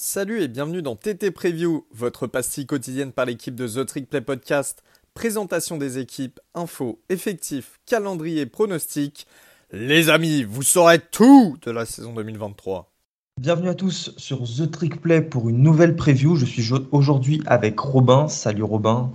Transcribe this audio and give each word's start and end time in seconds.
Salut 0.00 0.42
et 0.42 0.46
bienvenue 0.46 0.80
dans 0.80 0.94
TT 0.94 1.32
Preview, 1.32 1.84
votre 1.92 2.28
pastille 2.28 2.66
quotidienne 2.66 3.10
par 3.10 3.24
l'équipe 3.24 3.56
de 3.56 3.66
The 3.66 3.84
Trick 3.84 4.08
Play 4.08 4.20
Podcast. 4.20 4.84
Présentation 5.12 5.76
des 5.76 5.98
équipes, 5.98 6.38
infos, 6.54 7.00
effectifs, 7.08 7.80
calendrier, 7.84 8.46
pronostics. 8.46 9.26
Les 9.72 10.08
amis, 10.08 10.44
vous 10.44 10.62
saurez 10.62 11.00
tout 11.00 11.56
de 11.62 11.72
la 11.72 11.84
saison 11.84 12.14
2023. 12.14 12.92
Bienvenue 13.40 13.70
à 13.70 13.74
tous 13.74 14.14
sur 14.16 14.44
The 14.44 14.70
Trick 14.70 15.00
Play 15.00 15.20
pour 15.20 15.48
une 15.48 15.64
nouvelle 15.64 15.96
preview. 15.96 16.36
Je 16.36 16.46
suis 16.46 16.70
aujourd'hui 16.92 17.42
avec 17.46 17.80
Robin. 17.80 18.28
Salut 18.28 18.62
Robin. 18.62 19.10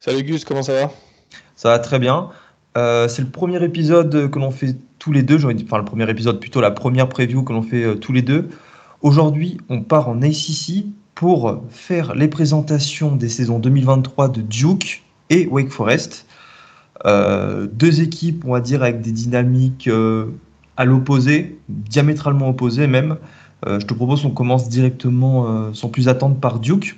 Salut 0.00 0.24
Gus, 0.24 0.44
comment 0.44 0.64
ça 0.64 0.72
va? 0.72 0.92
Ça 1.54 1.68
va 1.68 1.78
très 1.78 2.00
bien. 2.00 2.30
Euh, 2.76 3.06
c'est 3.06 3.22
le 3.22 3.30
premier 3.30 3.62
épisode 3.62 4.28
que 4.28 4.38
l'on 4.40 4.50
fait 4.50 4.74
tous 4.98 5.12
les 5.12 5.22
deux. 5.22 5.36
Enfin, 5.36 5.78
le 5.78 5.84
premier 5.84 6.10
épisode, 6.10 6.40
plutôt 6.40 6.60
la 6.60 6.72
première 6.72 7.08
preview 7.08 7.44
que 7.44 7.52
l'on 7.52 7.62
fait 7.62 7.84
euh, 7.84 7.94
tous 7.94 8.12
les 8.12 8.22
deux. 8.22 8.48
Aujourd'hui, 9.00 9.58
on 9.68 9.82
part 9.82 10.08
en 10.08 10.22
ACC 10.22 10.84
pour 11.14 11.62
faire 11.70 12.14
les 12.16 12.26
présentations 12.26 13.14
des 13.14 13.28
saisons 13.28 13.60
2023 13.60 14.28
de 14.28 14.40
Duke 14.40 15.04
et 15.30 15.46
Wake 15.46 15.70
Forest. 15.70 16.26
Euh, 17.06 17.68
deux 17.72 18.00
équipes, 18.00 18.44
on 18.44 18.52
va 18.52 18.60
dire, 18.60 18.82
avec 18.82 19.00
des 19.00 19.12
dynamiques 19.12 19.86
euh, 19.86 20.26
à 20.76 20.84
l'opposé, 20.84 21.58
diamétralement 21.68 22.48
opposées 22.48 22.88
même. 22.88 23.18
Euh, 23.66 23.78
je 23.78 23.86
te 23.86 23.94
propose 23.94 24.22
qu'on 24.22 24.30
commence 24.30 24.68
directement, 24.68 25.72
sans 25.74 25.88
plus 25.88 26.08
attendre, 26.08 26.36
par 26.36 26.58
Duke. 26.58 26.96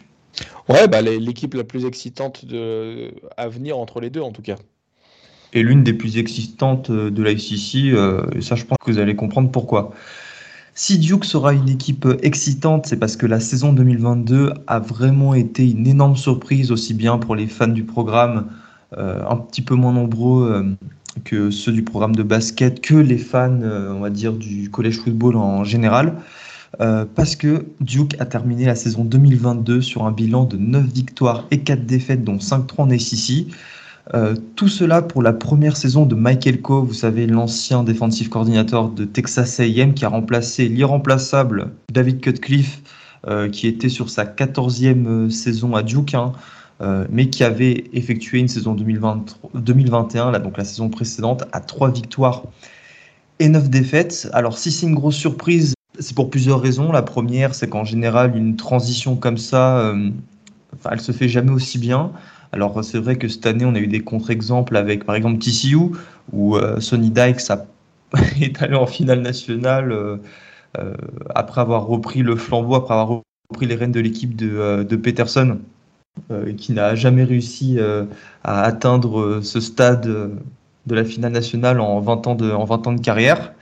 Ouais, 0.71 0.89
bah, 0.89 1.03
l'équipe 1.03 1.53
la 1.53 1.65
plus 1.65 1.85
excitante 1.85 2.47
de... 2.47 3.13
à 3.37 3.49
venir 3.49 3.79
entre 3.79 4.01
les 4.01 4.09
deux, 4.09 4.21
en 4.21 4.33
tout 4.33 4.43
cas. 4.43 4.57
Et 5.53 5.63
l'une 5.63 5.83
des 5.83 5.93
plus 5.93 6.17
excitantes 6.17 6.91
de 6.91 7.23
l'ACC, 7.23 8.37
et 8.37 8.41
ça, 8.41 8.55
je 8.55 8.65
pense 8.65 8.79
que 8.83 8.91
vous 8.91 8.99
allez 8.99 9.17
comprendre 9.17 9.51
pourquoi. 9.51 9.93
Si 10.75 10.99
Duke 10.99 11.25
sera 11.25 11.53
une 11.53 11.69
équipe 11.69 12.07
excitante, 12.23 12.87
c'est 12.87 12.97
parce 12.97 13.17
que 13.17 13.27
la 13.27 13.41
saison 13.41 13.73
2022 13.73 14.53
a 14.67 14.79
vraiment 14.79 15.35
été 15.35 15.69
une 15.69 15.87
énorme 15.87 16.17
surprise, 16.17 16.71
aussi 16.71 16.95
bien 16.95 17.19
pour 17.19 17.35
les 17.35 17.47
fans 17.47 17.69
du 17.69 17.85
programme, 17.85 18.47
euh, 18.97 19.23
un 19.29 19.37
petit 19.37 19.63
peu 19.63 19.75
moins 19.75 19.93
nombreux 19.93 20.53
euh, 20.53 20.89
que 21.25 21.51
ceux 21.51 21.73
du 21.73 21.83
programme 21.83 22.15
de 22.15 22.23
basket, 22.23 22.81
que 22.81 22.95
les 22.95 23.19
fans, 23.19 23.61
euh, 23.63 23.93
on 23.93 24.01
va 24.01 24.11
dire, 24.11 24.33
du 24.33 24.71
college 24.71 24.99
football 24.99 25.37
en 25.37 25.65
général. 25.65 26.15
parce 26.79 27.35
que 27.37 27.67
Duke 27.81 28.17
a 28.21 28.27
terminé 28.27 28.65
la 28.65 28.77
saison 28.77 29.05
2022 29.05 29.83
sur 29.83 30.07
un 30.07 30.13
bilan 30.13 30.45
de 30.45 30.57
9 30.57 30.87
victoires 30.87 31.47
et 31.51 31.61
4 31.61 31.85
défaites, 31.85 32.25
dont 32.25 32.39
5-3 32.39 32.83
en 32.83 32.91
ACC. 32.91 33.49
Euh, 34.15 34.35
tout 34.57 34.69
cela 34.69 35.03
pour 35.03 35.23
la 35.23 35.33
première 35.33 35.77
saison 35.77 36.07
de 36.07 36.15
Michael 36.15 36.61
Coe, 36.61 36.85
vous 36.85 36.95
savez, 36.95 37.27
l'ancien 37.27 37.85
défensif 37.85 38.29
coordinateur 38.29 38.89
de 38.89 39.05
Texas 39.05 39.61
AM 39.61 39.95
qui 39.95 40.05
a 40.05 40.09
remplacé 40.09 40.69
l'irremplaçable 40.69 41.71
David 41.93 42.21
Cutcliffe, 42.21 42.81
euh, 43.29 43.49
qui 43.49 43.67
était 43.69 43.89
sur 43.89 44.11
sa 44.11 44.25
14e 44.25 45.07
euh, 45.07 45.31
saison 45.31 45.75
à 45.75 45.83
Duke, 45.83 46.15
hein, 46.15 46.33
mais 47.11 47.29
qui 47.29 47.45
avait 47.45 47.85
effectué 47.93 48.39
une 48.39 48.49
saison 48.49 48.75
2021, 48.75 50.31
là, 50.31 50.39
donc 50.39 50.57
la 50.57 50.65
saison 50.65 50.89
précédente, 50.89 51.45
à 51.53 51.61
3 51.61 51.91
victoires 51.91 52.45
et 53.39 53.51
9 53.51 53.69
défaites. 53.69 54.31
Alors, 54.33 54.57
si 54.57 54.73
c'est 54.73 54.87
une 54.87 54.95
grosse 54.95 55.17
surprise, 55.17 55.75
c'est 55.99 56.15
pour 56.15 56.31
plusieurs 56.31 56.59
raisons. 56.59 56.91
La 56.91 57.03
première, 57.03 57.55
c'est 57.55 57.69
qu'en 57.69 57.85
général, 57.85 58.35
une 58.35 58.57
transition 58.57 59.15
comme 59.15 59.37
ça, 59.37 59.93
elle 60.91 61.01
se 61.01 61.13
fait 61.13 61.29
jamais 61.29 61.51
aussi 61.51 61.77
bien. 61.77 62.13
Alors 62.53 62.83
c'est 62.85 62.99
vrai 62.99 63.17
que 63.17 63.29
cette 63.29 63.47
année, 63.47 63.65
on 63.65 63.75
a 63.75 63.79
eu 63.79 63.87
des 63.87 64.01
contre-exemples 64.01 64.77
avec 64.77 65.05
par 65.05 65.15
exemple 65.15 65.39
TCU, 65.39 65.77
où 66.33 66.57
euh, 66.57 66.81
Sonny 66.81 67.11
Dykes 67.11 67.53
est 68.41 68.63
allé 68.63 68.75
en 68.75 68.87
finale 68.87 69.21
nationale 69.21 69.93
euh, 69.93 70.17
euh, 70.79 70.95
après 71.35 71.61
avoir 71.61 71.87
repris 71.87 72.23
le 72.23 72.37
flambeau, 72.37 72.75
après 72.75 72.95
avoir 72.95 73.23
repris 73.51 73.67
les 73.67 73.75
rênes 73.75 73.93
de 73.93 74.01
l'équipe 74.01 74.37
de, 74.37 74.85
de, 74.89 74.97
Peterson, 74.97 75.59
qui 76.57 76.73
n'a 76.73 76.95
jamais 76.95 77.25
réussi 77.25 77.79
à 78.45 78.63
atteindre 78.63 79.41
ce 79.43 79.61
stade 79.61 80.07
de 80.07 80.95
la 80.95 81.05
finale 81.05 81.33
nationale 81.33 81.81
en 81.81 82.01
20 82.01 82.27
ans 82.27 82.35
de, 82.35 82.51
en 82.51 82.65
20 82.65 82.87
ans 82.87 82.93
de 82.93 83.01
carrière. 83.01 83.53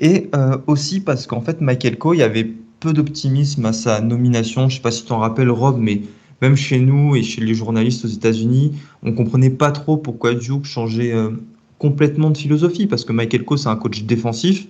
Et 0.00 0.30
aussi 0.66 1.00
parce 1.00 1.26
qu'en 1.26 1.40
fait, 1.40 1.62
Michael 1.62 1.96
Coe, 1.96 2.14
il 2.14 2.18
y 2.18 2.22
avait 2.22 2.52
peu 2.80 2.92
d'optimisme 2.92 3.64
à 3.64 3.72
sa 3.72 4.00
nomination. 4.02 4.62
Je 4.62 4.66
ne 4.66 4.70
sais 4.72 4.82
pas 4.82 4.90
si 4.90 5.06
tu 5.06 5.12
en 5.12 5.18
rappelles, 5.18 5.50
Rob, 5.50 5.78
mais 5.78 6.02
même 6.42 6.56
chez 6.56 6.78
nous 6.78 7.16
et 7.16 7.22
chez 7.22 7.40
les 7.40 7.54
journalistes 7.54 8.04
aux 8.04 8.08
États-Unis, 8.08 8.72
on 9.02 9.12
comprenait 9.12 9.50
pas 9.50 9.70
trop 9.70 9.96
pourquoi 9.96 10.34
Duke 10.34 10.64
changeait 10.64 11.12
euh, 11.12 11.30
complètement 11.78 12.30
de 12.30 12.36
philosophie, 12.36 12.86
parce 12.86 13.04
que 13.04 13.12
Michael 13.12 13.44
Coe, 13.44 13.56
c'est 13.56 13.68
un 13.68 13.76
coach 13.76 14.02
défensif, 14.04 14.66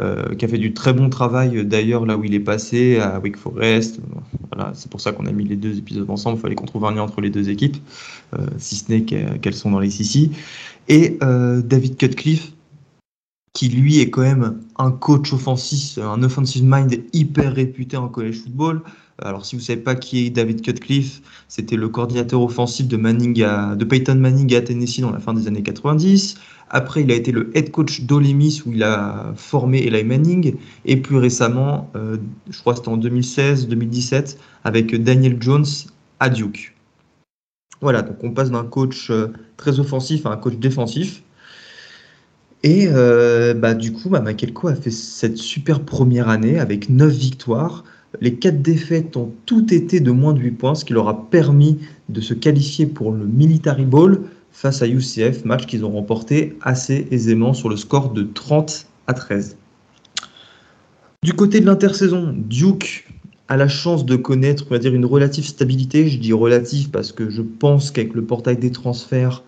euh, 0.00 0.34
qui 0.36 0.44
a 0.44 0.48
fait 0.48 0.58
du 0.58 0.72
très 0.72 0.92
bon 0.92 1.08
travail 1.08 1.58
euh, 1.58 1.64
d'ailleurs 1.64 2.06
là 2.06 2.16
où 2.16 2.24
il 2.24 2.34
est 2.34 2.40
passé, 2.40 2.98
à 2.98 3.18
Wake 3.18 3.36
Forest. 3.36 4.00
Voilà, 4.52 4.72
c'est 4.74 4.90
pour 4.90 5.00
ça 5.00 5.12
qu'on 5.12 5.26
a 5.26 5.32
mis 5.32 5.44
les 5.44 5.56
deux 5.56 5.78
épisodes 5.78 6.08
ensemble, 6.08 6.38
il 6.38 6.40
fallait 6.40 6.54
qu'on 6.54 6.66
trouve 6.66 6.84
un 6.84 6.92
lien 6.92 7.02
entre 7.02 7.20
les 7.20 7.30
deux 7.30 7.50
équipes, 7.50 7.76
si 8.58 8.76
ce 8.76 8.90
n'est 8.90 9.02
qu'elles 9.02 9.54
sont 9.54 9.70
dans 9.70 9.80
les 9.80 9.90
CC. 9.90 10.30
Et 10.88 11.18
David 11.20 11.96
Cutcliffe, 11.96 12.52
qui 13.52 13.68
lui 13.68 14.00
est 14.00 14.10
quand 14.10 14.22
même 14.22 14.60
un 14.78 14.90
coach 14.90 15.32
offensif, 15.32 15.98
un 15.98 16.22
offensive 16.22 16.62
mind 16.64 17.02
hyper 17.12 17.54
réputé 17.54 17.96
en 17.96 18.08
college 18.08 18.42
football. 18.42 18.82
Alors, 19.22 19.44
si 19.44 19.56
vous 19.56 19.60
ne 19.60 19.66
savez 19.66 19.80
pas 19.80 19.94
qui 19.94 20.26
est 20.26 20.30
David 20.30 20.62
Cutcliffe, 20.62 21.20
c'était 21.48 21.76
le 21.76 21.88
coordinateur 21.88 22.42
offensif 22.42 22.88
de, 22.88 22.96
Manning 22.96 23.44
de 23.76 23.84
Peyton 23.84 24.14
Manning 24.14 24.54
à 24.54 24.62
Tennessee 24.62 25.00
dans 25.00 25.10
la 25.10 25.18
fin 25.18 25.34
des 25.34 25.46
années 25.46 25.62
90. 25.62 26.36
Après, 26.70 27.02
il 27.02 27.10
a 27.10 27.14
été 27.14 27.32
le 27.32 27.50
head 27.56 27.70
coach 27.70 28.02
d'Olemis 28.02 28.62
où 28.64 28.72
il 28.72 28.82
a 28.84 29.32
formé 29.36 29.84
Eli 29.84 30.04
Manning. 30.04 30.54
Et 30.84 30.96
plus 30.96 31.16
récemment, 31.16 31.90
euh, 31.96 32.16
je 32.48 32.58
crois 32.60 32.74
que 32.74 32.78
c'était 32.78 32.90
en 32.90 32.98
2016-2017, 32.98 34.36
avec 34.64 34.94
Daniel 35.02 35.36
Jones 35.40 35.66
à 36.20 36.30
Duke. 36.30 36.76
Voilà, 37.80 38.02
donc 38.02 38.22
on 38.22 38.30
passe 38.30 38.50
d'un 38.50 38.64
coach 38.64 39.10
euh, 39.10 39.28
très 39.56 39.80
offensif 39.80 40.26
à 40.26 40.30
un 40.30 40.36
coach 40.36 40.56
défensif. 40.56 41.22
Et 42.62 42.86
euh, 42.88 43.54
bah, 43.54 43.74
du 43.74 43.92
coup, 43.92 44.08
bah, 44.10 44.22
a 44.22 44.74
fait 44.74 44.90
cette 44.90 45.38
super 45.38 45.80
première 45.80 46.28
année 46.28 46.58
avec 46.58 46.88
9 46.88 47.12
victoires. 47.12 47.84
Les 48.20 48.34
quatre 48.34 48.60
défaites 48.60 49.16
ont 49.16 49.32
toutes 49.46 49.72
été 49.72 50.00
de 50.00 50.10
moins 50.10 50.32
de 50.32 50.40
8 50.40 50.50
points, 50.52 50.74
ce 50.74 50.84
qui 50.84 50.92
leur 50.92 51.08
a 51.08 51.30
permis 51.30 51.78
de 52.08 52.20
se 52.20 52.34
qualifier 52.34 52.86
pour 52.86 53.12
le 53.12 53.26
Military 53.26 53.84
Bowl 53.84 54.22
face 54.52 54.82
à 54.82 54.88
UCF, 54.88 55.44
match 55.44 55.66
qu'ils 55.66 55.84
ont 55.84 55.90
remporté 55.90 56.56
assez 56.60 57.06
aisément 57.10 57.54
sur 57.54 57.68
le 57.68 57.76
score 57.76 58.12
de 58.12 58.22
30 58.22 58.86
à 59.06 59.14
13. 59.14 59.56
Du 61.22 61.32
côté 61.32 61.60
de 61.60 61.66
l'intersaison, 61.66 62.34
Duke 62.36 63.06
a 63.48 63.56
la 63.56 63.68
chance 63.68 64.06
de 64.06 64.16
connaître 64.16 64.64
une 64.72 65.04
relative 65.04 65.44
stabilité. 65.44 66.08
Je 66.08 66.18
dis 66.18 66.32
relative 66.32 66.90
parce 66.90 67.12
que 67.12 67.30
je 67.30 67.42
pense 67.42 67.90
qu'avec 67.90 68.14
le 68.14 68.24
portail 68.24 68.56
des 68.56 68.70
transferts, 68.70 69.42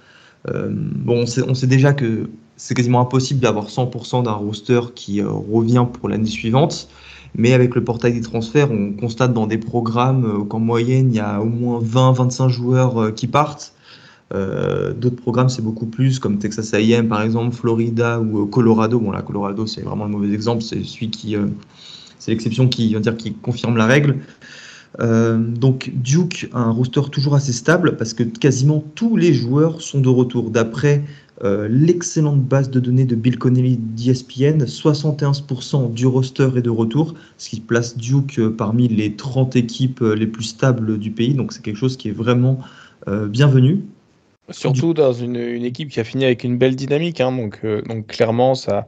euh, 0.51 0.69
bon, 0.71 1.23
on 1.23 1.27
sait, 1.27 1.43
on 1.49 1.55
sait, 1.55 1.67
déjà 1.67 1.93
que 1.93 2.29
c'est 2.57 2.75
quasiment 2.75 3.01
impossible 3.01 3.41
d'avoir 3.41 3.69
100% 3.69 4.25
d'un 4.25 4.33
roster 4.33 4.81
qui 4.95 5.21
euh, 5.21 5.29
revient 5.29 5.87
pour 5.93 6.09
l'année 6.09 6.27
suivante. 6.27 6.89
Mais 7.35 7.55
avec 7.55 7.75
le 7.75 7.83
portail 7.83 8.13
des 8.13 8.21
transferts, 8.21 8.71
on 8.71 8.93
constate 8.93 9.33
dans 9.33 9.47
des 9.47 9.59
programmes 9.59 10.25
euh, 10.25 10.45
qu'en 10.45 10.61
moyenne, 10.61 11.11
il 11.11 11.17
y 11.17 11.21
a 11.21 11.41
au 11.41 11.47
moins 11.47 11.81
20-25 11.81 12.49
joueurs 12.49 13.03
euh, 13.03 13.11
qui 13.11 13.27
partent. 13.27 13.73
Euh, 14.35 14.93
D'autres 14.93 15.17
programmes, 15.17 15.49
c'est 15.49 15.63
beaucoup 15.63 15.87
plus, 15.87 16.19
comme 16.19 16.39
Texas 16.39 16.75
A&M 16.75 17.09
par 17.09 17.23
exemple, 17.23 17.55
Florida 17.55 18.21
ou 18.21 18.47
Colorado. 18.47 18.99
Bon, 19.01 19.11
là, 19.11 19.23
Colorado, 19.23 19.67
c'est 19.67 19.83
vraiment 19.83 20.05
le 20.05 20.11
mauvais 20.11 20.33
exemple. 20.33 20.63
C'est 20.63 20.85
celui 20.85 21.11
qui, 21.11 21.37
c'est 22.19 22.31
l'exception 22.31 22.69
qui, 22.69 22.97
qui 23.19 23.35
confirme 23.35 23.77
la 23.77 23.87
règle. 23.87 24.17
Donc 24.99 25.91
Duke 25.95 26.51
a 26.53 26.61
un 26.61 26.71
roster 26.71 27.01
toujours 27.11 27.35
assez 27.35 27.53
stable 27.53 27.97
parce 27.97 28.13
que 28.13 28.23
quasiment 28.23 28.85
tous 28.95 29.17
les 29.17 29.33
joueurs 29.35 29.81
sont 29.81 30.01
de 30.01 30.09
retour. 30.09 30.51
D'après 30.51 31.03
euh, 31.43 31.67
l'excellente 31.69 32.43
base 32.43 32.71
de 32.71 32.81
données 32.81 33.05
de 33.05 33.17
Bill 33.17 33.39
Connelly 33.39 33.77
d'ESPN, 33.77 34.65
71% 34.65 35.93
du 35.93 36.07
roster 36.07 36.49
est 36.57 36.63
de 36.63 36.71
retour, 36.71 37.15
ce 37.39 37.51
qui 37.51 37.61
place 37.61 37.97
Duke 37.97 38.39
euh, 38.39 38.51
parmi 38.51 38.89
les 38.89 39.17
30 39.17 39.57
équipes 39.57 40.01
les 40.01 40.27
plus 40.27 40.45
stables 40.45 40.99
du 40.99 41.11
pays. 41.11 41.35
Donc 41.35 41.53
c'est 41.53 41.63
quelque 41.63 41.79
chose 41.79 41.97
qui 41.97 42.09
est 42.09 42.13
vraiment 42.13 42.59
bienvenu. 43.29 43.83
Surtout 44.51 44.95
dans 44.95 45.13
une, 45.13 45.35
équipe 45.37 45.89
qui 45.89 45.99
a 45.99 46.05
fini 46.05 46.25
avec 46.25 46.45
une 46.45 46.57
belle 46.57 46.77
dynamique. 46.77 47.21
Hein. 47.21 47.33
donc, 47.33 47.67
donc 47.89 48.07
clairement, 48.07 48.55
ça, 48.55 48.87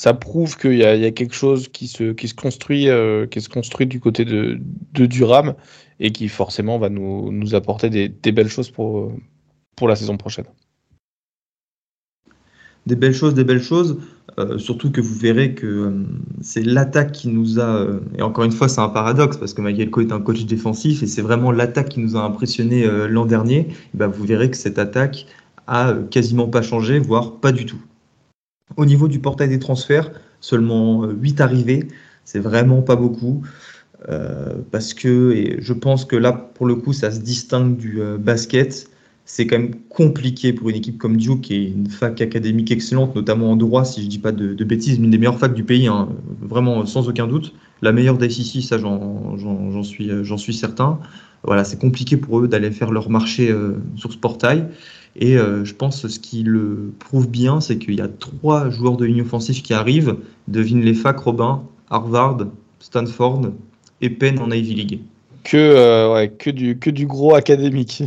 ça 0.00 0.14
prouve 0.14 0.56
qu'il 0.56 0.78
y, 0.78 0.84
a 0.84 1.10
quelque 1.10 1.34
chose 1.34 1.68
qui 1.68 1.86
se, 1.86 2.12
qui 2.12 2.26
se, 2.26 2.32
construit, 2.32 2.88
euh, 2.88 3.26
qui 3.26 3.42
se 3.42 3.50
construit 3.50 3.86
du 3.86 4.00
côté 4.00 4.24
de, 4.24 4.58
de, 4.94 5.04
Durham 5.04 5.54
et 5.98 6.10
qui 6.10 6.28
forcément 6.28 6.78
va 6.78 6.88
nous, 6.88 7.30
nous 7.30 7.54
apporter 7.54 7.90
des, 7.90 8.08
des, 8.08 8.32
belles 8.32 8.48
choses 8.48 8.70
pour, 8.70 9.12
pour 9.76 9.88
la 9.88 9.96
saison 9.96 10.16
prochaine. 10.16 10.46
Des 12.86 12.96
belles 12.96 13.14
choses, 13.14 13.34
des 13.34 13.44
belles 13.44 13.62
choses. 13.62 13.98
Euh, 14.38 14.58
surtout 14.58 14.90
que 14.90 15.00
vous 15.00 15.14
verrez 15.14 15.54
que 15.54 15.66
euh, 15.66 15.90
c'est 16.40 16.62
l'attaque 16.62 17.12
qui 17.12 17.28
nous 17.28 17.60
a. 17.60 17.86
et 18.16 18.22
encore 18.22 18.44
une 18.44 18.52
fois, 18.52 18.68
c'est 18.68 18.80
un 18.80 18.88
paradoxe 18.88 19.36
parce 19.36 19.54
que 19.54 19.60
Miguel 19.60 19.90
est 19.98 20.12
un 20.12 20.20
coach 20.20 20.44
défensif 20.44 21.02
et 21.02 21.06
c'est 21.06 21.22
vraiment 21.22 21.52
l'attaque 21.52 21.90
qui 21.90 22.00
nous 22.00 22.16
a 22.16 22.22
impressionné 22.22 22.88
l'an 23.08 23.26
dernier. 23.26 23.68
Ben, 23.94 24.08
vous 24.08 24.24
verrez 24.24 24.50
que 24.50 24.56
cette 24.56 24.78
attaque 24.78 25.26
a 25.66 25.94
quasiment 26.10 26.48
pas 26.48 26.62
changé, 26.62 26.98
voire 26.98 27.36
pas 27.36 27.52
du 27.52 27.66
tout. 27.66 27.80
Au 28.76 28.86
niveau 28.86 29.08
du 29.08 29.18
portail 29.18 29.48
des 29.48 29.58
transferts, 29.58 30.10
seulement 30.40 31.06
8 31.06 31.40
arrivées, 31.40 31.88
c'est 32.24 32.40
vraiment 32.40 32.82
pas 32.82 32.96
beaucoup. 32.96 33.42
parce 34.70 34.94
que 34.94 35.32
et 35.32 35.58
je 35.60 35.72
pense 35.72 36.04
que 36.04 36.16
là, 36.16 36.32
pour 36.32 36.66
le 36.66 36.76
coup, 36.76 36.92
ça 36.92 37.10
se 37.10 37.20
distingue 37.20 37.76
du 37.76 38.00
basket 38.18 38.88
c'est 39.32 39.46
quand 39.46 39.58
même 39.58 39.76
compliqué 39.88 40.52
pour 40.52 40.70
une 40.70 40.76
équipe 40.76 40.98
comme 40.98 41.16
Duke, 41.16 41.42
qui 41.42 41.54
est 41.54 41.68
une 41.68 41.88
fac 41.88 42.20
académique 42.20 42.72
excellente, 42.72 43.14
notamment 43.14 43.52
en 43.52 43.56
droit, 43.56 43.84
si 43.84 44.00
je 44.00 44.06
ne 44.06 44.10
dis 44.10 44.18
pas 44.18 44.32
de, 44.32 44.64
bêtises, 44.64 44.98
une 44.98 45.08
des 45.08 45.18
meilleures 45.18 45.38
facs 45.38 45.54
du 45.54 45.62
pays, 45.62 45.86
hein, 45.86 46.08
vraiment 46.40 46.84
sans 46.84 47.08
aucun 47.08 47.28
doute. 47.28 47.54
La 47.80 47.92
meilleure 47.92 48.18
d'ICC, 48.18 48.60
ça 48.60 48.76
j'en 48.76 49.84
suis, 49.84 50.52
certain. 50.52 50.98
Voilà, 51.44 51.62
c'est 51.62 51.80
compliqué 51.80 52.16
pour 52.16 52.40
eux 52.40 52.48
d'aller 52.48 52.72
faire 52.72 52.90
leur 52.90 53.08
marché 53.08 53.52
euh, 53.52 53.74
sur 53.94 54.12
ce 54.12 54.18
portail. 54.18 54.66
Et 55.14 55.38
euh, 55.38 55.64
je 55.64 55.74
pense 55.74 56.02
que 56.02 56.08
ce 56.08 56.18
qui 56.18 56.42
le 56.42 56.92
prouve 56.98 57.30
bien, 57.30 57.60
c'est 57.60 57.78
qu'il 57.78 57.94
y 57.94 58.00
a 58.00 58.08
trois 58.08 58.68
joueurs 58.68 58.96
de 58.96 59.04
ligne 59.04 59.22
offensive 59.22 59.62
qui 59.62 59.72
arrivent. 59.72 60.16
Devine 60.48 60.80
les 60.80 60.94
facs, 60.94 61.20
Robin, 61.20 61.62
Harvard, 61.88 62.48
Stanford 62.80 63.52
et 64.00 64.10
Penn 64.10 64.40
en 64.40 64.50
Ivy 64.50 64.74
League. 64.74 65.00
Que, 65.44 65.56
euh, 65.56 66.12
ouais, 66.12 66.30
que, 66.30 66.50
du, 66.50 66.78
que 66.78 66.90
du 66.90 67.06
gros 67.06 67.36
académique. 67.36 68.02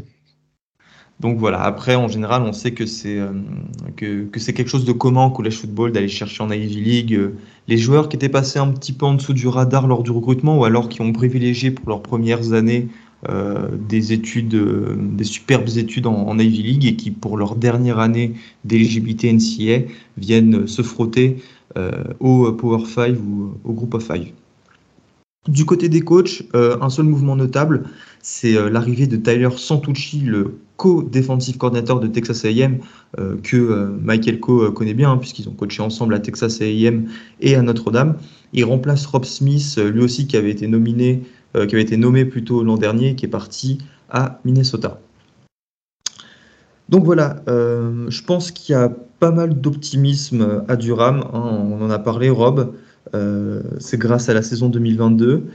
Donc 1.24 1.38
voilà, 1.38 1.62
après, 1.62 1.96
en 1.96 2.10
général, 2.10 2.42
on 2.42 2.52
sait 2.52 2.74
que 2.74 2.86
c'est 2.86 3.18
euh, 3.18 3.30
que, 3.96 4.26
quelque 4.26 4.68
chose 4.68 4.84
de 4.84 4.92
commun 4.92 5.28
au 5.28 5.30
college 5.30 5.56
football 5.56 5.94
d'aller 5.94 6.10
chercher 6.10 6.44
en 6.44 6.52
Ivy 6.52 6.82
League 6.82 7.14
euh, 7.14 7.30
les 7.70 7.78
joueurs 7.78 8.10
qui 8.10 8.18
étaient 8.18 8.28
passés 8.28 8.60
un 8.60 8.68
petit 8.68 8.92
peu 8.92 9.06
en 9.06 9.14
dessous 9.14 9.32
du 9.32 9.48
radar 9.48 9.88
lors 9.88 10.04
du 10.04 10.12
recrutement 10.12 10.58
ou 10.60 10.66
alors 10.66 10.90
qui 10.90 11.02
ont 11.02 11.14
privilégié 11.14 11.72
pour 11.72 11.88
leurs 11.88 12.02
premières 12.02 12.52
années 12.52 12.90
euh, 13.30 13.70
des 13.88 14.12
études, 14.12 14.54
des 15.16 15.24
superbes 15.24 15.70
études 15.78 16.08
en, 16.08 16.38
Ivy 16.38 16.62
League 16.62 16.86
et 16.88 16.96
qui, 16.98 17.10
pour 17.10 17.38
leur 17.38 17.56
dernière 17.56 18.00
année 18.00 18.34
d'éligibilité 18.66 19.32
NCA, 19.32 19.88
viennent 20.18 20.68
se 20.68 20.82
frotter 20.82 21.38
au 22.20 22.52
Power 22.52 22.86
5 22.86 23.16
ou 23.18 23.54
au 23.64 23.72
Group 23.72 23.94
of 23.94 24.06
5. 24.06 24.34
Du 25.48 25.64
côté 25.66 25.88
des 25.88 26.02
coachs, 26.02 26.44
un 26.54 26.90
seul 26.90 27.06
mouvement 27.06 27.36
notable, 27.36 27.86
c'est 28.24 28.54
l'arrivée 28.70 29.06
de 29.06 29.18
Tyler 29.18 29.50
Santucci, 29.56 30.22
le 30.22 30.56
co-défensif 30.78 31.58
coordinateur 31.58 32.00
de 32.00 32.08
Texas 32.08 32.46
A&M 32.46 32.80
euh, 33.20 33.38
que 33.42 33.56
euh, 33.56 33.88
Michael 34.02 34.40
Co 34.40 34.64
euh, 34.64 34.72
connaît 34.72 34.94
bien, 34.94 35.12
hein, 35.12 35.18
puisqu'ils 35.18 35.48
ont 35.48 35.54
coaché 35.54 35.82
ensemble 35.82 36.14
à 36.14 36.20
Texas 36.20 36.62
A&M 36.62 37.08
et 37.40 37.56
à 37.56 37.62
Notre-Dame. 37.62 38.18
Il 38.54 38.66
remplace 38.66 39.06
Rob 39.06 39.26
Smith, 39.26 39.78
lui 39.78 40.04
aussi 40.04 40.28
qui 40.28 40.38
avait 40.38 40.52
été 40.52 40.68
nominé, 40.68 41.24
qui 41.54 41.76
avait 41.76 41.82
été 41.82 41.98
nommé 41.98 42.26
plutôt 42.26 42.64
l'an 42.64 42.78
dernier, 42.78 43.16
qui 43.16 43.26
est 43.26 43.30
parti 43.30 43.78
à 44.10 44.40
Minnesota. 44.44 45.00
Donc 46.90 47.06
voilà, 47.06 47.42
je 47.48 48.22
pense 48.24 48.52
qu'il 48.52 48.74
y 48.74 48.76
a 48.76 48.90
pas 49.20 49.32
mal 49.32 49.60
d'optimisme 49.60 50.64
à 50.68 50.76
Durham. 50.76 51.24
Hein, 51.34 51.68
on 51.72 51.82
en 51.82 51.90
a 51.90 51.98
parlé, 51.98 52.30
Rob. 52.30 52.76
c'est 53.80 53.98
grâce 53.98 54.30
à 54.30 54.36
la 54.36 54.44
saison 54.44 54.70
2022 54.70 55.46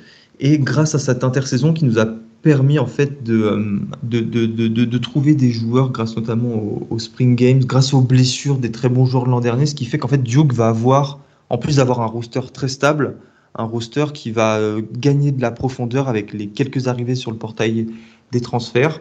et 0.41 0.59
grâce 0.59 0.97
à 0.97 0.99
cette 0.99 1.23
intersaison 1.23 1.73
qui 1.73 1.85
nous 1.85 2.01
a 2.01 2.07
permis 2.43 2.79
en 2.79 2.87
fait 2.87 3.23
de, 3.23 3.43
euh, 3.43 3.81
de, 4.03 4.21
de, 4.21 4.47
de, 4.47 4.85
de 4.85 4.99
trouver 4.99 5.35
des 5.35 5.51
joueurs 5.51 5.91
grâce 5.91 6.17
notamment 6.17 6.63
aux, 6.91 6.99
Spring 6.99 7.35
Games, 7.35 7.65
grâce 7.65 7.95
aux 7.95 8.01
blessures 8.01 8.59
des 8.59 8.71
très 8.71 8.89
bons 8.89 9.07
joueurs 9.07 9.25
de 9.25 9.31
l'an 9.31 9.41
dernier, 9.41 9.67
ce 9.67 9.75
qui 9.75 9.85
fait 9.85 9.99
qu'en 9.99 10.09
fait 10.09 10.23
Duke 10.23 10.53
va 10.53 10.69
avoir, 10.69 11.21
en 11.51 11.59
plus 11.59 11.77
d'avoir 11.77 12.01
un 12.01 12.07
roster 12.07 12.41
très 12.53 12.69
stable, 12.69 13.17
un 13.55 13.65
roster 13.65 14.07
qui 14.15 14.31
va 14.31 14.59
euh, 14.59 14.83
gagner 14.93 15.33
de 15.33 15.43
la 15.43 15.51
profondeur 15.51 16.09
avec 16.09 16.33
les 16.33 16.49
quelques 16.49 16.87
arrivées 16.87 17.17
sur 17.17 17.33
le 17.33 17.39
portail 17.39 17.87
des 18.31 18.41
transferts 18.41 19.01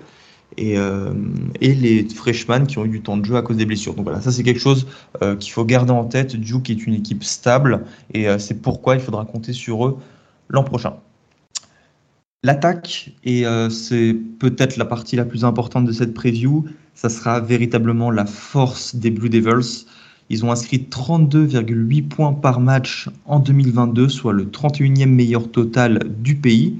et, 0.55 0.77
euh, 0.77 1.13
et 1.61 1.75
les 1.75 2.07
freshmen 2.09 2.65
qui 2.65 2.79
ont 2.79 2.85
eu 2.85 2.89
du 2.89 3.01
temps 3.01 3.17
de 3.17 3.25
jeu 3.25 3.35
à 3.35 3.41
cause 3.43 3.57
des 3.57 3.65
blessures. 3.65 3.93
Donc 3.93 4.05
voilà, 4.05 4.21
ça 4.21 4.31
c'est 4.31 4.43
quelque 4.43 4.59
chose 4.59 4.87
qu'il 5.39 5.51
faut 5.51 5.65
garder 5.65 5.91
en 5.91 6.05
tête. 6.05 6.35
Duke 6.37 6.69
est 6.69 6.87
une 6.87 6.93
équipe 6.93 7.23
stable 7.23 7.83
et 8.13 8.27
c'est 8.39 8.61
pourquoi 8.61 8.95
il 8.95 9.01
faudra 9.01 9.25
compter 9.25 9.51
sur 9.51 9.85
eux 9.85 9.97
l'an 10.49 10.63
prochain. 10.63 10.93
L'attaque, 12.47 13.11
et 13.25 13.45
euh, 13.45 13.69
c'est 13.69 14.15
peut-être 14.39 14.77
la 14.77 14.85
partie 14.85 15.17
la 15.17 15.25
plus 15.25 15.43
importante 15.43 15.83
de 15.83 15.91
cette 15.91 16.13
preview, 16.13 16.63
ça 16.95 17.09
sera 17.09 17.41
véritablement 17.41 18.09
la 18.09 18.25
force 18.25 18.95
des 18.95 19.11
Blue 19.11 19.27
Devils. 19.29 19.85
Ils 20.29 20.45
ont 20.45 20.51
inscrit 20.53 20.87
32,8 20.89 22.07
points 22.07 22.31
par 22.31 22.61
match 22.61 23.09
en 23.25 23.39
2022, 23.39 24.07
soit 24.07 24.31
le 24.31 24.45
31e 24.45 25.07
meilleur 25.07 25.51
total 25.51 25.99
du 26.19 26.35
pays. 26.35 26.79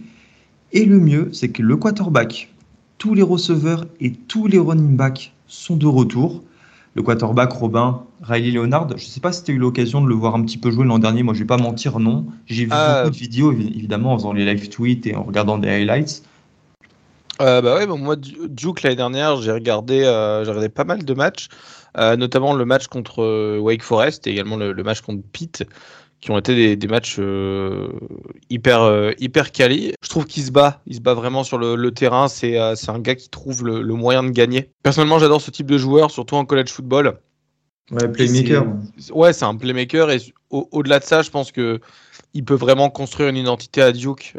Et 0.72 0.86
le 0.86 1.02
mieux, 1.02 1.32
c'est 1.34 1.50
que 1.50 1.62
le 1.62 1.76
quarterback, 1.76 2.48
tous 2.98 3.14
les 3.14 3.22
receveurs 3.22 3.88
et 4.00 4.14
tous 4.14 4.48
les 4.48 4.60
running 4.60 4.96
backs 4.96 5.34
sont 5.48 5.76
de 5.76 5.86
retour 5.86 6.46
le 6.98 7.04
quarterback 7.04 7.54
Robin, 7.54 8.04
Riley 8.24 8.50
Leonard. 8.50 8.88
Je 8.90 8.96
ne 8.96 9.00
sais 9.00 9.20
pas 9.20 9.32
si 9.32 9.44
tu 9.44 9.52
as 9.52 9.54
eu 9.54 9.60
l'occasion 9.60 10.02
de 10.02 10.10
le 10.10 10.16
voir 10.16 10.34
un 10.34 10.42
petit 10.44 10.58
peu 10.58 10.72
jouer 10.72 10.84
l'an 10.84 10.98
dernier. 10.98 11.22
Moi, 11.22 11.36
je 11.36 11.40
ne 11.40 11.44
vais 11.44 11.48
pas 11.48 11.58
mentir, 11.58 12.00
non. 12.00 12.26
J'ai 12.48 12.66
vu 12.66 12.72
euh, 12.74 13.04
beaucoup 13.04 13.14
de 13.14 13.20
vidéos, 13.20 13.54
évidemment, 13.54 14.14
en 14.14 14.18
faisant 14.18 14.34
les 14.34 14.46
live 14.46 14.68
tweets 14.70 15.06
et 15.06 15.16
en 15.16 15.22
regardant 15.22 15.60
des 15.60 15.70
highlights. 15.70 16.24
Euh, 17.40 17.62
bah 17.62 17.76
ouais, 17.76 17.86
moi, 17.86 18.16
Duke, 18.16 18.82
l'année 18.82 18.96
dernière, 18.96 19.40
j'ai 19.40 19.52
regardé, 19.52 20.02
euh, 20.04 20.40
regardé 20.40 20.70
pas 20.70 20.86
mal 20.86 21.06
de 21.06 21.14
matchs, 21.14 21.50
notamment 21.96 22.54
le 22.54 22.66
match 22.66 22.88
contre 22.88 23.60
Wake 23.60 23.84
Forest 23.84 24.26
et 24.26 24.32
également 24.32 24.58
le 24.58 24.84
match 24.84 25.02
contre 25.02 25.22
Pitt 25.32 25.64
qui 26.22 26.32
ont 26.32 26.38
été 26.38 26.76
des, 26.76 26.88
matchs 26.88 27.18
euh, 27.20 27.90
hyper 28.50 28.82
euh, 28.82 29.12
hyper 29.20 29.52
quali. 29.52 29.94
Je 30.02 30.10
trouve 30.10 30.26
qu'il 30.26 30.44
se 30.44 30.52
bat, 30.52 30.82
il 30.88 30.96
se 30.96 31.02
bat 31.02 31.14
vraiment 31.14 31.44
sur 31.44 31.58
le, 31.58 31.92
terrain. 31.92 32.28
C'est 32.28 32.60
euh, 32.60 32.76
c'est 32.76 32.90
un 32.90 33.00
gars 33.00 33.16
qui 33.16 33.30
trouve 33.30 33.66
le, 33.66 33.84
moyen 33.94 34.24
de 34.24 34.32
gagner. 34.32 34.72
Personnellement, 34.84 35.20
j'adore 35.20 35.42
ce 35.42 35.52
type 35.52 35.68
de 35.68 35.78
joueur, 35.78 36.12
surtout 36.12 36.36
en 36.36 36.46
college 36.46 36.70
football. 36.70 37.20
Ouais, 37.92 38.08
playmaker. 38.12 38.66
Ouais, 39.12 39.32
c'est 39.32 39.46
un 39.46 39.56
playmaker 39.56 40.12
et 40.12 40.18
au-delà 40.50 41.00
de 41.00 41.06
ça, 41.06 41.22
je 41.22 41.30
pense 41.30 41.52
que 41.52 41.80
il 42.34 42.44
peut 42.44 42.56
vraiment 42.56 42.90
construire 42.90 43.30
une 43.30 43.38
identité 43.38 43.82
à 43.82 43.92
Duke 43.92 44.34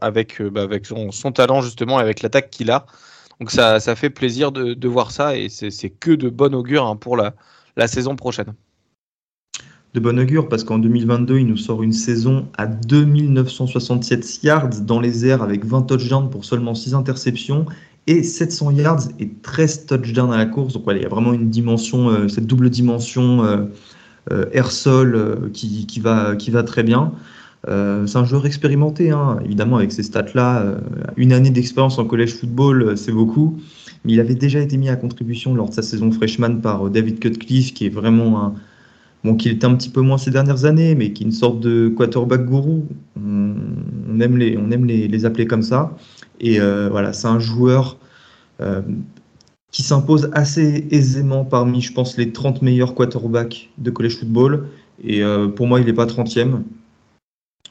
avec 0.00 0.42
bah, 0.42 0.62
avec 0.62 0.86
son, 0.86 1.12
son, 1.12 1.32
talent 1.32 1.62
justement, 1.62 1.98
et 2.00 2.02
avec 2.02 2.20
l'attaque 2.20 2.50
qu'il 2.50 2.70
a. 2.70 2.84
Donc 3.40 3.50
ça, 3.50 3.80
ça 3.80 3.94
fait 3.96 4.10
plaisir 4.10 4.50
de, 4.50 4.74
de 4.74 4.88
voir 4.88 5.10
ça 5.10 5.36
et 5.36 5.48
c'est 5.48 5.90
que 5.90 6.10
de 6.10 6.30
bon 6.30 6.54
augure 6.54 6.86
hein, 6.86 6.96
pour 6.96 7.16
la, 7.16 7.34
la 7.76 7.86
saison 7.86 8.16
prochaine 8.16 8.54
de 9.96 10.00
bon 10.00 10.18
augure 10.18 10.46
parce 10.48 10.62
qu'en 10.62 10.78
2022, 10.78 11.38
il 11.38 11.46
nous 11.46 11.56
sort 11.56 11.82
une 11.82 11.94
saison 11.94 12.48
à 12.58 12.66
2967 12.66 14.42
yards 14.42 14.82
dans 14.82 15.00
les 15.00 15.26
airs 15.26 15.42
avec 15.42 15.64
20 15.64 15.82
touchdowns 15.82 16.28
pour 16.28 16.44
seulement 16.44 16.74
6 16.74 16.94
interceptions 16.94 17.64
et 18.06 18.22
700 18.22 18.72
yards 18.72 19.04
et 19.18 19.30
13 19.42 19.86
touchdowns 19.86 20.34
à 20.34 20.36
la 20.36 20.44
course. 20.44 20.74
Donc 20.74 20.84
voilà, 20.84 20.98
il 20.98 21.02
y 21.02 21.06
a 21.06 21.08
vraiment 21.08 21.32
une 21.32 21.48
dimension, 21.48 22.10
euh, 22.10 22.28
cette 22.28 22.46
double 22.46 22.68
dimension 22.68 23.42
euh, 23.42 23.64
euh, 24.32 24.44
air-sol 24.52 25.50
qui, 25.54 25.86
va, 25.98 26.36
qui 26.36 26.50
va 26.50 26.62
très 26.62 26.82
bien. 26.82 27.12
c'est 27.66 28.18
un 28.18 28.24
joueur 28.26 28.44
expérimenté, 28.44 29.12
hein, 29.12 29.38
évidemment, 29.46 29.78
avec 29.78 29.92
ces 29.92 30.02
stats-là. 30.02 30.76
une 31.16 31.32
année 31.32 31.50
d'expérience 31.50 31.98
en 31.98 32.04
collège 32.04 32.34
football, 32.34 32.98
c'est 32.98 33.12
beaucoup. 33.12 33.58
Mais 34.04 34.12
il 34.12 34.20
avait 34.20 34.34
déjà 34.34 34.60
été 34.60 34.76
mis 34.76 34.90
à 34.90 34.96
contribution 34.96 35.54
lors 35.54 35.70
de 35.70 35.74
sa 35.74 35.82
saison 35.82 36.12
freshman 36.12 36.60
par 36.60 36.90
David 36.90 37.18
Cutcliffe, 37.18 37.72
qui 37.72 37.86
est 37.86 37.94
vraiment 38.00 38.44
un, 38.44 38.54
bon, 39.24 39.34
qu'il 39.34 39.52
était 39.52 39.66
un 39.66 39.74
petit 39.74 39.90
peu 39.90 40.00
moins 40.00 40.18
ces 40.18 40.30
dernières 40.30 40.64
années, 40.64 40.94
mais 40.94 41.12
qui 41.12 41.22
est 41.22 41.26
une 41.26 41.32
sorte 41.32 41.60
de 41.60 41.88
quarterback 41.88 42.44
gourou. 42.44 42.86
On, 43.16 44.20
aime, 44.20 44.36
les, 44.36 44.56
on 44.56 44.70
aime 44.70 44.84
les, 44.86 45.24
appeler 45.24 45.46
comme 45.46 45.62
ça. 45.62 45.96
Et 46.40 46.60
euh, 46.60 46.88
voilà, 46.90 47.12
c'est 47.12 47.26
un 47.26 47.38
joueur 47.40 47.98
euh, 48.60 48.82
qui 49.72 49.82
s'impose 49.82 50.30
assez 50.32 50.86
aisément 50.90 51.44
parmi, 51.44 51.80
je 51.80 51.92
pense, 51.92 52.16
les 52.16 52.32
30 52.32 52.62
meilleurs 52.62 52.94
quarterbacks 52.94 53.70
de 53.78 53.90
college 53.90 54.18
football. 54.18 54.68
Et 55.02 55.22
euh, 55.22 55.48
pour 55.48 55.66
moi, 55.66 55.80
il 55.80 55.86
n'est 55.86 55.92
pas 55.92 56.06
30e. 56.06 56.62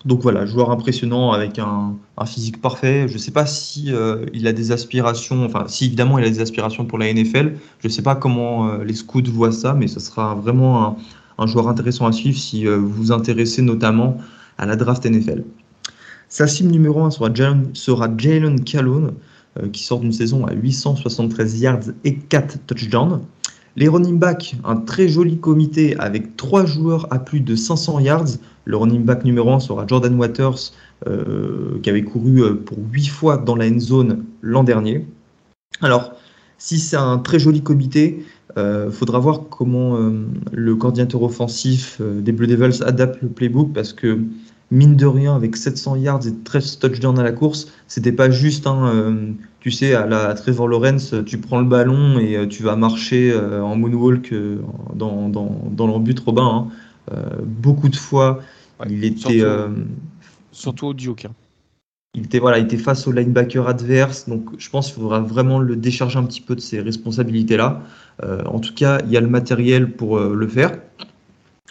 Donc 0.04 0.22
voilà, 0.22 0.46
joueur 0.46 0.70
impressionnant 0.70 1.32
avec 1.32 1.58
un, 1.58 1.96
physique 2.28 2.62
parfait. 2.62 3.08
Je 3.08 3.14
ne 3.14 3.18
sais 3.18 3.32
pas 3.32 3.48
si 3.48 3.92
il 4.34 4.46
a 4.46 4.54
des 4.54 4.72
aspirations, 4.72 5.46
enfin 5.46 5.64
si 5.68 5.86
évidemment 5.86 6.20
il 6.20 6.26
a 6.26 6.30
des 6.30 6.42
aspirations 6.42 6.86
pour 6.86 7.00
la 7.00 7.12
NFL. 7.12 7.56
Je 7.80 7.88
ne 7.88 7.92
sais 7.92 8.04
pas 8.04 8.16
comment 8.16 8.78
les 8.78 8.94
scouts 8.94 9.24
voient 9.32 9.52
ça, 9.52 9.74
mais 9.74 9.88
ce 9.88 10.00
sera 10.00 10.36
vraiment 10.36 10.86
un, 10.86 10.96
un 11.38 11.48
joueur 11.48 11.68
intéressant 11.68 12.08
à 12.08 12.12
suivre 12.12 12.38
si 12.38 12.68
euh, 12.68 12.78
vous 12.78 12.90
vous 12.90 13.12
intéressez 13.12 13.62
notamment 13.62 14.18
à 14.58 14.66
la 14.66 14.76
draft 14.76 15.06
NFL. 15.06 15.44
Sa 16.30 16.48
cible 16.48 16.72
numéro 16.72 17.04
1 17.04 17.12
sera 17.12 17.34
Jalen, 17.34 17.72
sera 17.74 18.08
Calhoun, 18.08 19.14
euh, 19.60 19.70
qui 19.70 19.84
sort 19.84 20.00
d'une 20.00 20.12
saison 20.12 20.46
à 20.46 20.54
873 20.54 21.60
yards 21.62 21.80
et 22.04 22.16
4 22.16 22.60
touchdowns. 22.66 23.22
Les 23.76 23.90
running 23.90 24.18
backs, 24.18 24.56
un 24.64 24.78
très 24.78 25.08
joli 25.10 25.38
comité 25.38 25.98
avec 25.98 26.38
3 26.38 26.66
joueurs 26.66 27.08
à 27.12 27.20
plus 27.20 27.42
de 27.42 27.56
500 27.56 28.00
yards. 28.00 28.38
Le 28.64 28.78
running 28.78 29.04
back 29.04 29.26
numéro 29.26 29.52
1 29.52 29.60
sera 29.60 29.86
Jordan 29.86 30.16
Waters, 30.16 30.72
euh, 31.08 31.80
qui 31.84 31.90
avait 31.90 32.04
couru 32.04 32.56
pour 32.56 32.78
8 32.92 33.08
fois 33.08 33.38
dans 33.38 33.56
la 33.56 33.68
end 33.68 33.80
zone 33.80 34.24
l'an 34.42 34.64
dernier. 34.64 35.06
Alors, 35.82 36.14
si 36.58 36.80
c'est 36.80 36.96
un 36.96 37.18
très 37.18 37.38
joli 37.38 37.62
comité, 37.62 38.26
il 38.56 38.62
euh, 38.62 38.90
faudra 38.90 39.20
voir 39.20 39.50
comment 39.50 39.98
euh, 39.98 40.12
le 40.54 40.76
coordinateur 40.76 41.22
offensif 41.24 41.98
euh, 42.00 42.22
des 42.22 42.32
Blue 42.32 42.48
Devils 42.48 42.82
adapte 42.86 43.22
le 43.22 43.28
playbook 43.28 43.74
parce 43.74 43.92
que 43.92 44.20
mine 44.72 44.96
de 44.96 45.06
rien, 45.06 45.36
avec 45.36 45.58
700 45.58 45.98
yards 45.98 46.26
et 46.26 46.34
13 46.46 46.80
touchdowns 46.80 47.20
à 47.20 47.24
la 47.24 47.34
course, 47.34 47.68
c'était 47.88 48.14
pas 48.14 48.30
juste, 48.30 48.66
hein, 48.66 49.14
tu 49.60 49.72
sais, 49.72 49.94
à 49.94 50.08
la 50.08 50.34
Trevor 50.34 50.68
Lawrence, 50.68 51.14
tu 51.26 51.38
prends 51.38 51.60
le 51.60 51.68
ballon 51.68 52.18
et 52.18 52.48
tu 52.48 52.64
vas 52.64 52.76
marcher 52.76 53.32
en 53.38 53.76
moonwalk 53.76 54.34
dans, 54.96 55.30
dans, 55.30 55.62
dans, 55.70 55.88
leur 55.88 56.00
but, 56.00 56.20
Robin. 56.20 56.68
Hein. 57.12 57.16
beaucoup 57.46 57.90
de 57.90 57.96
fois, 57.96 58.40
il 58.90 59.06
était. 59.06 59.44
Surtout, 60.52 60.88
au 60.88 60.94
Duke. 60.96 61.26
Hein. 61.26 61.45
Il 62.16 62.26
était, 62.26 62.40
voilà, 62.40 62.66
face 62.78 63.08
au 63.08 63.12
linebacker 63.12 63.68
adverse, 63.68 64.28
donc 64.28 64.50
je 64.58 64.70
pense 64.70 64.88
qu'il 64.88 65.02
faudra 65.02 65.20
vraiment 65.20 65.60
le 65.60 65.76
décharger 65.76 66.18
un 66.18 66.24
petit 66.24 66.42
peu 66.42 66.56
de 66.56 66.62
ses 66.62 66.80
responsabilités-là. 66.80 67.84
en 68.24 68.60
tout 68.60 68.74
cas, 68.74 69.00
il 69.06 69.12
y 69.12 69.18
a 69.18 69.22
le 69.22 69.28
matériel 69.28 69.92
pour 69.92 70.20
le 70.20 70.48
faire. 70.48 70.80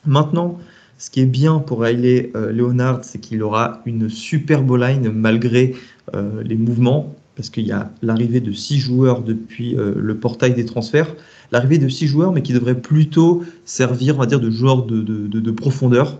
Maintenant, 0.06 0.58
ce 0.98 1.10
qui 1.10 1.20
est 1.20 1.26
bien 1.26 1.58
pour 1.58 1.80
Riley 1.80 2.30
Leonard, 2.34 3.00
c'est 3.02 3.18
qu'il 3.18 3.42
aura 3.42 3.80
une 3.86 4.10
superbe 4.10 4.76
line 4.76 5.10
malgré 5.10 5.74
les 6.12 6.56
mouvements 6.56 7.16
parce 7.36 7.50
qu'il 7.50 7.66
y 7.66 7.72
a 7.72 7.90
l'arrivée 8.02 8.40
de 8.40 8.52
six 8.52 8.78
joueurs 8.78 9.22
depuis 9.22 9.76
euh, 9.76 9.92
le 9.96 10.16
portail 10.16 10.54
des 10.54 10.64
transferts, 10.64 11.14
l'arrivée 11.50 11.78
de 11.78 11.88
six 11.88 12.06
joueurs, 12.06 12.32
mais 12.32 12.42
qui 12.42 12.52
devrait 12.52 12.80
plutôt 12.80 13.42
servir, 13.64 14.16
on 14.16 14.20
va 14.20 14.26
dire, 14.26 14.40
de 14.40 14.50
joueurs 14.50 14.84
de, 14.84 15.50
profondeur. 15.50 16.18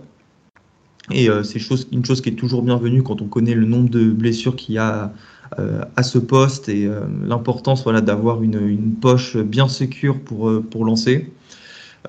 Et 1.11 1.29
euh, 1.29 1.43
c'est 1.43 1.59
une 1.91 2.05
chose 2.05 2.21
qui 2.21 2.29
est 2.29 2.35
toujours 2.35 2.63
bienvenue 2.63 3.03
quand 3.03 3.21
on 3.21 3.27
connaît 3.27 3.53
le 3.53 3.65
nombre 3.65 3.89
de 3.89 4.09
blessures 4.11 4.55
qu'il 4.55 4.75
y 4.75 4.77
a 4.77 5.13
euh, 5.59 5.81
à 5.95 6.03
ce 6.03 6.17
poste 6.17 6.69
et 6.69 6.89
l'importance 7.23 7.83
voilà, 7.83 8.01
d'avoir 8.01 8.41
une, 8.41 8.95
poche 8.99 9.37
bien 9.37 9.67
sécure 9.67 10.19
pour, 10.19 10.51
pour 10.69 10.85
lancer. 10.85 11.31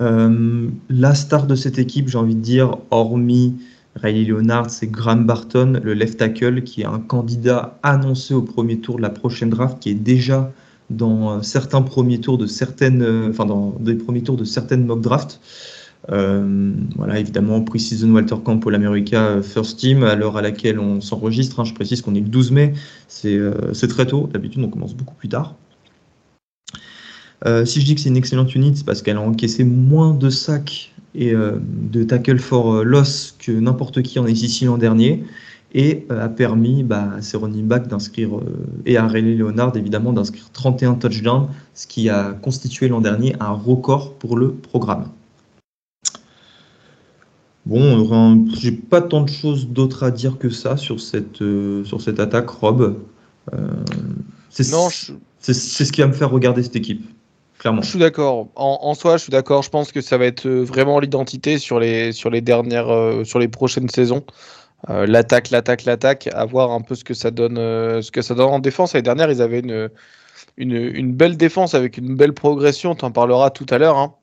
la 0.01 1.15
star 1.15 1.47
de 1.47 1.55
cette 1.55 1.79
équipe, 1.79 2.09
j'ai 2.09 2.19
envie 2.19 2.35
de 2.35 2.41
dire, 2.41 2.77
hormis 2.91 3.55
Riley 3.97 4.25
Leonard, 4.25 4.71
c'est 4.71 4.89
Graham 4.89 5.25
Barton, 5.25 5.81
le 5.83 5.95
left 5.95 6.19
tackle, 6.19 6.63
qui 6.63 6.83
est 6.83 6.87
un 6.87 6.99
candidat 6.99 7.79
annoncé 7.83 8.35
au 8.35 8.43
premier 8.43 8.79
tour 8.79 8.97
de 8.97 9.03
la 9.03 9.11
prochaine 9.11 9.51
draft, 9.51 9.79
qui 9.81 9.91
est 9.91 9.95
déjà 9.95 10.53
dans 10.91 11.31
euh, 11.31 11.43
certains 11.43 11.83
premiers 11.83 12.21
tours 12.21 12.39
de 12.39 12.47
certaines, 12.47 13.03
euh, 13.03 13.31
enfin 13.31 13.47
dans 13.47 13.75
des 13.81 13.95
premiers 13.95 14.23
tours 14.23 14.37
de 14.37 14.45
certaines 14.45 14.85
mock 14.85 15.01
drafts. 15.01 15.41
Euh, 16.11 16.73
voilà, 16.97 17.19
évidemment, 17.19 17.61
Pre-Season 17.63 18.11
Walter 18.13 18.37
Camp 18.45 18.61
All 18.67 18.75
America 18.75 19.43
First 19.43 19.79
Team, 19.79 20.03
à 20.03 20.15
l'heure 20.15 20.37
à 20.37 20.43
laquelle 20.43 20.79
on 20.79 21.01
s'enregistre. 21.01 21.61
Hein, 21.61 21.65
je 21.65 21.75
précise 21.75 22.03
qu'on 22.03 22.15
est 22.15 22.21
le 22.21 22.29
12 22.29 22.53
mai, 22.53 22.73
c'est 23.09 23.89
très 23.89 24.07
tôt. 24.07 24.29
D'habitude, 24.33 24.63
on 24.63 24.69
commence 24.69 24.95
beaucoup 24.95 25.15
plus 25.15 25.29
tard. 25.29 25.57
si 27.65 27.81
je 27.81 27.85
dis 27.85 27.95
que 27.95 28.01
c'est 28.01 28.09
une 28.09 28.17
excellente 28.17 28.55
unité, 28.55 28.79
c'est 28.79 28.87
parce 28.87 29.03
qu'elle 29.03 29.17
a 29.17 29.21
encaissé 29.21 29.65
moins 29.65 30.15
de 30.15 30.31
sacs 30.31 30.93
et 31.17 31.35
euh, 31.35 31.59
de 31.63 32.05
tackle 32.05 32.39
for 32.39 32.75
euh, 32.75 32.85
loss 32.85 33.35
que 33.39 33.51
n'importe 33.51 34.03
qui 34.03 34.19
en 34.19 34.27
ici 34.27 34.67
l'an 34.67 34.79
dernier 34.79 35.25
et 35.75 36.07
euh, 36.11 36.25
a 36.25 36.29
permis 36.29 36.85
bah, 36.85 37.11
à 37.17 37.23
ses 37.23 37.37
running 37.37 37.67
d'inscrire, 37.67 38.31
et 38.85 38.97
à 38.97 39.07
Riley 39.07 39.35
Leonard 39.35 39.77
évidemment, 39.77 40.13
d'inscrire 40.13 40.51
31 40.53 40.95
touchdowns, 40.95 41.49
ce 41.75 41.87
qui 41.87 42.09
a 42.09 42.33
constitué 42.33 42.89
l'an 42.89 43.01
dernier 43.01 43.35
un 43.41 43.51
record 43.51 44.15
pour 44.15 44.37
le 44.37 44.53
programme. 44.53 45.09
Bon, 47.67 48.47
j'ai 48.57 48.73
pas 48.73 49.03
tant 49.03 49.23
de 49.23 49.29
choses 49.29 49.69
d'autres 49.69 50.05
à 50.05 50.11
dire 50.11 50.39
que 50.39 50.49
ça 50.51 50.77
sur 50.77 51.01
cette, 51.01 51.43
sur 51.85 52.01
cette 52.01 52.21
attaque, 52.21 52.49
Rob. 52.49 52.97
c'est 54.51 54.63
ce 54.63 55.93
qui 55.93 56.01
va 56.01 56.07
me 56.07 56.13
faire 56.13 56.31
regarder 56.31 56.63
cette 56.63 56.77
équipe. 56.77 57.05
Je 57.65 57.89
suis 57.89 57.99
d'accord. 57.99 58.49
En, 58.55 58.95
soi, 58.95 59.17
je 59.17 59.23
suis 59.25 59.31
d'accord. 59.31 59.63
Je 59.63 59.71
pense 59.71 59.91
que 59.91 60.01
ça 60.01 60.19
va 60.19 60.27
être 60.27 60.47
euh, 60.47 60.63
vraiment 60.63 61.01
l'identité 61.01 61.59
sur 61.59 61.81
les, 61.81 62.13
sur 62.13 62.31
les 62.31 62.41
dernières, 62.41 62.89
euh, 62.89 63.25
sur 63.25 63.39
les 63.39 63.49
prochaines 63.49 63.89
saisons. 63.89 64.25
Euh, 64.91 65.07
l'attaque, 65.07 65.51
l'attaque, 65.51 65.85
l'attaque. 65.85 66.29
À 66.33 66.45
voir 66.45 66.71
un 66.71 66.81
peu 66.81 66.95
ce 66.95 67.05
que 67.05 67.15
ça 67.15 67.31
donne, 67.31 67.57
ce 67.57 68.11
que 68.11 68.23
ça 68.23 68.35
donne 68.35 68.49
en 68.51 68.59
défense. 68.59 68.93
L'année 68.93 69.03
dernière, 69.03 69.31
ils 69.31 69.43
avaient 69.43 69.61
une, 69.61 69.91
une, 70.59 71.13
belle 71.15 71.37
défense 71.37 71.75
avec 71.75 71.97
une 71.99 72.15
belle 72.15 72.35
progression. 72.35 72.95
Tu 72.95 73.05
en 73.05 73.11
parleras 73.11 73.51
tout 73.51 73.67
à 73.71 73.79
l'heure. 73.79 73.97
Hein. 73.97 74.15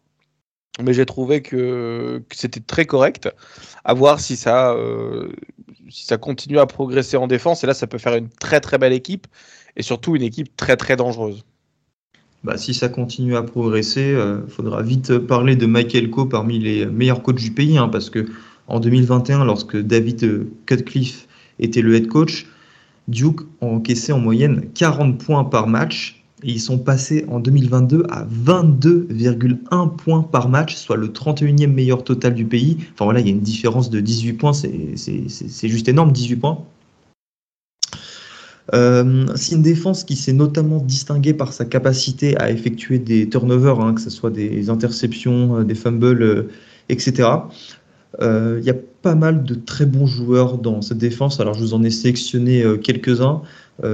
Mais 0.81 0.93
j'ai 0.93 1.05
trouvé 1.05 1.41
que, 1.41 2.23
c'était 2.31 2.59
très 2.59 2.85
correct. 2.85 3.29
À 3.83 3.93
voir 3.93 4.19
si 4.19 4.35
ça, 4.35 4.75
si 5.89 6.05
ça 6.05 6.17
continue 6.17 6.57
à 6.57 6.65
progresser 6.65 7.15
en 7.15 7.27
défense. 7.27 7.63
Et 7.63 7.67
là, 7.67 7.75
ça 7.75 7.85
peut 7.85 7.99
faire 7.99 8.15
une 8.15 8.29
très 8.29 8.59
très 8.59 8.79
belle 8.79 8.93
équipe. 8.93 9.27
Et 9.75 9.83
surtout 9.83 10.15
une 10.15 10.23
équipe 10.23 10.55
très 10.57 10.75
très 10.75 10.95
dangereuse. 10.95 11.43
Bah, 12.43 12.57
si 12.57 12.73
ça 12.73 12.89
continue 12.89 13.37
à 13.37 13.43
progresser, 13.43 14.01
il 14.01 14.15
euh, 14.15 14.47
faudra 14.47 14.81
vite 14.81 15.17
parler 15.17 15.55
de 15.55 15.65
Michael 15.65 16.09
Coe 16.09 16.27
parmi 16.27 16.59
les 16.59 16.85
meilleurs 16.85 17.23
coachs 17.23 17.37
du 17.37 17.51
pays, 17.51 17.77
hein, 17.77 17.87
parce 17.87 18.09
que 18.09 18.27
en 18.67 18.81
2021, 18.81 19.45
lorsque 19.45 19.77
David 19.77 20.23
euh, 20.25 20.51
Cutcliffe 20.65 21.27
était 21.59 21.81
le 21.81 21.95
head 21.95 22.07
coach, 22.07 22.47
Duke 23.07 23.41
a 23.61 23.65
encaissé 23.65 24.11
en 24.11 24.19
moyenne 24.19 24.69
40 24.73 25.23
points 25.23 25.45
par 25.45 25.67
match. 25.67 26.22
Ils 26.43 26.59
sont 26.59 26.77
passés 26.77 27.25
en 27.29 27.39
2022 27.39 28.05
à 28.09 28.25
22,1 28.25 29.95
points 29.95 30.23
par 30.23 30.49
match, 30.49 30.75
soit 30.75 30.97
le 30.97 31.07
31e 31.07 31.67
meilleur 31.67 32.03
total 32.03 32.33
du 32.33 32.45
pays. 32.45 32.77
Enfin 32.93 33.05
voilà, 33.05 33.19
il 33.19 33.27
y 33.27 33.29
a 33.29 33.33
une 33.33 33.41
différence 33.41 33.89
de 33.89 33.99
18 33.99 34.33
points, 34.33 34.53
c'est 34.53 35.67
juste 35.67 35.87
énorme, 35.87 36.11
18 36.11 36.35
points. 36.37 36.65
Euh, 38.73 39.25
c'est 39.35 39.55
une 39.55 39.61
défense 39.61 40.03
qui 40.03 40.15
s'est 40.15 40.33
notamment 40.33 40.77
distinguée 40.77 41.33
par 41.33 41.51
sa 41.53 41.65
capacité 41.65 42.37
à 42.37 42.49
effectuer 42.49 42.97
des 42.97 43.27
turnovers, 43.27 43.79
hein, 43.81 43.93
que 43.93 44.01
ce 44.01 44.09
soit 44.09 44.29
des 44.29 44.69
interceptions, 44.69 45.57
euh, 45.59 45.63
des 45.63 45.75
fumbles, 45.75 46.23
euh, 46.23 46.49
etc. 46.89 47.29
Il 48.21 48.63
y 48.63 48.69
a 48.69 48.75
pas 49.01 49.15
mal 49.15 49.43
de 49.43 49.55
très 49.55 49.85
bons 49.85 50.05
joueurs 50.05 50.59
dans 50.59 50.81
cette 50.81 50.99
défense. 50.99 51.39
Alors, 51.39 51.55
je 51.55 51.59
vous 51.59 51.73
en 51.73 51.83
ai 51.83 51.89
sélectionné 51.89 52.63
quelques-uns. 52.83 53.41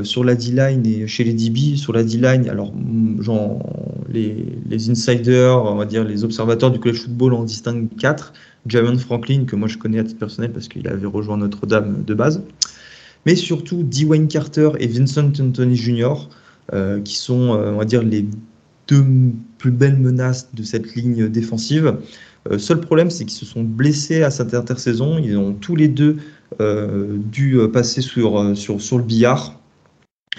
Sur 0.04 0.24
la 0.24 0.36
D-line 0.36 0.86
et 0.86 1.08
chez 1.08 1.24
les 1.24 1.34
DB, 1.34 1.78
sur 1.78 1.94
la 1.94 2.04
D-line, 2.04 2.50
alors 2.50 2.74
genre, 3.20 3.66
les, 4.12 4.90
insiders, 4.90 5.64
on 5.64 5.76
va 5.76 5.86
dire 5.86 6.04
les 6.04 6.24
observateurs 6.24 6.70
du 6.70 6.80
college 6.80 7.04
football 7.04 7.34
en 7.34 7.44
distinguent 7.44 7.88
quatre. 7.98 8.34
Javon 8.68 8.98
Franklin, 8.98 9.46
que 9.46 9.56
moi 9.56 9.70
je 9.70 9.78
connais 9.78 10.00
à 10.00 10.04
titre 10.04 10.20
personnel 10.20 10.52
parce 10.52 10.68
qu'il 10.68 10.88
avait 10.88 11.08
rejoint 11.08 11.38
Notre-Dame 11.38 12.04
de 12.06 12.14
base 12.14 12.44
mais 13.26 13.36
surtout 13.36 13.84
Dwayne 13.84 14.28
Carter 14.28 14.70
et 14.80 14.88
Vincent 14.88 15.32
Anthony 15.40 15.76
Jr., 15.76 16.14
euh, 16.74 17.02
qui 17.02 17.16
sont, 17.18 17.54
euh, 17.54 17.72
on 17.74 17.78
va 17.78 17.86
dire, 17.86 18.04
les 18.04 18.26
deux 18.88 19.06
plus 19.58 19.72
belles 19.72 19.98
menaces 19.98 20.50
de 20.54 20.64
cette 20.64 20.96
ligne 20.96 21.30
défensive. 21.30 21.98
Euh, 22.50 22.58
seul 22.58 22.80
problème, 22.80 23.10
c'est 23.10 23.26
qu'ils 23.26 23.38
se 23.38 23.46
sont 23.46 23.64
blessés 23.64 24.24
à 24.24 24.32
cette 24.32 24.54
intersaison. 24.54 25.18
Ils 25.18 25.38
ont 25.38 25.54
tous 25.54 25.76
les 25.76 25.88
deux 25.88 26.18
dû 27.32 27.60
passer 27.72 28.02
sur, 28.02 28.58
sur 28.58 28.98
le 28.98 29.04
billard. 29.04 29.59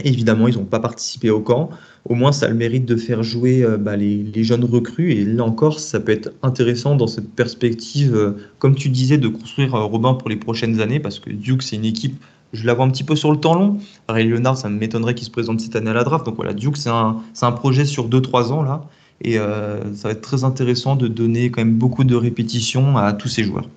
Évidemment, 0.05 0.49
ils 0.49 0.57
n'ont 0.57 0.65
pas 0.65 0.81
participé 0.81 1.31
au 1.31 1.41
camp. 1.41 1.71
Au 2.09 2.15
moins, 2.15 2.33
ça 2.33 2.47
a 2.47 2.49
le 2.49 2.55
mérite 2.55 2.87
de 2.87 2.97
faire 2.97 3.23
jouer 3.23 3.67
bah, 3.79 3.97
les, 3.97 4.45
jeunes 4.45 4.65
recrues. 4.65 5.13
Et 5.13 5.25
là 5.25 5.45
encore, 5.45 5.81
ça 5.81 6.01
peut 6.01 6.13
être 6.13 6.33
intéressant 6.43 6.97
dans 6.97 7.07
cette 7.07 7.31
perspective, 7.31 8.35
comme 8.59 8.75
tu 8.75 8.89
disais, 8.89 9.19
de 9.19 9.29
construire 9.29 9.73
Robin 9.73 10.15
pour 10.15 10.31
les 10.31 10.37
prochaines 10.37 10.81
années, 10.81 11.01
parce 11.01 11.19
que 11.19 11.31
Duke, 11.31 11.63
c'est 11.63 11.77
une 11.77 11.85
équipe 11.85 12.15
je 12.53 12.67
la 12.67 12.75
vois 12.75 12.85
un 12.85 12.91
petit 12.91 13.05
peu 13.05 13.17
sur 13.17 13.31
le 13.31 13.39
temps 13.39 13.55
long. 13.55 13.79
Ray 14.09 14.27
Leonard, 14.27 14.57
ça 14.57 14.69
m'étonnerait 14.69 15.15
qu'il 15.15 15.27
se 15.27 15.31
présente 15.31 15.61
cette 15.61 15.77
année 15.77 15.91
à 15.91 15.95
la 15.95 16.05
draft. 16.05 16.27
Donc 16.27 16.37
voilà, 16.37 16.53
Duke, 16.53 16.77
c'est 16.77 16.91
un, 16.91 17.19
un, 17.41 17.53
projet 17.53 17.85
sur 17.85 18.09
2-3 18.09 18.53
ans 18.53 18.63
là. 18.63 18.83
Et 19.23 19.39
euh, 19.39 19.95
ça 19.95 20.09
va 20.09 20.13
être 20.13 20.23
très 20.23 20.45
intéressant 20.45 20.97
de 20.97 21.07
donner 21.07 21.51
quand 21.51 21.61
même 21.61 21.75
beaucoup 21.75 22.05
de 22.05 22.17
répétitions 22.17 22.97
à 22.97 23.13
tous 23.13 23.29
ces 23.29 23.45
joueurs. 23.45 23.69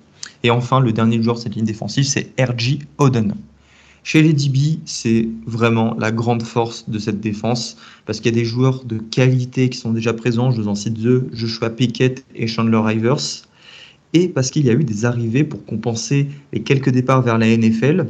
Et 0.42 0.50
enfin, 0.50 0.80
le 0.80 0.92
dernier 0.92 1.22
joueur 1.22 1.36
de 1.36 1.40
cette 1.40 1.54
ligne 1.54 1.64
défensive, 1.64 2.04
c'est 2.04 2.32
R.J. 2.40 2.80
Oden. 2.98 3.34
Chez 4.06 4.20
les 4.20 4.34
DB, 4.34 4.80
c'est 4.84 5.30
vraiment 5.46 5.96
la 5.98 6.12
grande 6.12 6.42
force 6.42 6.90
de 6.90 6.98
cette 6.98 7.20
défense 7.20 7.78
parce 8.04 8.20
qu'il 8.20 8.32
y 8.32 8.38
a 8.38 8.38
des 8.38 8.44
joueurs 8.44 8.84
de 8.84 8.98
qualité 8.98 9.70
qui 9.70 9.78
sont 9.78 9.92
déjà 9.92 10.12
présents. 10.12 10.50
Je 10.50 10.60
vous 10.60 10.68
en 10.68 10.74
cite 10.74 11.00
deux, 11.00 11.26
Joshua 11.32 11.70
Pickett 11.70 12.22
et 12.34 12.46
Chandler 12.46 12.76
Rivers. 12.84 13.46
Et 14.12 14.28
parce 14.28 14.50
qu'il 14.50 14.66
y 14.66 14.70
a 14.70 14.74
eu 14.74 14.84
des 14.84 15.06
arrivées 15.06 15.42
pour 15.42 15.64
compenser 15.64 16.28
les 16.52 16.62
quelques 16.62 16.90
départs 16.90 17.22
vers 17.22 17.38
la 17.38 17.46
NFL 17.56 18.08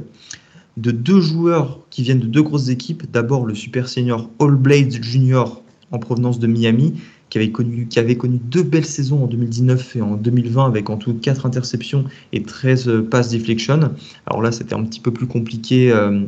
de 0.77 0.91
deux 0.91 1.21
joueurs 1.21 1.79
qui 1.91 2.03
viennent 2.03 2.19
de 2.19 2.27
deux 2.27 2.43
grosses 2.43 2.71
équipes. 2.71 3.05
D'abord 3.13 3.47
le 3.47 3.55
super 3.55 3.89
senior 3.89 4.29
All 4.41 4.57
Blades 4.57 5.01
Junior 5.01 5.63
en 5.93 6.01
provenance 6.01 6.41
de 6.41 6.49
Miami, 6.49 6.95
qui 7.35 7.39
avait, 7.39 7.51
connu, 7.51 7.89
qui 7.89 8.17
connu 8.17 8.39
deux 8.39 8.63
belles 8.63 8.85
saisons 8.85 9.25
en 9.25 9.27
2019 9.27 9.97
et 9.97 10.03
en 10.03 10.15
2020 10.15 10.67
avec 10.67 10.89
en 10.89 10.97
tout 10.97 11.15
4 11.15 11.47
interceptions 11.47 12.05
et 12.33 12.45
13 12.45 12.89
euh, 12.89 13.03
passes 13.03 13.31
deflection. 13.31 13.91
Alors 14.27 14.41
là, 14.41 14.53
c'était 14.53 14.77
un 14.77 14.85
petit 14.85 15.01
peu 15.01 15.11
plus 15.11 15.27
compliqué 15.27 15.91
euh, 15.91 16.21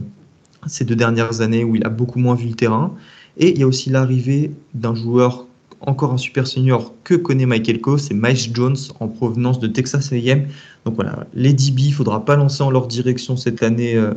ces 0.67 0.85
deux 0.85 0.97
dernières 0.97 1.43
années 1.43 1.63
où 1.63 1.77
il 1.77 1.87
a 1.87 1.91
beaucoup 1.91 2.19
moins 2.19 2.35
vu 2.35 2.49
le 2.49 2.55
terrain. 2.55 2.93
Et 3.37 3.53
il 3.53 3.59
y 3.61 3.63
a 3.63 3.69
aussi 3.69 3.89
l'arrivée 3.89 4.51
d'un 4.75 4.97
joueur 4.97 5.47
encore 5.81 6.13
un 6.13 6.17
super 6.17 6.45
senior 6.49 6.93
que 7.05 7.15
connaît 7.15 7.47
Michael 7.47 7.81
Coe, 7.81 7.99
c'est 7.99 8.15
Miles 8.15 8.53
Jones 8.53 8.77
en 8.99 9.07
provenance 9.07 9.61
de 9.61 9.69
Texas 9.69 10.13
A&M. 10.13 10.49
Donc 10.87 10.97
voilà, 10.97 11.29
les 11.35 11.53
DB, 11.53 11.83
il 11.83 11.89
ne 11.91 11.95
faudra 11.95 12.25
pas 12.25 12.35
lancer 12.35 12.65
en 12.65 12.71
leur 12.73 12.89
direction 12.89 13.37
cette 13.37 13.63
année 13.63 13.95
euh, 13.95 14.13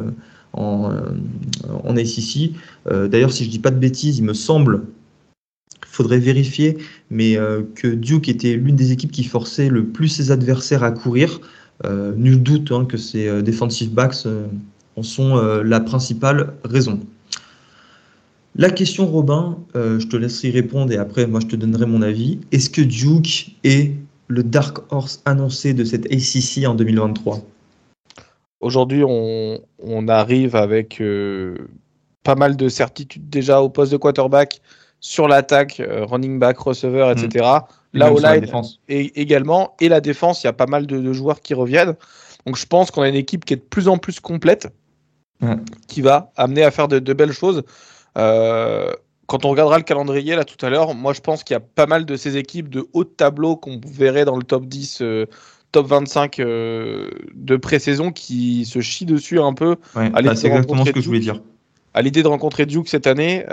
en, 0.53 0.89
euh, 0.89 1.01
en 1.83 1.95
SEC. 1.97 2.53
D'ailleurs, 2.89 3.31
si 3.31 3.45
je 3.45 3.51
dis 3.51 3.59
pas 3.59 3.69
de 3.69 3.77
bêtises, 3.77 4.17
il 4.17 4.23
me 4.23 4.33
semble, 4.33 4.85
faudrait 5.99 6.19
vérifier, 6.19 6.77
mais 7.09 7.37
que 7.75 7.87
Duke 7.87 8.29
était 8.29 8.53
l'une 8.53 8.75
des 8.75 8.91
équipes 8.91 9.11
qui 9.11 9.25
forçait 9.25 9.67
le 9.67 9.85
plus 9.85 10.07
ses 10.07 10.31
adversaires 10.31 10.83
à 10.83 10.91
courir. 10.91 11.41
nul 11.85 12.41
doute 12.41 12.71
hein, 12.71 12.85
que 12.85 12.97
ces 12.97 13.41
defensive 13.41 13.91
backs 13.91 14.25
en 14.95 15.03
sont 15.03 15.35
la 15.61 15.79
principale 15.81 16.53
raison. 16.63 16.99
La 18.55 18.69
question, 18.69 19.05
Robin, 19.05 19.57
euh, 19.75 19.99
je 19.99 20.07
te 20.07 20.17
laisserai 20.17 20.49
répondre 20.49 20.91
et 20.91 20.97
après, 20.97 21.27
moi, 21.27 21.39
je 21.39 21.47
te 21.47 21.55
donnerai 21.55 21.85
mon 21.85 22.01
avis. 22.01 22.39
Est-ce 22.51 22.69
que 22.69 22.81
Duke 22.81 23.55
est 23.63 23.93
le 24.27 24.43
Dark 24.43 24.79
Horse 24.91 25.21
annoncé 25.25 25.73
de 25.73 25.83
cette 25.83 26.07
ACC 26.07 26.67
en 26.67 26.75
2023 26.75 27.39
Aujourd'hui, 28.59 29.03
on, 29.05 29.61
on, 29.77 30.07
arrive 30.09 30.57
avec 30.57 31.01
pas 32.23 32.35
mal 32.35 32.57
de 32.57 32.67
certitudes 32.67 33.29
déjà 33.29 33.61
au 33.61 33.69
poste 33.69 33.93
de 33.93 33.97
quarterback, 33.97 34.61
sur 34.99 35.27
l'attaque, 35.27 35.81
running 35.87 36.39
back, 36.39 36.57
receiver, 36.57 37.11
etc. 37.11 37.45
Mm. 37.93 37.97
Là, 37.97 38.13
au 38.13 38.19
line, 38.19 38.45
et 38.87 39.19
également, 39.19 39.75
et 39.79 39.89
la 39.89 39.99
défense, 39.99 40.43
il 40.43 40.47
y 40.47 40.49
a 40.49 40.53
pas 40.53 40.67
mal 40.67 40.85
de, 40.85 40.99
de 40.99 41.13
joueurs 41.13 41.41
qui 41.41 41.53
reviennent. 41.55 41.95
Donc 42.45 42.57
je 42.57 42.65
pense 42.65 42.91
qu'on 42.91 43.01
a 43.01 43.09
une 43.09 43.15
équipe 43.15 43.45
qui 43.45 43.53
est 43.53 43.57
de 43.57 43.61
plus 43.61 43.87
en 43.87 43.97
plus 43.97 44.19
complète, 44.19 44.69
qui 45.87 46.01
va 46.01 46.31
amener 46.35 46.63
à 46.63 46.71
faire 46.71 46.87
de, 46.87 47.13
belles 47.13 47.31
choses. 47.31 47.63
Euh, 48.17 48.91
quand 49.27 49.45
on 49.45 49.49
regardera 49.49 49.77
le 49.77 49.83
calendrier 49.83 50.35
là 50.35 50.43
tout 50.43 50.63
à 50.65 50.69
l'heure, 50.69 50.95
moi 50.95 51.13
je 51.13 51.21
pense 51.21 51.43
qu'il 51.43 51.53
y 51.53 51.57
a 51.57 51.61
pas 51.61 51.85
mal 51.85 52.05
de 52.05 52.15
ces 52.15 52.37
équipes 52.37 52.69
de 52.69 52.87
haut 52.93 53.03
de 53.03 53.09
tableau 53.09 53.55
qu'on 53.55 53.79
verrait 53.85 54.25
dans 54.25 54.35
le 54.35 54.43
top 54.43 54.65
10, 54.65 55.01
euh, 55.01 55.27
top 55.71 55.87
25 55.87 56.39
euh, 56.39 57.11
de 57.35 57.55
pré-saison 57.55 58.11
qui 58.11 58.65
se 58.65 58.81
chient 58.81 59.05
dessus 59.05 59.39
un 59.39 59.53
peu. 59.53 59.75
Ouais, 59.95 60.09
bah, 60.09 60.35
c'est 60.35 60.47
exactement 60.47 60.85
ce 60.85 60.91
que 60.91 61.01
je 61.01 61.05
voulais 61.05 61.19
dire. 61.19 61.41
À 61.93 62.01
l'idée 62.01 62.23
de 62.23 62.27
rencontrer 62.27 62.65
Duke 62.65 62.87
cette 62.87 63.07
année, 63.07 63.45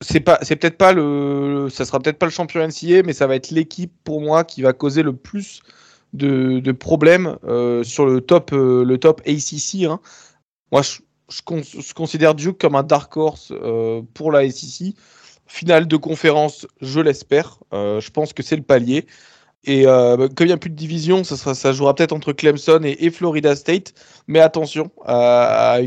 c'est 0.00 0.20
pas, 0.20 0.38
c'est 0.42 0.56
peut-être 0.56 0.76
pas 0.76 0.92
le, 0.92 1.68
ça 1.70 1.84
sera 1.84 2.00
peut-être 2.00 2.18
pas 2.18 2.26
le 2.26 2.32
champion 2.32 2.66
NCA, 2.66 3.02
mais 3.04 3.12
ça 3.12 3.26
va 3.26 3.34
être 3.36 3.50
l'équipe 3.50 3.92
pour 4.04 4.20
moi 4.20 4.44
qui 4.44 4.62
va 4.62 4.72
causer 4.72 5.02
le 5.02 5.14
plus 5.14 5.62
de, 6.12 6.72
problèmes 6.72 7.36
euh, 7.44 7.84
sur 7.84 8.06
le 8.06 8.20
top, 8.20 8.52
euh, 8.52 8.84
le 8.84 8.98
top 8.98 9.20
ACC. 9.26 9.84
Hein. 9.84 10.00
Moi, 10.72 10.82
je, 10.82 11.92
considère 11.94 12.34
Duke 12.34 12.58
comme 12.58 12.74
un 12.74 12.82
dark 12.82 13.16
horse 13.16 13.52
euh, 13.52 14.02
pour 14.14 14.32
la 14.32 14.40
ACC. 14.40 14.94
Finale 15.46 15.86
de 15.86 15.96
conférence, 15.96 16.66
je 16.80 16.98
l'espère. 17.00 17.58
je 17.72 18.10
pense 18.10 18.32
que 18.32 18.42
c'est 18.42 18.56
le 18.56 18.62
palier. 18.62 19.06
Et 19.62 19.84
bah, 19.84 20.16
comme 20.16 20.46
il 20.46 20.48
n'y 20.48 20.52
a 20.52 20.56
plus 20.56 20.70
de 20.70 20.74
division, 20.74 21.22
ça, 21.22 21.36
sera, 21.36 21.54
ça 21.54 21.72
jouera 21.72 21.94
peut-être 21.94 22.12
entre 22.12 22.32
Clemson 22.32 22.80
et, 22.82 23.10
Florida 23.10 23.54
State. 23.54 23.94
Mais 24.26 24.40
attention, 24.40 24.90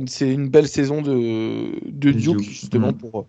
c'est 0.07 0.29
une 0.29 0.47
belle 0.47 0.69
saison 0.69 1.01
de, 1.01 1.71
Duke, 1.89 2.39
justement, 2.39 2.91
mm. 2.91 2.97
pour, 2.97 3.25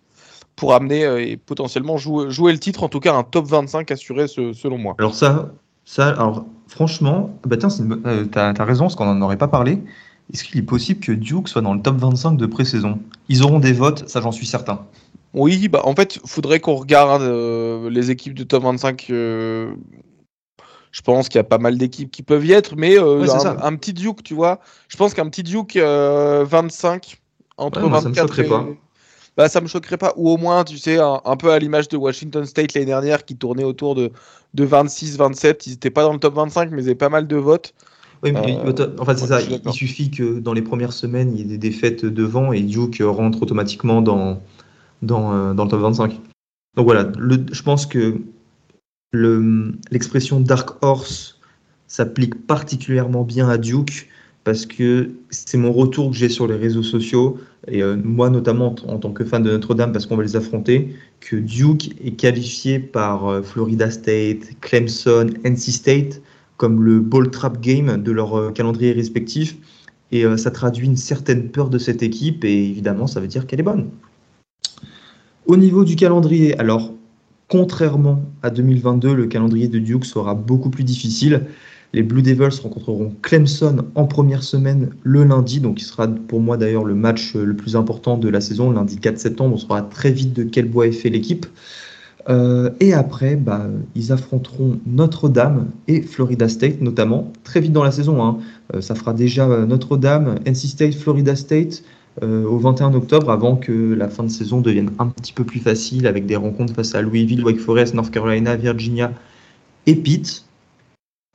pour 0.57 0.75
amener 0.75 1.30
et 1.30 1.37
potentiellement 1.37 1.97
jouer, 1.97 2.30
jouer, 2.30 2.52
le 2.52 2.59
titre, 2.59 2.83
en 2.83 2.88
tout 2.88 3.00
cas 3.00 3.14
un 3.14 3.23
top 3.23 3.47
25 3.47 3.90
assuré 3.90 4.28
selon 4.28 4.78
moi. 4.78 4.95
Alors 4.99 5.14
ça, 5.14 5.50
ça 5.85 6.09
alors 6.09 6.45
franchement, 6.71 7.37
bah 7.45 7.57
tiens, 7.57 7.69
euh, 8.07 8.25
t'as 8.25 8.52
as 8.57 8.64
raison, 8.64 8.85
parce 8.85 8.95
qu'on 8.95 9.12
n'en 9.12 9.21
aurait 9.23 9.37
pas 9.37 9.49
parlé. 9.49 9.83
Est-ce 10.33 10.45
qu'il 10.45 10.59
est 10.61 10.64
possible 10.64 11.00
que 11.00 11.11
Duke 11.11 11.49
soit 11.49 11.62
dans 11.62 11.75
le 11.75 11.83
top 11.83 11.97
25 11.97 12.37
de 12.37 12.47
pré-saison? 12.47 13.00
Ils 13.28 13.42
auront 13.42 13.59
des 13.59 13.73
votes, 13.73 14.09
ça 14.09 14.21
j'en 14.21 14.30
suis 14.30 14.47
certain. 14.47 14.87
Oui, 15.35 15.69
bah 15.69 15.80
en 15.85 15.95
fait, 15.95 16.21
faudrait 16.25 16.61
qu'on 16.61 16.76
regarde 16.76 17.23
euh, 17.23 17.90
les 17.90 18.11
équipes 18.11 18.35
de 18.35 18.45
top 18.45 18.62
25. 18.62 19.07
Euh, 19.11 19.73
je 20.92 21.02
pense 21.02 21.28
qu'il 21.28 21.38
y 21.38 21.40
a 21.40 21.45
pas 21.45 21.59
mal 21.59 21.78
d'équipes 21.78 22.11
qui 22.11 22.23
peuvent 22.23 22.47
y 22.47 22.52
être, 22.52 22.76
mais 22.76 22.97
un, 22.99 23.76
petit 23.76 23.92
Duke, 23.92 24.23
tu 24.23 24.35
vois. 24.35 24.61
Je 24.88 24.97
pense 24.97 25.14
qu'un 25.14 25.28
petit 25.28 25.42
Duke 25.42 25.76
25 25.76 27.16
entre 27.57 27.80
24 27.80 28.35
ça 28.35 28.42
me 28.42 28.49
pas. 28.49 28.66
Bah, 29.37 29.49
ça 29.49 29.61
me 29.61 29.69
choquerait 29.69 29.97
pas. 29.97 30.13
Ou 30.17 30.29
au 30.29 30.37
moins, 30.37 30.65
tu 30.65 30.77
sais, 30.77 30.99
un 30.99 31.37
peu 31.37 31.53
à 31.53 31.59
l'image 31.59 31.89
de 31.89 31.97
Washington 31.97 32.45
State 32.45 32.75
l'année 32.75 32.87
dernière 32.87 33.25
qui 33.25 33.37
tournait 33.37 33.65
autour 33.65 33.95
de 33.95 34.11
de 34.55 34.67
26-27. 34.67 35.63
Ils 35.67 35.71
n'étaient 35.71 35.91
pas 35.91 36.03
dans 36.03 36.13
le 36.13 36.19
top 36.19 36.35
25, 36.35 36.71
mais 36.71 36.83
ils 36.83 36.87
avaient 36.87 36.95
pas 36.95 37.09
mal 37.09 37.27
de 37.27 37.37
votes. 37.37 37.75
Oui, 38.23 38.33
mais 38.33 38.59
euh, 38.59 38.97
enfin, 38.99 39.17
c'est 39.17 39.29
ça. 39.29 39.41
Il, 39.41 39.73
suffit 39.73 40.11
que 40.11 40.41
dans 40.41 40.53
les 40.53 40.63
premières 40.63 40.93
semaines, 40.93 41.33
il 41.35 41.39
y 41.39 41.43
ait 41.43 41.45
des 41.45 41.59
défaites 41.59 42.05
devant 42.05 42.53
et 42.53 42.61
Duke 42.61 43.03
rentre 43.03 43.43
automatiquement 43.43 44.03
dans, 44.03 44.43
dans, 45.01 45.33
euh, 45.33 45.55
dans 45.55 45.65
le 45.65 45.71
top 45.71 45.81
25. 45.81 46.21
Donc 46.77 46.85
voilà, 46.85 47.11
le, 47.19 47.47
je 47.51 47.63
pense 47.63 47.87
que 47.87 48.19
l'expression 49.13 50.41
Dark 50.41 50.83
Horse 50.83 51.41
s'applique 51.87 52.47
particulièrement 52.47 53.25
bien 53.25 53.49
à 53.49 53.57
Duke 53.57 54.09
parce 54.45 54.67
que 54.67 55.11
c'est 55.31 55.59
mon 55.59 55.73
retour 55.73 56.11
que 56.11 56.17
j'ai 56.17 56.29
sur 56.29 56.47
les 56.47 56.57
réseaux 56.57 56.83
sociaux, 56.83 57.39
et 57.71 57.83
euh, 57.83 57.97
moi 58.03 58.31
notamment 58.31 58.75
en, 58.87 58.99
tant 58.99 59.12
que 59.12 59.25
fan 59.25 59.43
de 59.43 59.50
Notre-Dame, 59.50 59.93
parce 59.93 60.07
qu'on 60.07 60.17
va 60.17 60.23
les 60.23 60.37
affronter, 60.37 60.94
que 61.21 61.37
Duke 61.37 61.94
est 62.05 62.12
qualifié 62.12 62.79
par 62.79 63.29
euh, 63.29 63.42
Florida 63.42 63.90
State, 63.90 64.61
Clemson, 64.61 65.31
NC 65.44 65.71
State 65.71 66.23
comme 66.57 66.83
le 66.83 67.01
ball 67.01 67.31
trap 67.31 67.61
game 67.61 68.03
de 68.03 68.12
leur 68.12 68.37
euh, 68.37 68.51
calendrier 68.51 68.92
respectif. 68.92 69.57
Et 70.12 70.25
ça 70.37 70.51
traduit 70.51 70.87
une 70.87 70.97
certaine 70.97 71.51
peur 71.51 71.71
de 71.71 71.79
cette 71.79 72.03
équipe, 72.03 72.44
et 72.44 72.68
évidemment, 72.68 73.07
ça 73.07 73.21
veut 73.21 73.29
dire 73.29 73.47
qu'elle 73.47 73.61
est 73.61 73.62
bonne. 73.62 73.90
Au 75.47 75.57
niveau 75.57 75.85
du 75.85 75.94
calendrier, 75.94 76.59
alors, 76.59 76.92
contrairement 77.47 78.21
à 78.42 78.51
2022, 78.51 79.14
le 79.14 79.27
calendrier 79.27 79.68
de 79.68 79.79
Duke 79.79 80.05
sera 80.05 80.35
beaucoup 80.35 80.68
plus 80.68 80.83
difficile. 80.83 81.47
Les 81.92 82.05
Blue 82.05 82.22
Devils 82.22 82.61
rencontreront 82.62 83.12
Clemson 83.20 83.85
en 83.96 84.07
première 84.07 84.44
semaine 84.44 84.90
le 85.03 85.24
lundi, 85.24 85.59
donc 85.59 85.79
qui 85.79 85.85
sera 85.85 86.07
pour 86.07 86.40
moi 86.40 86.57
d'ailleurs 86.57 86.85
le 86.85 86.94
match 86.94 87.35
euh, 87.35 87.44
le 87.44 87.57
plus 87.57 87.74
important 87.74 88.16
de 88.16 88.29
la 88.29 88.40
saison, 88.40 88.70
lundi 88.70 88.98
4 88.98 89.18
septembre. 89.18 89.55
On 89.55 89.59
saura 89.59 89.83
très 89.83 90.12
vite 90.12 90.33
de 90.33 90.44
quel 90.44 90.66
bois 90.66 90.87
est 90.87 90.92
fait 90.92 91.11
l'équipe. 91.11 91.46
Euh, 92.29 92.70
et 92.79 92.92
après, 92.92 93.35
bah, 93.35 93.66
ils 93.96 94.12
affronteront 94.12 94.79
Notre-Dame 94.87 95.70
et 95.88 96.03
Florida 96.03 96.48
State, 96.48 96.81
notamment, 96.81 97.33
très 97.42 97.61
vite 97.61 97.72
dans 97.72 97.83
la 97.83 97.90
saison. 97.90 98.22
Hein. 98.22 98.38
Euh, 98.74 98.81
ça 98.81 98.94
fera 98.94 99.12
déjà 99.12 99.48
Notre-Dame, 99.66 100.37
NC 100.46 100.68
State, 100.68 100.94
Florida 100.94 101.35
State 101.35 101.83
au 102.22 102.59
21 102.59 102.92
octobre, 102.92 103.31
avant 103.31 103.57
que 103.57 103.94
la 103.94 104.09
fin 104.09 104.24
de 104.24 104.29
saison 104.29 104.61
devienne 104.61 104.90
un 104.98 105.07
petit 105.07 105.33
peu 105.33 105.44
plus 105.44 105.61
facile, 105.61 106.07
avec 106.07 106.26
des 106.26 106.37
rencontres 106.37 106.74
face 106.74 106.94
à 106.94 107.00
Louisville, 107.00 107.42
Wake 107.42 107.61
Forest, 107.61 107.94
North 107.94 108.11
Carolina, 108.11 108.57
Virginia 108.57 109.12
et 109.87 109.94
Pitt 109.94 110.44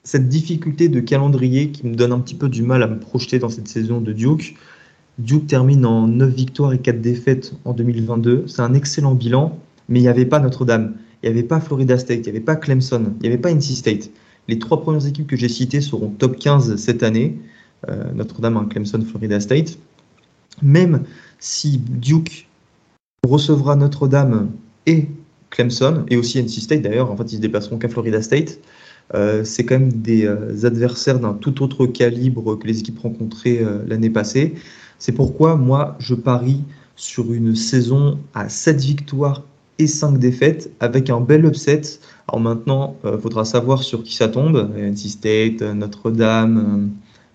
cette 0.06 0.30
difficulté 0.30 0.88
de 0.88 1.00
calendrier 1.02 1.72
qui 1.72 1.86
me 1.86 1.96
donne 1.96 2.14
un 2.14 2.20
petit 2.20 2.36
peu 2.36 2.48
du 2.48 2.62
mal 2.62 2.84
à 2.84 2.88
me 2.88 3.00
projeter 3.00 3.40
dans 3.40 3.50
cette 3.50 3.68
saison 3.68 4.00
de 4.00 4.14
Duke. 4.14 4.56
Duke 5.18 5.48
termine 5.48 5.86
en 5.86 6.08
9 6.08 6.30
victoires 6.34 6.74
et 6.74 6.80
4 6.80 7.02
défaites 7.02 7.54
en 7.66 7.74
2022. 7.74 8.46
C'est 8.48 8.62
un 8.62 8.74
excellent 8.76 9.16
bilan, 9.16 9.60
mais 9.90 10.00
il 10.00 10.04
n'y 10.04 10.08
avait 10.08 10.26
pas 10.26 10.40
Notre-Dame, 10.40 10.94
il 11.24 11.32
n'y 11.32 11.38
avait 11.38 11.48
pas 11.48 11.60
Florida 11.60 11.98
State, 11.98 12.20
il 12.20 12.24
n'y 12.24 12.30
avait 12.30 12.40
pas 12.40 12.56
Clemson, 12.56 13.14
il 13.20 13.22
n'y 13.24 13.28
avait 13.28 13.42
pas 13.42 13.52
NC 13.52 13.76
State. 13.76 14.12
Les 14.48 14.60
trois 14.60 14.80
premières 14.80 15.08
équipes 15.08 15.26
que 15.26 15.36
j'ai 15.36 15.50
citées 15.50 15.82
seront 15.82 16.10
top 16.10 16.38
15 16.38 16.76
cette 16.76 17.02
année. 17.02 17.40
Euh, 17.90 18.14
Notre-Dame, 18.14 18.58
hein, 18.58 18.68
Clemson, 18.70 19.02
Florida 19.02 19.40
State. 19.40 19.80
Même 20.62 21.04
si 21.40 21.80
Duke 21.80 22.48
recevra 23.28 23.76
Notre-Dame 23.76 24.52
et 24.86 25.08
Clemson, 25.50 26.06
et 26.10 26.18
aussi 26.18 26.40
NC 26.40 26.62
State 26.62 26.82
d'ailleurs, 26.84 27.10
en 27.10 27.18
fait 27.18 27.32
ils 27.32 27.38
se 27.38 27.42
déplaceront 27.42 27.78
qu'à 27.78 27.90
Florida 27.90 28.22
State, 28.22 28.60
c'est 29.14 29.66
quand 29.66 29.80
même 29.80 29.94
des 29.94 30.26
euh, 30.26 30.66
adversaires 30.66 31.20
d'un 31.20 31.34
tout 31.34 31.64
autre 31.64 31.86
calibre 31.86 32.58
que 32.58 32.68
les 32.68 32.80
équipes 32.80 33.00
rencontrées 33.00 33.60
euh, 33.60 33.84
l'année 33.88 34.10
passée. 34.10 34.56
C'est 35.00 35.12
pourquoi 35.12 35.56
moi, 35.56 35.96
je 36.00 36.16
parie 36.16 36.64
sur 36.96 37.34
une 37.34 37.56
saison 37.56 38.20
à 38.34 38.50
7 38.50 38.82
victoires 38.82 39.44
et 39.78 39.88
5 39.88 40.18
défaites 40.18 40.72
avec 40.80 41.10
un 41.10 41.20
bel 41.20 41.46
upset. 41.46 41.82
Alors 42.28 42.40
maintenant, 42.40 42.96
il 43.04 43.20
faudra 43.20 43.44
savoir 43.44 43.84
sur 43.84 44.04
qui 44.04 44.16
ça 44.16 44.30
tombe, 44.30 44.72
NC 44.78 45.10
State, 45.10 45.62
Notre-Dame 45.62 46.92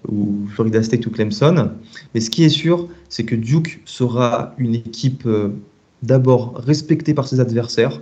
ou 0.09 0.47
Florida 0.49 0.83
State 0.83 1.07
ou 1.07 1.11
Clemson. 1.11 1.73
Mais 2.15 2.21
ce 2.21 2.31
qui 2.31 2.45
est 2.45 2.49
sûr, 2.49 2.89
c'est 3.11 3.25
que 3.25 3.35
Duke 3.37 3.83
sera 3.85 4.55
une 4.57 4.75
équipe 4.75 5.29
d'abord 6.03 6.55
respectée 6.57 7.15
par 7.15 7.29
ses 7.29 7.41
adversaires, 7.41 7.97
euh, 7.97 8.01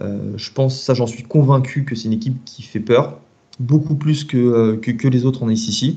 je 0.00 0.50
pense, 0.52 0.80
ça 0.80 0.94
j'en 0.94 1.06
suis 1.06 1.22
convaincu, 1.22 1.84
que 1.84 1.94
c'est 1.94 2.06
une 2.06 2.14
équipe 2.14 2.44
qui 2.44 2.62
fait 2.62 2.80
peur, 2.80 3.20
beaucoup 3.60 3.94
plus 3.94 4.24
que, 4.24 4.36
euh, 4.36 4.76
que, 4.76 5.08
les 5.08 5.24
autres 5.24 5.42
en 5.42 5.54
SEC. 5.54 5.96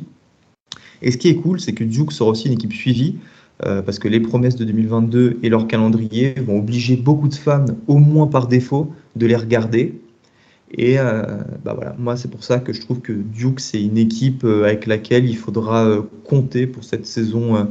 Et 1.02 1.12
ce 1.12 1.18
qui 1.18 1.30
est 1.30 1.36
cool, 1.36 1.60
c'est 1.60 1.74
que 1.74 1.84
Duke 1.84 2.12
sera 2.12 2.30
aussi 2.30 2.48
une 2.48 2.54
équipe 2.54 2.74
suivie, 2.74 3.18
euh, 3.66 3.82
parce 3.82 4.00
que 4.00 4.08
les 4.08 4.20
promesses 4.20 4.56
de 4.56 4.66
2022 4.66 5.40
et 5.44 5.50
leur 5.50 5.68
calendrier 5.68 6.34
vont 6.34 6.60
obliger 6.60 6.96
beaucoup 6.96 7.28
de 7.28 7.36
fans, 7.36 7.66
au 7.88 7.98
moins 7.98 8.28
par 8.28 8.48
défaut, 8.48 8.94
de 9.16 9.26
les 9.26 9.36
regarder. 9.36 10.00
Et 10.78 10.96
bah 10.96 11.74
voilà, 11.76 11.94
moi 12.00 12.16
c'est 12.16 12.32
pour 12.32 12.46
ça 12.46 12.60
que 12.60 12.72
je 12.72 12.80
trouve 12.80 13.02
que 13.02 13.12
Duke 13.12 13.60
c'est 13.60 13.84
une 13.84 13.98
équipe 13.98 14.46
avec 14.46 14.88
laquelle 14.88 15.28
il 15.28 15.36
faudra 15.36 15.98
compter 16.24 16.66
pour 16.66 16.86
cette 16.86 17.06
saison 17.06 17.68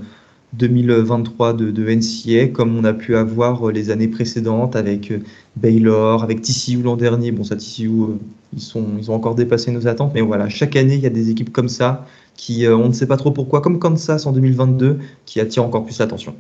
2023 0.55 1.53
de, 1.53 1.71
de, 1.71 1.89
NCA, 1.89 2.49
comme 2.49 2.77
on 2.77 2.85
a 2.85 2.93
pu 2.93 3.17
avoir 3.17 3.69
euh, 3.69 3.73
les 3.73 3.91
années 3.91 4.09
précédentes 4.09 4.75
avec 4.75 5.11
euh, 5.11 5.21
Baylor, 5.57 6.25
avec 6.25 6.43
TCU 6.43 6.83
l'an 6.83 6.97
dernier. 6.97 7.31
Bon, 7.31 7.45
ça, 7.45 7.57
TCU, 7.57 7.89
euh, 7.89 8.07
ils, 8.53 8.61
sont, 8.61 8.85
ils 8.99 9.11
ont 9.11 9.15
encore 9.15 9.37
dépassé 9.37 9.71
nos 9.71 9.87
attentes, 9.87 10.13
mais 10.15 10.21
voilà, 10.21 10.49
chaque 10.49 10.75
année, 10.77 10.95
il 10.95 11.01
y 11.01 11.07
a 11.07 11.11
des 11.11 11.31
équipes 11.31 11.53
comme 11.53 11.69
ça 11.69 12.05
qui, 12.37 12.67
on 12.67 12.89
ne 12.89 12.93
sait 12.93 13.07
pas 13.07 13.19
trop 13.19 13.31
pourquoi, 13.31 13.61
comme 13.61 13.79
Kansas 13.79 14.27
en 14.27 14.33
2022, 14.33 14.99
qui 15.27 15.41
attirent 15.41 15.65
encore 15.65 15.85
plus 15.85 15.99
l'attention. 15.99 16.35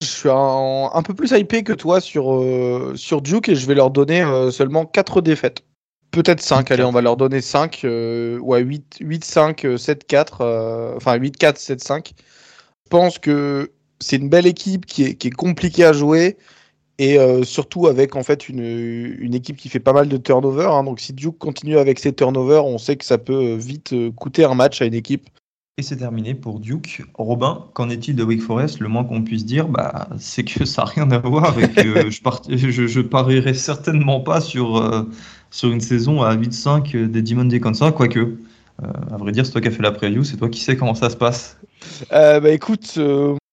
Je 0.00 0.06
suis 0.06 0.30
un, 0.30 1.02
peu 1.02 1.12
plus 1.12 1.32
hypé 1.32 1.62
que 1.62 1.72
toi 1.72 2.00
sur, 2.00 2.42
sur 2.94 3.20
Duke 3.20 3.48
et 3.48 3.56
je 3.56 3.66
vais 3.66 3.74
leur 3.74 3.90
donner 3.90 4.24
seulement 4.52 4.86
4 4.86 5.20
défaites. 5.22 5.64
Peut-être 6.12 6.40
5, 6.40 6.70
allez, 6.70 6.84
on 6.84 6.92
va 6.92 7.00
leur 7.00 7.16
donner 7.16 7.40
5, 7.40 7.80
ouais, 7.84 8.62
8-5, 8.62 9.76
7-4, 9.76 10.96
enfin 10.96 11.18
8-4, 11.18 11.56
7-5 11.58 12.12
pense 12.90 13.18
que 13.18 13.72
c'est 14.00 14.16
une 14.16 14.28
belle 14.28 14.46
équipe 14.46 14.84
qui 14.84 15.04
est, 15.04 15.14
qui 15.14 15.28
est 15.28 15.32
compliquée 15.32 15.84
à 15.84 15.94
jouer 15.94 16.36
et 16.98 17.18
euh, 17.18 17.44
surtout 17.44 17.86
avec 17.86 18.14
en 18.14 18.22
fait 18.22 18.50
une, 18.50 18.60
une, 18.60 19.34
équipe 19.34 19.56
qui 19.56 19.70
fait 19.70 19.80
pas 19.80 19.94
mal 19.94 20.08
de 20.08 20.18
turnover. 20.18 20.68
Hein. 20.70 20.84
donc 20.84 21.00
si 21.00 21.14
Duke 21.14 21.38
continue 21.38 21.78
avec 21.78 21.98
ses 21.98 22.12
turnovers, 22.12 22.66
on 22.66 22.76
sait 22.76 22.96
que 22.96 23.06
ça 23.06 23.16
peut 23.16 23.54
vite 23.54 23.94
euh, 23.94 24.10
coûter 24.10 24.44
un 24.44 24.54
match 24.54 24.82
à 24.82 24.84
une 24.84 24.92
équipe. 24.92 25.30
Et 25.78 25.82
c'est 25.82 25.96
terminé 25.96 26.34
pour 26.34 26.60
Duke. 26.60 27.02
Robin, 27.14 27.64
qu'en 27.72 27.88
est-il 27.88 28.14
de 28.14 28.22
Wake 28.22 28.42
Forest? 28.42 28.80
Le 28.80 28.88
moins 28.88 29.04
qu'on 29.04 29.22
puisse 29.22 29.46
dire, 29.46 29.66
bah, 29.66 30.10
c'est 30.18 30.44
que 30.44 30.66
ça 30.66 30.82
n'a 30.82 30.90
rien 30.90 31.10
à 31.10 31.18
voir 31.18 31.58
et 31.58 31.70
que 31.72 32.10
je, 32.10 32.86
je, 32.86 33.00
parierais 33.00 33.54
certainement 33.54 34.20
pas 34.20 34.42
sur, 34.42 34.76
euh, 34.76 35.08
sur 35.50 35.70
une 35.70 35.80
saison 35.80 36.20
à 36.20 36.36
8-5 36.36 37.06
des 37.06 37.22
Demon 37.22 37.46
Deconsa, 37.46 37.92
quoique, 37.92 38.18
euh, 38.18 38.38
à 38.82 39.16
vrai 39.16 39.32
dire, 39.32 39.44
c'est 39.44 39.52
toi 39.52 39.60
qui 39.60 39.68
as 39.68 39.72
fait 39.72 39.82
la 39.82 39.92
preview, 39.92 40.24
c'est 40.24 40.36
toi 40.36 40.48
qui 40.48 40.60
sais 40.60 40.76
comment 40.76 40.94
ça 40.94 41.10
se 41.10 41.16
passe. 41.16 41.58
Euh, 42.12 42.40
bah 42.40 42.50
écoute, 42.50 42.98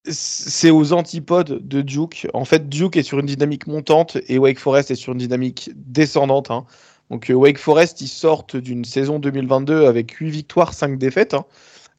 c'est 0.06 0.70
aux 0.70 0.94
antipodes 0.94 1.68
de 1.68 1.82
Duke. 1.82 2.28
En 2.34 2.46
fait, 2.46 2.70
Duke 2.70 2.98
est 2.98 3.04
sur 3.04 3.20
une 3.20 3.26
dynamique 3.26 3.68
montante 3.68 4.18
et 4.28 4.38
Wake 4.38 4.60
Forest 4.60 4.92
est 4.92 4.96
sur 4.96 5.14
une 5.14 5.20
dynamique 5.20 5.72
descendante. 5.76 6.52
Hein. 6.52 6.66
Donc 7.10 7.32
Wake 7.34 7.58
Forest, 7.58 8.02
ils 8.02 8.08
sortent 8.08 8.56
d'une 8.56 8.86
saison 8.86 9.20
2022 9.20 9.86
avec 9.86 10.12
8 10.12 10.30
victoires, 10.30 10.74
5 10.74 10.98
défaites. 10.98 11.34
Hein 11.34 11.46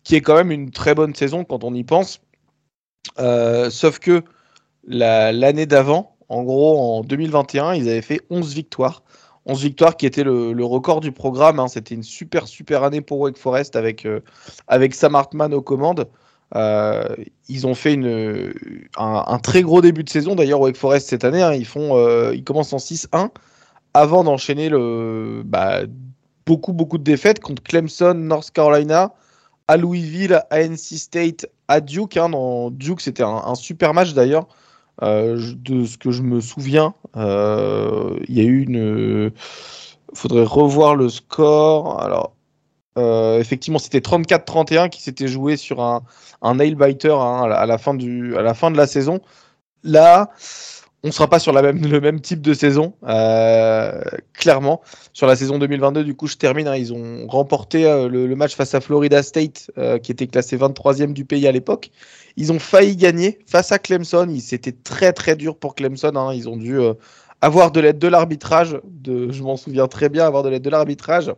qui 0.09 0.15
est 0.15 0.23
quand 0.23 0.37
même 0.37 0.51
une 0.51 0.71
très 0.71 0.95
bonne 0.95 1.15
saison 1.15 1.45
quand 1.45 1.65
on 1.65 1.75
y 1.75 1.85
pense. 1.85 2.23
Euh, 3.19 3.69
sauf 3.69 3.99
que 3.99 4.25
l'année 4.87 5.67
d'avant, 5.67 6.17
en 6.31 6.43
gros 6.43 6.79
en 6.79 7.03
2021, 7.03 7.75
ils 7.75 7.91
avaient 7.91 8.01
fait 8.01 8.23
11 8.31 8.55
victoires. 8.55 9.03
11 9.49 9.63
victoires 9.63 9.97
qui 9.97 10.07
était 10.07 10.25
le, 10.25 10.65
record 10.65 11.01
du 11.01 11.13
programme. 11.13 11.59
Hein. 11.59 11.69
C'était 11.69 11.95
une 11.95 12.03
super 12.03 12.45
année 12.83 13.01
pour 13.01 13.19
Wake 13.21 13.39
Forest 13.39 13.77
avec, 13.77 14.07
euh, 14.07 14.21
avec 14.69 14.95
Sam 14.95 15.15
Hartman 15.15 15.53
aux 15.55 15.63
commandes. 15.63 16.09
Euh, 16.55 17.17
ils 17.49 17.67
ont 17.67 17.75
fait 17.75 17.99
un, 18.97 19.39
très 19.43 19.63
gros 19.63 19.81
début 19.81 20.05
de 20.05 20.11
saison. 20.11 20.35
D'ailleurs, 20.35 20.61
Wake 20.61 20.77
Forest 20.77 21.09
cette 21.09 21.25
année, 21.25 21.43
hein, 21.43 21.53
ils, 21.53 21.67
font, 21.67 22.31
ils 22.33 22.45
commencent 22.45 22.73
en 22.73 22.79
6-1 22.79 23.31
avant 23.95 24.23
d'enchaîner 24.23 24.71
bah, 25.45 25.81
beaucoup 26.49 26.73
beaucoup 26.73 26.97
de 26.97 27.03
défaites 27.05 27.41
contre 27.41 27.63
Clemson, 27.63 28.15
North 28.15 28.51
Carolina, 28.51 29.13
à 29.69 29.77
Louisville, 29.77 30.43
à 30.49 30.63
NC 30.63 30.97
State, 30.97 31.47
à 31.69 31.81
Duke. 31.81 32.17
Hein, 32.17 32.31
dans 32.31 32.71
Duke, 32.71 33.03
c'était 33.03 33.23
un, 33.23 33.55
super 33.55 33.93
match 33.93 34.15
d'ailleurs. 34.15 34.49
Euh, 35.03 35.53
de 35.57 35.85
ce 35.85 35.97
que 35.97 36.11
je 36.11 36.23
me 36.23 36.41
souviens, 36.41 36.95
euh, 37.17 38.19
il 38.29 38.37
y 38.37 38.41
a 38.41 38.45
eu 38.45 38.63
une. 38.63 39.33
Faudrait 40.15 40.45
revoir 40.45 40.97
le 40.97 41.09
score. 41.09 42.01
Alors, 42.01 42.35
euh, 42.99 43.39
effectivement, 43.39 43.79
c'était 43.79 44.01
34-31 44.01 44.89
qui 44.89 45.03
s'était 45.03 45.29
joué 45.29 45.57
sur 45.57 45.81
un, 45.83 46.03
un 46.43 46.57
nail 46.57 46.75
biter 46.75 47.13
hein, 47.13 47.43
à, 47.51 47.67
la 47.67 47.79
fin 47.79 47.95
du, 47.95 48.37
à 48.37 48.43
la 48.43 48.55
fin 48.55 48.71
de 48.71 48.77
la 48.77 48.87
saison. 48.87 49.21
Là, 49.85 50.31
on 51.05 51.09
ne 51.09 51.13
sera 51.13 51.29
pas 51.29 51.39
sur 51.39 51.53
le 51.63 52.01
même 52.01 52.21
type 52.21 52.41
de 52.41 52.55
saison, 52.55 52.95
euh, 53.07 54.03
clairement. 54.33 54.81
Sur 55.13 55.27
la 55.27 55.37
saison 55.37 55.59
2022, 55.59 56.05
du 56.05 56.15
coup, 56.15 56.27
je 56.27 56.37
termine. 56.37 56.67
Hein, 56.67 56.77
ils 56.77 56.93
ont 56.93 57.27
remporté 57.29 57.87
euh, 57.87 58.09
le, 58.09 58.35
match 58.35 58.57
face 58.57 58.75
à 58.75 58.81
Florida 58.81 59.23
State, 59.23 59.71
euh, 59.79 59.99
qui 59.99 60.13
était 60.13 60.27
classé 60.27 60.57
23e 60.57 61.13
du 61.13 61.25
pays 61.25 61.47
à 61.47 61.53
l'époque. 61.53 61.91
Ils 62.37 62.53
ont 62.53 62.59
failli 62.59 62.97
gagner 62.97 63.39
face 63.47 63.73
à 63.73 63.79
Clemson. 63.79 64.29
C'était 64.41 64.73
très 64.73 65.13
très 65.13 65.37
dur 65.37 65.57
pour 65.57 65.75
Clemson. 65.75 66.15
Hein. 66.17 66.35
Ils 66.35 66.49
ont 66.49 66.57
dû 66.57 66.79
avoir 67.41 67.71
de 67.71 67.81
l'aide 67.81 67.99
de 67.99 68.09
l'arbitrage. 68.09 68.81
Je 69.07 69.43
m'en 69.43 69.57
souviens 69.57 69.89
très 69.89 70.09
bien, 70.09 70.27
avoir 70.27 70.43
de 70.43 70.49
l'aide 70.49 70.63
de 70.63 70.71
l'arbitrage. 70.71 71.33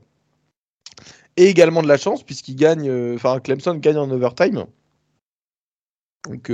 Et 1.36 1.46
également 1.46 1.82
de 1.82 1.88
la 1.88 1.96
chance, 1.96 2.22
puisqu'ils 2.22 2.56
gagnent. 2.56 3.14
Enfin, 3.14 3.40
Clemson 3.40 3.74
gagne 3.74 3.96
en 3.96 4.10
overtime. 4.10 4.66
Donc 6.28 6.50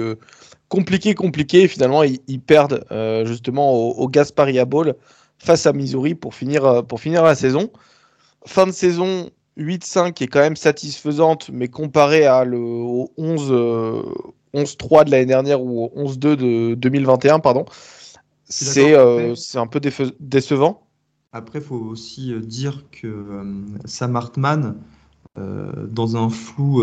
compliqué, 0.69 1.15
compliqué. 1.15 1.69
finalement, 1.69 2.03
ils, 2.03 2.41
perdent 2.41 2.85
euh, 2.91 3.25
justement 3.25 3.73
au, 3.73 3.93
au, 3.93 4.09
Gasparia 4.09 4.65
Bowl 4.65 4.95
face 5.39 5.67
à 5.67 5.73
Missouri 5.73 6.15
pour 6.15 6.35
finir, 6.35 6.65
euh, 6.65 6.83
pour 6.83 7.01
finir 7.01 7.23
la 7.23 7.35
saison. 7.35 7.71
Fin 8.47 8.67
de 8.67 8.73
saison 8.73 9.31
8-5 9.59 10.13
qui 10.13 10.25
est 10.25 10.29
quand 10.29 10.41
même 10.41 10.57
satisfaisante, 10.57 11.51
mais 11.53 11.69
comparé 11.69 12.27
à 12.27 12.45
le, 12.45 12.59
au 12.59 13.11
11, 13.17 13.53
11-3 14.55 15.01
euh, 15.01 15.05
de 15.05 15.11
l'année 15.11 15.27
dernière 15.27 15.63
ou 15.63 15.85
au 15.85 16.05
11-2 16.05 16.19
de 16.19 16.75
2021, 16.75 17.41
pardon, 17.41 17.65
c'est 18.49 18.95
un 18.95 19.67
peu 19.67 19.81
décevant. 20.21 20.83
Après, 21.33 21.59
il 21.59 21.65
faut 21.65 21.77
aussi 21.77 22.33
dire 22.41 22.85
que 22.91 23.45
Sam 23.85 24.17
Hartman, 24.17 24.77
dans 25.37 26.17
un 26.17 26.31
flou 26.31 26.83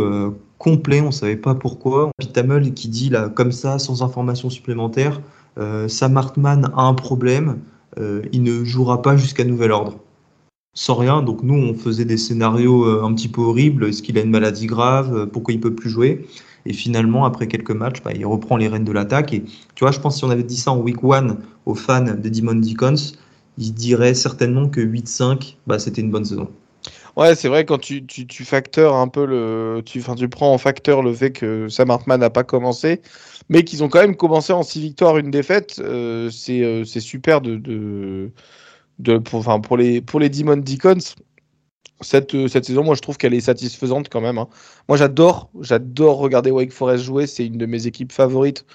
complet, 0.63 1.02
on 1.02 1.08
ne 1.08 1.12
savait 1.12 1.36
pas 1.36 1.56
pourquoi. 1.56 2.10
Pitamel 2.17 2.73
qui 2.73 2.88
dit 2.88 3.10
là 3.10 3.30
comme 3.30 3.52
ça, 3.52 3.80
sans 3.80 4.02
information 4.02 4.49
supplémentaire, 4.49 5.21
euh, 5.60 5.88
Sam 5.89 6.15
Hartman 6.17 6.71
a 6.76 6.84
un 6.84 6.93
problème, 6.93 7.60
euh, 7.99 8.21
il 8.32 8.43
ne 8.43 8.63
jouera 8.63 9.02
pas 9.02 9.17
jusqu'à 9.17 9.43
nouvel 9.43 9.71
ordre. 9.71 9.99
Sans 10.73 10.95
rien, 10.95 11.21
donc 11.21 11.43
nous 11.43 11.54
on 11.54 11.73
faisait 11.76 12.06
des 12.06 12.17
scénarios 12.17 12.86
euh, 12.86 13.04
un 13.04 13.13
petit 13.13 13.28
peu 13.28 13.41
horribles, 13.41 13.84
est-ce 13.86 14.02
qu'il 14.02 14.17
a 14.17 14.21
une 14.21 14.32
maladie 14.32 14.65
grave, 14.65 15.28
pourquoi 15.32 15.54
il 15.54 15.60
peut 15.60 15.76
plus 15.76 15.89
jouer? 15.89 16.26
Et 16.65 16.71
finalement, 16.71 17.26
après 17.26 17.47
quelques 17.47 17.71
matchs, 17.71 18.02
bah, 18.02 18.12
il 18.15 18.26
reprend 18.26 18.56
les 18.56 18.69
rênes 18.69 18.86
de 18.86 18.93
l'attaque. 18.93 19.34
Et 19.34 19.43
tu 19.76 19.84
vois, 19.84 19.91
je 19.91 19.99
pense 19.99 20.13
que 20.13 20.19
si 20.19 20.23
on 20.23 20.30
avait 20.30 20.43
dit 20.43 20.56
ça 20.56 20.71
en 20.71 20.80
week 20.80 21.04
1 21.04 21.36
aux 21.65 21.76
fans 21.76 22.06
des 22.17 22.30
Demon 22.30 22.56
Deacons, 22.56 22.95
ils 23.58 23.73
diraient 23.73 24.13
certainement 24.13 24.69
que 24.69 24.80
8-5, 24.80 25.58
bah, 25.67 25.78
c'était 25.78 25.99
une 25.99 26.10
bonne 26.10 26.23
saison. 26.23 26.47
Ouais, 27.15 27.36
c'est 27.36 27.47
vrai, 27.47 27.63
quand 27.63 27.78
tu, 27.78 28.06
tu, 28.08 28.26
tu, 28.26 28.43
facteurs 28.43 28.95
un 28.95 29.08
peu 29.08 29.26
le. 29.26 29.84
Tu, 29.86 29.99
enfin, 29.99 30.15
tu 30.15 30.28
prends 30.30 30.52
en 30.52 30.58
facteur 30.58 31.04
le 31.04 31.13
fait 31.13 31.32
que 31.32 31.67
Sam 31.69 31.91
Hartman 31.91 32.19
n'a 32.19 32.32
pas 32.32 32.43
commencé, 32.43 33.02
mais 33.49 33.63
qu'ils 33.63 33.84
ont 33.84 33.89
quand 33.89 33.99
même 33.99 34.15
commencé 34.15 34.52
en 34.52 34.63
6 34.63 34.82
victoires, 34.82 35.17
une 35.17 35.30
défaite. 35.30 35.80
Euh, 35.80 36.32
euh, 36.49 36.84
c'est 36.86 36.99
super 36.99 37.41
de. 37.41 37.58
de, 37.58 38.32
de 38.99 39.17
pour, 39.19 39.39
enfin, 39.39 39.60
pour, 39.60 39.78
les, 39.78 40.02
pour 40.02 40.19
les 40.19 40.30
Demon 40.30 40.58
Deacons. 40.58 41.15
Cette, 42.02 42.34
euh, 42.36 42.47
cette 42.47 42.65
saison, 42.65 42.84
moi, 42.84 42.95
je 42.95 43.02
trouve 43.02 43.17
qu'elle 43.17 43.34
est 43.36 43.41
satisfaisante 43.41 44.10
quand 44.10 44.21
même. 44.21 44.39
Hein. 44.39 44.47
Moi, 44.89 44.97
j'adore, 44.97 45.49
j'adore 45.62 46.17
regarder 46.17 46.52
Wake 46.52 46.71
Forest 46.73 47.04
jouer. 47.06 47.28
C'est 47.28 47.45
une 47.45 47.58
de 47.60 47.65
mes 47.67 47.86
équipes 47.88 48.12
favorites 48.12 48.65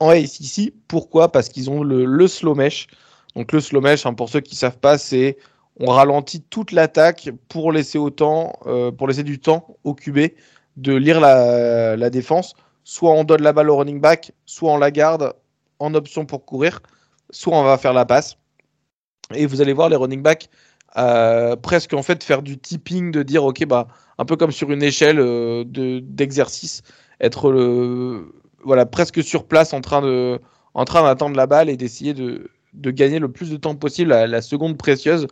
en 0.00 0.10
ACC. 0.10 0.74
Pourquoi? 0.88 1.32
Parce 1.32 1.48
qu'ils 1.48 1.70
ont 1.70 1.82
le, 1.82 2.04
le 2.04 2.28
slow 2.28 2.54
mesh. 2.54 2.88
Donc, 3.34 3.52
le 3.52 3.60
slow 3.60 3.80
mesh, 3.80 4.04
hein, 4.06 4.14
pour 4.14 4.28
ceux 4.28 4.40
qui 4.40 4.54
ne 4.54 4.58
savent 4.58 4.78
pas, 4.78 4.98
c'est 4.98 5.38
on 5.80 5.90
ralentit 5.90 6.42
toute 6.42 6.72
l'attaque 6.72 7.30
pour 7.48 7.72
laisser 7.72 7.98
euh, 7.98 9.22
du 9.22 9.38
temps 9.38 9.76
au 9.84 9.94
QB 9.94 10.18
de 10.76 10.94
lire 10.94 11.20
la, 11.20 12.10
défense. 12.10 12.54
Soit 12.84 13.12
on 13.12 13.24
donne 13.24 13.42
la 13.42 13.52
balle 13.52 13.70
au 13.70 13.76
running 13.76 14.00
back, 14.00 14.32
soit 14.46 14.72
on 14.72 14.78
la 14.78 14.90
garde 14.90 15.34
en 15.78 15.94
option 15.94 16.24
pour 16.26 16.44
courir, 16.44 16.80
soit 17.30 17.56
on 17.56 17.62
va 17.62 17.78
faire 17.78 17.92
la 17.92 18.06
passe. 18.06 18.36
Et 19.34 19.46
vous 19.46 19.60
allez 19.60 19.72
voir 19.72 19.88
les 19.88 19.96
running 19.96 20.22
backs 20.22 20.48
euh, 20.96 21.54
presque 21.54 21.92
en 21.92 22.02
fait 22.02 22.24
faire 22.24 22.42
du 22.42 22.58
tipping, 22.58 23.12
de 23.12 23.22
dire 23.22 23.44
ok 23.44 23.66
bah 23.66 23.88
un 24.16 24.24
peu 24.24 24.36
comme 24.36 24.50
sur 24.50 24.70
une 24.70 24.82
échelle 24.82 25.20
euh, 25.20 25.62
d'exercice, 25.66 26.82
être 27.20 27.52
voilà 28.64 28.86
presque 28.86 29.22
sur 29.22 29.46
place 29.46 29.74
en 29.74 29.82
train 29.82 30.00
d'attendre 30.74 31.36
la 31.36 31.46
balle 31.46 31.68
et 31.68 31.76
d'essayer 31.76 32.14
de, 32.14 32.50
de, 32.72 32.90
gagner 32.90 33.18
le 33.18 33.30
plus 33.30 33.50
de 33.50 33.58
temps 33.58 33.74
possible 33.74 34.10
la 34.12 34.40
seconde 34.40 34.78
précieuse 34.78 35.26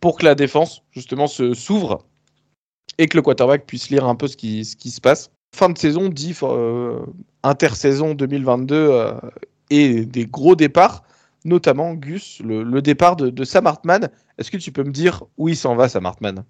pour 0.00 0.18
que 0.18 0.24
la 0.24 0.34
défense, 0.34 0.82
justement, 0.92 1.26
se 1.26 1.54
s'ouvre 1.54 2.04
et 2.98 3.06
que 3.06 3.16
le 3.16 3.22
quarterback 3.22 3.66
puisse 3.66 3.90
lire 3.90 4.06
un 4.06 4.14
peu 4.14 4.28
ce 4.28 4.36
qui, 4.36 4.64
se 4.64 5.00
passe. 5.00 5.30
Fin 5.54 5.68
de 5.68 5.78
saison 5.78 6.08
dit 6.08 6.36
euh, 6.42 7.00
intersaison 7.42 8.14
2022 8.14 8.74
euh, 8.76 9.12
et 9.70 10.04
des 10.04 10.26
gros 10.26 10.54
départs, 10.56 11.02
notamment 11.44 11.94
Gus, 11.94 12.40
le, 12.44 12.82
départ 12.82 13.16
de, 13.16 13.44
Sam 13.44 13.66
Hartman. 13.66 14.08
Est-ce 14.38 14.50
que 14.50 14.56
tu 14.56 14.72
peux 14.72 14.84
me 14.84 14.90
dire 14.90 15.24
où 15.38 15.48
il 15.48 15.56
s'en 15.56 15.76
va, 15.76 15.88
Sam 15.88 16.06
Hartman? 16.06 16.44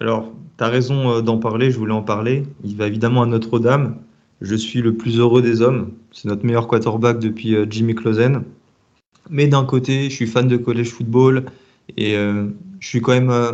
Alors, 0.00 0.32
tu 0.58 0.64
as 0.64 0.68
raison 0.68 1.10
euh, 1.10 1.20
d'en 1.20 1.38
parler, 1.38 1.70
je 1.70 1.78
voulais 1.78 1.92
en 1.92 2.02
parler. 2.02 2.44
Il 2.64 2.76
va 2.76 2.86
évidemment 2.86 3.22
à 3.22 3.26
Notre-Dame. 3.26 3.98
Je 4.40 4.54
suis 4.56 4.82
le 4.82 4.96
plus 4.96 5.18
heureux 5.18 5.42
des 5.42 5.62
hommes. 5.62 5.92
C'est 6.10 6.28
notre 6.28 6.44
meilleur 6.44 6.68
quarterback 6.68 7.18
depuis 7.18 7.56
Jimmy 7.70 7.94
Clausen. 7.94 8.42
Mais 9.30 9.46
d'un 9.46 9.64
côté, 9.64 10.10
je 10.10 10.14
suis 10.14 10.26
fan 10.26 10.48
de 10.48 10.56
college 10.56 10.90
football. 10.90 11.46
Et 11.96 12.16
euh, 12.16 12.48
je 12.80 12.88
suis 12.88 13.00
quand 13.00 13.12
même 13.12 13.30
euh, 13.30 13.52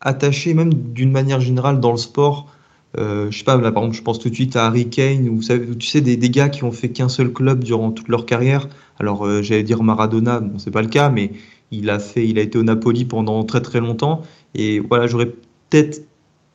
attaché, 0.00 0.54
même 0.54 0.72
d'une 0.72 1.10
manière 1.10 1.40
générale, 1.40 1.80
dans 1.80 1.92
le 1.92 1.98
sport. 1.98 2.52
Euh, 2.96 3.30
je 3.30 3.38
sais 3.38 3.44
pas, 3.44 3.58
par 3.58 3.68
exemple, 3.68 3.96
je 3.96 4.02
pense 4.02 4.18
tout 4.18 4.30
de 4.30 4.34
suite 4.34 4.54
à 4.56 4.66
Harry 4.66 4.88
Kane, 4.88 5.28
ou 5.28 5.40
tu 5.40 5.86
sais, 5.86 6.00
des, 6.00 6.16
gars 6.30 6.48
qui 6.48 6.62
ont 6.64 6.72
fait 6.72 6.90
qu'un 6.90 7.08
seul 7.08 7.32
club 7.32 7.64
durant 7.64 7.90
toute 7.90 8.08
leur 8.08 8.26
carrière. 8.26 8.68
Alors, 9.00 9.26
j'allais 9.42 9.64
dire 9.64 9.82
Maradona, 9.82 10.40
bon, 10.40 10.58
c'est 10.58 10.70
pas 10.70 10.82
le 10.82 10.88
cas, 10.88 11.08
mais 11.08 11.32
il 11.72 11.90
a 11.90 11.98
fait, 11.98 12.28
il 12.28 12.38
a 12.38 12.42
été 12.42 12.56
au 12.56 12.62
Napoli 12.62 13.04
pendant 13.04 13.42
très 13.42 13.60
très 13.60 13.80
longtemps. 13.80 14.22
Et 14.54 14.78
voilà, 14.78 15.08
j'aurais 15.08 15.26
peut-être 15.70 16.06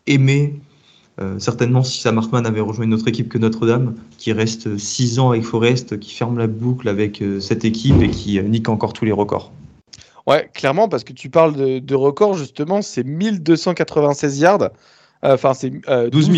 aimé, 0.08 0.62
certainement, 1.40 1.84
si 1.84 2.00
Sam 2.00 2.18
Hartman 2.18 2.46
avait 2.46 2.62
rejoint 2.62 2.86
une 2.86 2.94
autre 2.94 3.10
équipe 3.10 3.28
que 3.28 3.38
Notre-Dame, 3.38 3.96
qui 4.18 4.32
reste 4.32 4.78
6 4.78 5.20
ans 5.20 5.32
avec 5.32 5.44
Forest, 5.44 6.00
qui 6.00 6.16
ferme 6.16 6.38
la 6.38 6.48
boucle 6.48 6.88
avec 6.88 7.22
cette 7.42 7.66
équipe 7.66 8.02
et 8.02 8.10
qui 8.10 8.42
nique 8.42 8.70
encore 8.70 8.94
tous 8.94 9.04
les 9.04 9.12
records. 9.12 9.52
Ouais, 10.30 10.48
clairement, 10.54 10.88
parce 10.88 11.04
que 11.04 11.12
tu 11.12 11.32
parles 11.32 11.56
de, 11.56 11.80
de 11.80 11.96
record, 11.96 12.36
justement, 12.36 12.84
c'est 12.84 13.04
1296 13.04 14.40
yards. 14.40 14.70
Euh, 15.26 15.34
enfin, 15.34 15.56
c'est 15.56 15.72
12, 15.72 16.30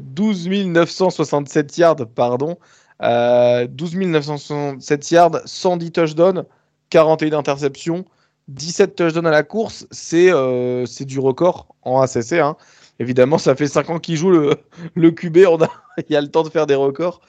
12, 0.00 0.48
967 0.48 1.78
yards, 1.78 2.08
pardon. 2.12 2.58
Euh, 3.04 3.68
12 3.68 3.96
967 3.98 5.10
yards, 5.12 5.40
110 5.44 5.92
touchdowns, 5.92 6.44
41 6.90 7.38
interceptions, 7.38 8.04
17 8.48 8.96
touchdowns 8.96 9.26
à 9.28 9.30
la 9.30 9.44
course. 9.44 9.86
C'est 9.92 10.32
euh, 10.32 10.84
du 11.00 11.20
record 11.20 11.68
en 11.82 12.00
ACC. 12.00 12.32
Hein. 12.32 12.56
évidemment, 12.98 13.38
ça 13.38 13.54
fait 13.54 13.68
5 13.68 13.90
ans 13.90 13.98
qu'il 14.00 14.16
joue 14.16 14.30
le, 14.30 14.56
le 14.96 15.10
QB, 15.12 15.38
on 15.48 15.62
a, 15.62 15.70
il 16.08 16.12
y 16.12 16.16
a 16.16 16.20
le 16.20 16.32
temps 16.32 16.42
de 16.42 16.50
faire 16.50 16.66
des 16.66 16.74
records. 16.74 17.20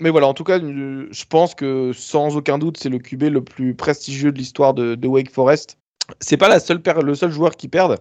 Mais 0.00 0.10
voilà, 0.10 0.26
en 0.26 0.34
tout 0.34 0.44
cas, 0.44 0.58
je 0.58 1.24
pense 1.28 1.54
que 1.54 1.92
sans 1.94 2.36
aucun 2.36 2.58
doute, 2.58 2.76
c'est 2.76 2.88
le 2.88 2.98
QB 2.98 3.24
le 3.24 3.42
plus 3.42 3.74
prestigieux 3.74 4.32
de 4.32 4.38
l'histoire 4.38 4.74
de, 4.74 5.06
Wake 5.06 5.30
Forest. 5.30 5.78
C'est 6.20 6.36
pas 6.36 6.48
la 6.48 6.60
seule 6.60 6.80
le 7.02 7.14
seul 7.14 7.30
joueur 7.30 7.56
qui 7.56 7.68
perd 7.68 7.98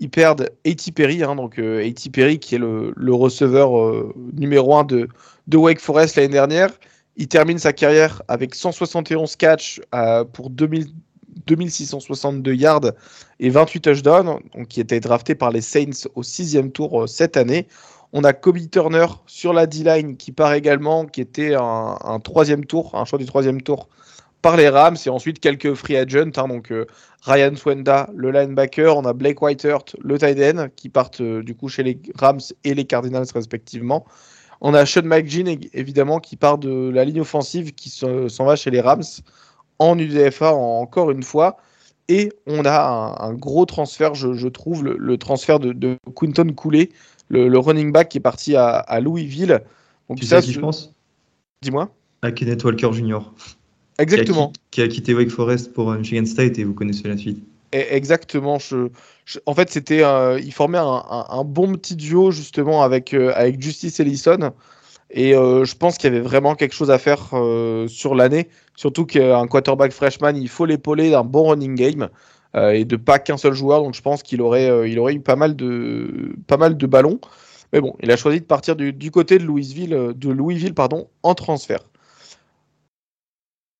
ils 0.00 0.10
perdent 0.10 0.50
A.T. 0.66 0.92
Perry, 0.92 1.22
hein, 1.22 1.36
donc 1.36 1.58
euh, 1.58 1.90
Perry 2.12 2.38
qui 2.38 2.56
est 2.56 2.58
le, 2.58 3.14
receveur 3.14 3.78
euh, 3.78 4.12
numéro 4.32 4.76
1 4.76 4.84
de, 4.84 5.56
Wake 5.56 5.80
Forest 5.80 6.16
l'année 6.16 6.28
dernière. 6.28 6.70
Il 7.16 7.28
termine 7.28 7.58
sa 7.58 7.72
carrière 7.72 8.22
avec 8.26 8.54
171 8.54 9.36
catchs 9.36 9.80
euh, 9.94 10.24
pour 10.24 10.50
2662 10.50 12.54
yards 12.54 12.90
et 13.38 13.50
28 13.50 13.80
touchdowns, 13.80 14.40
donc 14.54 14.68
qui 14.68 14.80
était 14.80 15.00
drafté 15.00 15.36
par 15.36 15.52
les 15.52 15.60
Saints 15.60 16.08
au 16.16 16.24
sixième 16.24 16.72
tour 16.72 17.08
cette 17.08 17.36
année. 17.36 17.68
On 18.16 18.22
a 18.22 18.32
Kobe 18.32 18.70
Turner 18.70 19.06
sur 19.26 19.52
la 19.52 19.66
D-line 19.66 20.16
qui 20.16 20.30
part 20.30 20.54
également, 20.54 21.04
qui 21.04 21.20
était 21.20 21.56
un, 21.56 22.20
troisième 22.22 22.64
tour, 22.64 22.94
un 22.94 23.04
choix 23.04 23.18
du 23.18 23.26
troisième 23.26 23.60
tour 23.60 23.88
par 24.40 24.56
les 24.56 24.68
Rams 24.68 24.96
et 25.04 25.08
ensuite 25.08 25.40
quelques 25.40 25.74
free 25.74 25.96
agents. 25.96 26.30
Hein, 26.36 26.46
donc 26.46 26.70
euh, 26.70 26.86
Ryan 27.22 27.56
Swenda, 27.56 28.08
le 28.14 28.30
linebacker, 28.30 28.96
on 28.96 29.04
a 29.04 29.12
Blake 29.12 29.42
Whitehurt, 29.42 29.96
le 30.00 30.16
tight 30.16 30.38
end, 30.38 30.68
qui 30.76 30.88
partent 30.88 31.22
euh, 31.22 31.42
du 31.42 31.56
coup 31.56 31.68
chez 31.68 31.82
les 31.82 31.98
Rams 32.14 32.40
et 32.62 32.74
les 32.74 32.84
Cardinals 32.84 33.26
respectivement. 33.34 34.04
On 34.60 34.74
a 34.74 34.86
Sean 34.86 35.02
McGinn 35.02 35.58
évidemment 35.72 36.20
qui 36.20 36.36
part 36.36 36.58
de 36.58 36.90
la 36.90 37.04
ligne 37.04 37.20
offensive 37.20 37.74
qui 37.74 37.90
s'en 37.90 38.44
va 38.44 38.54
chez 38.54 38.70
les 38.70 38.80
Rams 38.80 39.02
en 39.80 39.98
UDFA 39.98 40.54
encore 40.54 41.10
une 41.10 41.24
fois. 41.24 41.56
Et 42.08 42.32
on 42.46 42.64
a 42.66 43.16
un, 43.20 43.32
gros 43.32 43.64
transfert, 43.64 44.14
je, 44.14 44.48
trouve, 44.48 44.84
le, 44.84 45.18
transfert 45.18 45.58
de, 45.58 45.96
Quinton 46.14 46.52
Cooley, 46.54 46.90
le, 47.28 47.58
running 47.58 47.92
back 47.92 48.08
qui 48.08 48.18
est 48.18 48.20
parti 48.20 48.56
à, 48.56 49.00
Louisville. 49.00 49.62
Donc, 50.08 50.18
tu 50.18 50.26
ça, 50.26 50.40
sais 50.40 50.48
qui 50.48 50.52
je 50.52 50.60
pense? 50.60 50.92
Dis-moi. 51.62 51.90
À 52.22 52.32
Kenneth 52.32 52.64
Walker 52.64 52.90
Jr. 52.92 53.20
Exactement. 53.98 54.52
Qui 54.70 54.82
a, 54.82 54.88
quitté 54.88 55.14
Wake 55.14 55.30
Forest 55.30 55.72
pour 55.72 55.90
euh, 55.90 55.98
Michigan 55.98 56.26
State 56.26 56.58
et 56.58 56.64
vous 56.64 56.74
connaissez 56.74 57.08
la 57.08 57.16
suite. 57.16 57.42
exactement. 57.72 58.58
Je, 58.58 58.88
en 59.46 59.54
fait, 59.54 59.70
c'était, 59.70 60.02
euh, 60.02 60.38
il 60.40 60.52
formait 60.52 60.78
un, 60.78 61.44
bon 61.44 61.72
petit 61.72 61.96
duo 61.96 62.30
justement 62.30 62.82
avec, 62.82 63.14
euh, 63.14 63.32
avec 63.34 63.60
Justice 63.62 64.00
Ellison. 64.00 64.52
Et 65.10 65.32
je 65.32 65.74
pense 65.76 65.96
qu'il 65.96 66.12
y 66.12 66.16
avait 66.16 66.24
vraiment 66.24 66.56
quelque 66.56 66.74
chose 66.74 66.90
à 66.90 66.98
faire 66.98 67.28
sur 67.86 68.16
l'année. 68.16 68.48
Surtout 68.74 69.06
qu'un 69.06 69.46
quarterback 69.46 69.92
freshman, 69.92 70.34
il 70.34 70.48
faut 70.48 70.66
l'épauler 70.66 71.10
d'un 71.10 71.22
bon 71.22 71.50
running 71.50 71.76
game 71.76 72.08
et 72.54 72.84
de 72.84 72.96
pas 72.96 73.18
qu'un 73.18 73.36
seul 73.36 73.54
joueur. 73.54 73.82
Donc 73.82 73.94
je 73.94 74.02
pense 74.02 74.22
qu'il 74.22 74.40
aurait, 74.40 74.90
il 74.90 74.98
aurait 74.98 75.14
eu 75.14 75.20
pas 75.20 75.36
mal, 75.36 75.56
de, 75.56 76.36
pas 76.46 76.56
mal 76.56 76.76
de 76.76 76.86
ballons. 76.86 77.20
Mais 77.72 77.80
bon, 77.80 77.96
il 78.00 78.10
a 78.10 78.16
choisi 78.16 78.40
de 78.40 78.44
partir 78.44 78.76
du, 78.76 78.92
du 78.92 79.10
côté 79.10 79.38
de 79.38 79.44
Louisville, 79.44 80.12
de 80.14 80.30
Louisville 80.30 80.74
pardon, 80.74 81.08
en 81.22 81.34
transfert. 81.34 81.80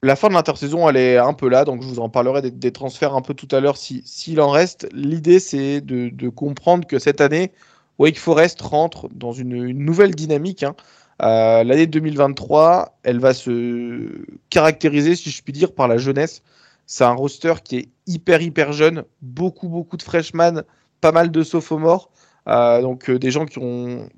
La 0.04 0.16
fin 0.16 0.28
de 0.28 0.34
l'intersaison, 0.34 0.86
elle 0.86 0.98
est 0.98 1.16
un 1.16 1.32
peu 1.32 1.48
là, 1.48 1.64
donc 1.64 1.80
je 1.80 1.88
vous 1.88 1.98
en 1.98 2.10
parlerai 2.10 2.42
des, 2.50 2.72
transferts 2.72 3.14
un 3.14 3.22
peu 3.22 3.32
tout 3.32 3.48
à 3.56 3.60
l'heure 3.60 3.78
s'il 3.78 4.38
en 4.38 4.50
reste. 4.50 4.86
L'idée, 4.92 5.40
c'est 5.40 5.80
de, 5.80 6.28
comprendre 6.28 6.86
que 6.86 6.98
cette 6.98 7.22
année, 7.22 7.52
Wake 7.98 8.18
Forest 8.18 8.60
rentre 8.60 9.08
dans 9.14 9.32
une, 9.32 9.72
nouvelle 9.72 10.14
dynamique. 10.14 10.62
Hein. 10.62 10.76
Euh, 11.22 11.64
l'année 11.64 11.86
2023, 11.86 12.98
elle 13.02 13.18
va 13.18 13.32
se 13.32 14.26
caractériser, 14.50 15.16
si 15.16 15.30
je 15.30 15.42
puis 15.42 15.54
dire, 15.54 15.72
par 15.72 15.88
la 15.88 15.96
jeunesse. 15.96 16.42
C'est 16.86 17.04
un 17.04 17.12
roster 17.12 17.54
qui 17.62 17.76
est 17.76 17.88
hyper, 18.06 18.42
hyper 18.42 18.72
jeune, 18.72 19.04
beaucoup, 19.22 19.68
beaucoup 19.68 19.96
de 19.96 20.02
freshmen, 20.02 20.64
pas 21.00 21.12
mal 21.12 21.30
de 21.30 21.42
sophomores, 21.42 22.10
euh, 22.48 22.82
donc 22.82 23.08
euh, 23.08 23.18
des 23.18 23.30
gens 23.30 23.46
qui 23.46 23.58
ont 23.58 24.08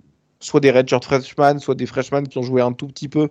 soit 0.40 0.60
des 0.60 0.70
redshirt 0.70 1.04
freshmen, 1.04 1.58
soit 1.58 1.74
des 1.74 1.86
freshmen 1.86 2.28
qui 2.28 2.38
ont 2.38 2.42
joué 2.42 2.60
un 2.60 2.72
tout 2.72 2.88
petit 2.88 3.08
peu 3.08 3.28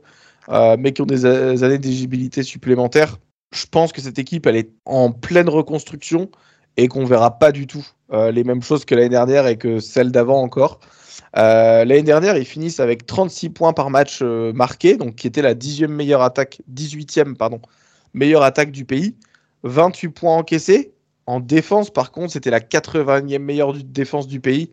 euh, 0.49 0.75
mais 0.79 0.93
qui 0.93 1.01
ont 1.01 1.05
des, 1.05 1.25
années 1.25 1.77
d'éligibilité 1.77 2.43
supplémentaires. 2.43 3.17
Je 3.53 3.65
pense 3.65 3.91
que 3.91 4.01
cette 4.01 4.19
équipe, 4.19 4.45
elle 4.45 4.55
est 4.55 4.71
en 4.85 5.11
pleine 5.11 5.49
reconstruction 5.49 6.29
et 6.77 6.87
qu'on 6.87 7.05
verra 7.05 7.39
pas 7.39 7.51
du 7.51 7.67
tout 7.67 7.85
euh, 8.11 8.31
les 8.31 8.43
mêmes 8.43 8.61
choses 8.61 8.85
que 8.85 8.93
l'année 8.95 9.09
dernière 9.09 9.47
et 9.47 9.57
que 9.57 9.79
celle 9.79 10.11
d'avant 10.11 10.41
encore. 10.41 10.79
Euh, 11.37 11.85
l'année 11.85 12.03
dernière, 12.03 12.37
ils 12.37 12.45
finissent 12.45 12.79
avec 12.79 13.05
36 13.05 13.49
points 13.49 13.73
par 13.73 13.89
match 13.89 14.21
marqués, 14.21 14.97
donc 14.97 15.15
qui 15.15 15.27
était 15.27 15.41
la 15.41 15.55
10e 15.55 15.87
meilleure 15.87 16.21
attaque, 16.21 16.61
18e 16.73 17.35
pardon, 17.35 17.61
meilleure 18.15 18.43
attaque 18.43 18.71
du 18.71 18.85
pays. 18.85 19.15
28 19.63 20.09
points 20.09 20.37
encaissés. 20.37 20.93
En 21.27 21.39
défense, 21.39 21.91
par 21.91 22.11
contre, 22.11 22.33
c'était 22.33 22.51
la 22.51 22.59
80e 22.59 23.39
meilleure 23.39 23.73
défense 23.73 24.27
du 24.27 24.39
pays 24.39 24.71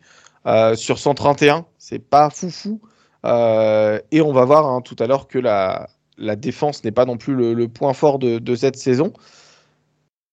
sur 0.75 0.99
131. 0.99 1.65
C'est 1.77 1.99
pas 1.99 2.29
foufou. 2.29 2.79
Euh, 3.25 3.99
et 4.11 4.21
on 4.21 4.33
va 4.33 4.45
voir 4.45 4.67
hein, 4.67 4.81
tout 4.81 4.95
à 4.99 5.07
l'heure 5.07 5.27
que 5.27 5.39
la, 5.39 5.89
la 6.17 6.35
défense 6.35 6.83
n'est 6.83 6.91
pas 6.91 7.05
non 7.05 7.17
plus 7.17 7.35
le, 7.35 7.67
point 7.67 7.93
fort 7.93 8.19
de, 8.19 8.55
cette 8.55 8.75
saison. 8.75 9.13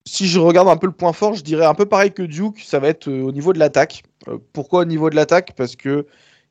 Si 0.07 0.27
je 0.27 0.41
regarde 0.41 0.69
un 0.69 0.77
peu 0.77 0.87
le 0.87 0.93
point 0.93 1.13
fort, 1.13 1.35
je 1.35 1.43
dirais 1.43 1.67
un 1.67 1.75
peu 1.75 1.87
pareil 1.87 2.13
que 2.13 2.23
Duke, 2.23 2.61
ça 2.61 2.79
va 2.79 2.89
être 2.89 3.09
euh, 3.09 3.23
au 3.23 3.33
niveau 3.33 3.53
de 3.53 3.59
l'attaque. 3.59 4.03
Euh, 4.29 4.39
pourquoi 4.53 4.81
au 4.81 4.85
niveau 4.85 5.11
de 5.11 5.15
l'attaque? 5.15 5.53
Parce 5.57 5.77
que 5.77 6.07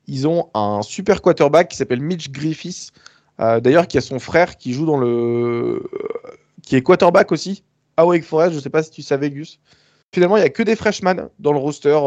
ils 0.06 0.26
ont 0.26 0.48
un 0.54 0.82
super 0.82 1.20
quarterback 1.20 1.68
qui 1.68 1.76
s'appelle 1.76 2.00
Mitch 2.00 2.30
Griffiths, 2.30 2.90
d'ailleurs 3.38 3.86
qui 3.86 3.96
a 3.96 4.00
son 4.00 4.18
frère 4.18 4.56
qui 4.56 4.72
joue 4.72 4.84
dans 4.84 4.98
le, 4.98 5.88
qui 6.70 6.76
est 6.76 6.82
quarterback 6.82 7.32
aussi 7.32 7.64
à 7.96 8.06
Wake 8.06 8.22
Forest. 8.22 8.52
Je 8.52 8.58
ne 8.58 8.62
sais 8.62 8.70
pas 8.70 8.84
si 8.84 8.92
tu 8.92 9.02
savais 9.02 9.28
Gus. 9.28 9.58
Finalement, 10.14 10.36
il 10.36 10.40
n'y 10.40 10.46
a 10.46 10.50
que 10.50 10.62
des 10.62 10.76
freshmen 10.76 11.28
dans 11.40 11.52
le 11.52 11.58
roster, 11.58 11.98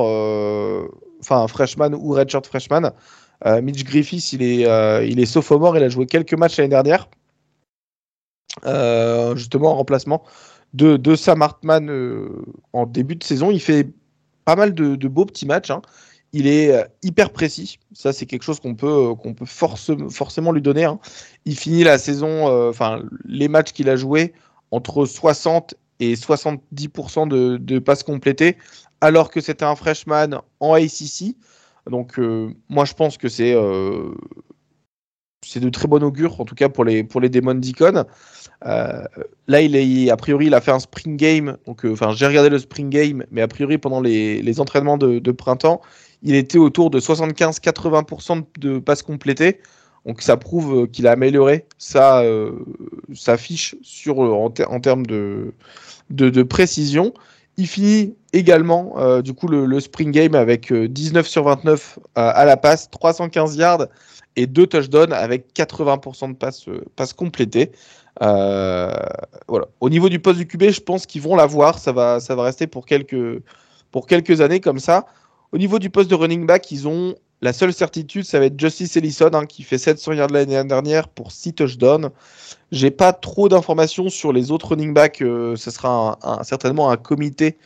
enfin 1.20 1.46
freshman 1.50 1.94
ou 1.94 2.14
redshirt 2.14 2.48
freshman. 2.48 2.94
Euh, 3.46 3.62
Mitch 3.62 3.84
Griffiths, 3.84 4.32
il 4.32 4.42
est, 4.42 4.66
euh, 4.66 5.06
il 5.06 5.20
est 5.20 5.26
sophomore, 5.26 5.76
il 5.76 5.84
a 5.84 5.90
joué 5.90 6.06
quelques 6.06 6.34
matchs 6.34 6.56
l'année 6.56 6.70
dernière, 6.70 7.10
euh, 8.66 9.36
justement 9.36 9.72
en 9.72 9.76
remplacement 9.76 10.24
de, 10.74 11.16
Sam 11.16 11.42
Hartman 11.42 11.92
en 12.72 12.86
début 12.86 13.18
de 13.18 13.24
saison. 13.26 13.52
Il 13.52 13.60
fait 13.60 13.90
pas 14.46 14.56
mal 14.56 14.74
de, 14.74 15.08
beaux 15.10 15.26
petits 15.26 15.46
matchs. 15.46 15.72
Hein. 15.72 15.82
Il 16.32 16.48
est 16.48 16.74
hyper 17.04 17.32
précis. 17.32 17.80
Ça, 17.92 18.14
c'est 18.14 18.26
quelque 18.26 18.44
chose 18.44 18.62
qu'on 18.62 18.76
peut, 18.76 19.14
peut 19.36 19.46
forcément 19.46 20.54
lui 20.54 20.62
donner. 20.62 20.86
Hein. 20.86 21.00
Il 21.44 21.58
finit 21.58 21.84
la 21.84 21.98
saison, 21.98 22.70
enfin, 22.70 23.02
les 23.26 23.50
matchs 23.50 23.74
qu'il 23.74 23.90
a 23.90 23.98
joués 23.98 24.34
entre 24.74 25.06
60 25.06 25.76
et 26.00 26.16
70% 26.16 27.28
de, 27.28 27.80
passes 27.80 28.04
complétées, 28.04 28.58
alors 29.02 29.30
que 29.30 29.40
c'était 29.40 29.66
un 29.66 29.76
freshman 29.76 30.42
en 30.60 30.74
ACC. 30.74 31.36
Donc 31.90 32.18
euh, 32.18 32.50
moi 32.70 32.86
je 32.86 32.94
pense 32.94 33.18
que 33.18 33.28
c'est 33.28 33.54
euh, 33.54 34.14
c'est 35.46 35.60
de 35.60 35.70
très 35.70 35.88
bon 35.88 36.02
augure, 36.04 36.40
en 36.40 36.46
tout 36.46 36.56
cas 36.56 36.70
pour 36.70 36.86
les, 36.86 37.04
pour 37.04 37.22
les 37.22 37.30
Demon. 37.30 37.60
Euh, 38.66 39.04
là, 39.48 39.58
a 39.58 40.18
priori, 40.18 40.46
il 40.48 40.54
a 40.54 40.62
fait 40.62 40.72
un 40.72 40.80
spring 40.80 41.18
game. 41.18 41.58
Enfin, 41.68 42.14
j'ai 42.14 42.26
regardé 42.26 42.50
le 42.50 42.60
spring 42.60 42.90
game, 42.90 43.26
mais 43.30 43.42
a 43.42 43.48
priori, 43.48 43.78
pendant 43.78 44.02
les, 44.02 44.60
entraînements 44.60 44.98
de, 44.98 45.20
de, 45.20 45.32
printemps, 45.32 45.82
il 46.22 46.34
était 46.36 46.58
autour 46.58 46.90
de 46.90 47.00
75-80% 47.00 48.46
de 48.58 48.80
passes 48.80 49.04
complétées. 49.04 49.60
Donc, 50.06 50.22
ça 50.22 50.38
prouve 50.38 50.88
qu'il 50.88 51.08
a 51.08 51.12
amélioré 51.12 51.66
sa, 51.78 52.24
sa 53.14 53.38
fiche 53.38 53.76
sur, 53.82 54.20
en, 54.20 54.46
en 54.46 54.80
termes 54.82 55.06
de, 55.06 55.54
de, 56.10 56.44
précision. 56.44 57.14
Il 57.58 57.68
finit 57.68 58.16
également 58.32 58.96
euh, 58.98 59.22
du 59.22 59.34
coup 59.34 59.48
le, 59.48 59.80
spring 59.80 60.12
game 60.12 60.36
avec 60.36 60.74
19 60.74 61.26
euh, 61.26 61.30
sur 61.30 61.44
29 61.44 62.00
euh, 62.00 62.32
à 62.34 62.46
la 62.46 62.58
passe, 62.58 62.90
315 62.90 63.56
yards 63.58 63.88
et 64.36 64.48
2 64.48 64.66
touchdowns 64.66 65.14
avec 65.14 65.54
80% 65.56 66.32
de 66.32 66.36
passes, 66.36 66.66
passes 66.96 67.14
complétées. 67.14 67.72
voilà. 68.20 69.68
Au 69.80 69.90
niveau 69.90 70.10
du 70.10 70.20
poste 70.20 70.40
du 70.40 70.48
QB, 70.48 70.70
je 70.70 70.82
pense 70.82 71.06
qu'ils 71.06 71.22
vont 71.22 71.36
l'avoir. 71.36 71.78
Ça 71.78 71.92
va, 71.92 72.20
ça 72.20 72.36
va 72.36 72.44
rester 72.44 72.66
pour 72.66 72.86
quelques, 72.86 73.42
pour 73.92 74.08
quelques 74.08 74.42
années 74.42 74.60
comme 74.60 74.80
ça. 74.80 75.06
Au 75.52 75.60
niveau 75.60 75.78
du 75.78 75.92
poste 75.92 76.10
de 76.10 76.16
running 76.16 76.48
back, 76.48 76.72
ils 76.72 76.88
ont 76.88 77.14
la 77.44 77.54
seule 77.54 77.74
certitude, 77.74 78.26
ça 78.26 78.40
va 78.40 78.46
être 78.46 78.60
Justice 78.60 78.98
Ellison 78.98 79.30
hein, 79.34 79.46
qui 79.46 79.64
fait 79.64 79.78
700 79.78 80.14
yards 80.14 80.30
l'année 80.30 80.64
dernière 80.64 81.08
pour 81.08 81.32
6 81.32 81.54
touchdowns. 81.54 82.10
J'ai 82.72 82.90
pas 82.90 83.14
trop 83.14 83.50
d'informations 83.50 84.10
sur 84.10 84.34
les 84.34 84.50
autres 84.50 84.70
running 84.70 84.94
backs. 84.94 85.18
ce 85.20 85.56
sera 85.56 86.18
certainement 86.44 86.90
un 86.90 86.98
comité 86.98 87.58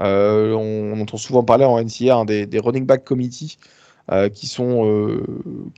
euh, 0.00 0.52
on, 0.52 1.00
entend 1.00 1.16
souvent 1.16 1.42
parler 1.42 1.64
en 1.64 1.82
NCA 1.82 2.16
hein, 2.16 2.24
des, 2.24 2.48
running 2.58 2.84
back 2.84 3.04
committee 3.04 3.58
euh, 4.12 4.28
qui, 4.28 4.46
sont, 4.46 4.86
euh, 4.86 5.24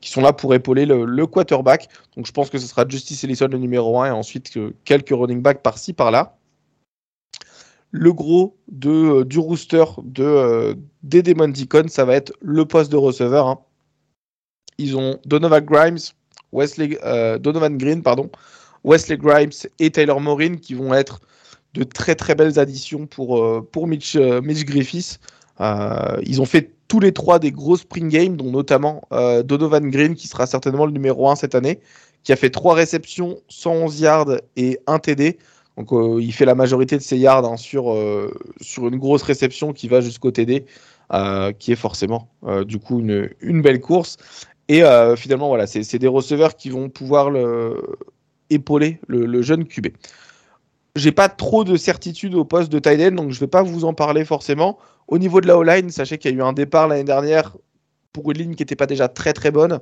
qui 0.01 0.11
sont 0.11 0.21
là 0.21 0.33
pour 0.33 0.55
épauler 0.55 0.87
le, 0.87 1.27
quarterback. 1.27 1.89
Donc 2.17 2.27
je 2.27 2.33
pense 2.33 2.51
que 2.51 2.59
ce 2.59 2.67
sera 2.67 2.87
Justice 2.89 3.23
Ellison 3.25 3.49
le 3.49 3.59
numéro 3.59 4.01
1 4.01 4.07
et 4.07 4.11
ensuite 4.11 4.59
quelques 4.85 5.11
running 5.11 5.43
backs 5.43 5.63
par-ci 5.63 5.93
par-là. 5.93 6.38
Le 7.91 8.13
gros 8.13 8.57
de, 8.71 9.23
du 9.23 9.39
rooster 9.39 9.85
de, 10.03 10.77
des 11.03 11.23
Demon 11.23 11.49
Deacon, 11.49 11.89
ça 11.89 12.05
va 12.05 12.15
être 12.15 12.33
le 12.41 12.65
poste 12.65 12.93
de 12.93 12.97
receveur. 12.97 13.47
Hein. 13.47 13.59
Ils 14.77 14.97
ont 14.97 15.19
Donovan 15.25 15.65
Grimes, 15.65 15.99
Wesley, 16.53 16.99
Donovan 17.41 17.77
Green, 17.79 18.03
pardon, 18.03 18.31
Wesley 18.85 19.17
Grimes 19.17 19.51
et 19.79 19.91
Taylor 19.91 20.21
Morin 20.21 20.57
qui 20.57 20.75
vont 20.75 20.93
être 20.95 21.21
de 21.75 21.83
très 21.83 22.15
très 22.15 22.35
belles 22.35 22.59
additions 22.59 23.07
pour, 23.07 23.43
euh, 23.43 23.67
pour 23.73 23.87
Mitch, 23.87 24.17
euh, 24.17 24.41
Griffiths. 24.41 25.19
ils 26.23 26.41
ont 26.41 26.47
fait 26.47 26.73
tous 26.89 27.01
les 27.01 27.13
trois 27.13 27.39
des 27.39 27.53
gros 27.53 27.77
spring 27.77 28.09
games, 28.09 28.37
dont 28.37 28.51
notamment 28.51 29.03
Donovan 29.45 29.91
Green, 29.91 30.15
qui 30.15 30.27
sera 30.27 30.47
certainement 30.47 30.87
le 30.87 30.93
numéro 30.93 31.29
1 31.29 31.37
cette 31.37 31.55
année, 31.55 31.81
qui 32.23 32.33
a 32.33 32.37
fait 32.37 32.51
trois 32.51 32.75
réceptions, 32.75 33.39
111 33.49 34.01
yards 34.01 34.37
et 34.57 34.79
un 34.87 34.99
TD. 34.99 35.39
Donc 35.79 35.91
il 36.21 36.33
fait 36.33 36.45
la 36.45 36.57
majorité 36.57 36.97
de 36.97 37.03
ses 37.03 37.17
yards 37.17 37.45
hein, 37.45 37.57
sur, 37.57 37.97
sur 38.61 38.89
une 38.89 38.97
grosse 38.97 39.23
réception 39.23 39.73
qui 39.73 39.87
va 39.87 40.01
jusqu'au 40.01 40.33
TD. 40.33 40.67
Euh, 41.15 41.53
qui 41.53 41.73
est 41.73 41.77
forcément 41.77 42.29
euh, 42.45 42.65
du 42.65 42.79
coup 42.79 43.01
une, 43.01 43.31
une, 43.41 43.63
belle 43.63 43.81
course. 43.81 44.19
Et 44.69 44.83
euh, 44.83 45.17
finalement, 45.17 45.49
voilà, 45.49 45.67
c'est 45.67 45.99
des 45.99 46.07
receveurs 46.07 46.55
qui 46.55 46.69
vont 46.69 46.91
pouvoir 46.91 47.31
le, 47.31 47.83
épauler 48.51 49.01
le, 49.07 49.41
jeune 49.41 49.65
QB. 49.65 49.87
J'ai 50.97 51.13
pas 51.13 51.31
trop 51.31 51.65
de 51.65 51.79
certitude 51.79 52.35
au 52.35 52.45
poste 52.45 52.71
de 52.71 52.79
tight 52.79 53.01
end, 53.01 53.15
donc 53.15 53.31
je 53.31 53.41
vais 53.41 53.47
pas 53.47 53.63
vous 53.63 53.87
en 53.87 53.95
parler 53.95 54.27
forcément. 54.27 54.79
Au 55.07 55.17
niveau 55.17 55.41
de 55.41 55.47
la 55.47 55.57
O-line, 55.57 55.89
sachez 55.89 56.19
qu'il 56.19 56.31
y 56.31 56.35
a 56.35 56.37
eu 56.37 56.43
un 56.43 56.53
départ 56.53 56.89
l'année 56.89 57.05
dernière 57.05 57.57
pour 58.13 58.31
une 58.31 58.37
ligne 58.37 58.55
qui 58.55 58.61
n'était 58.61 58.77
pas 58.77 58.87
déjà 58.87 59.09
très 59.09 59.33
très 59.33 59.51
bonne. 59.51 59.81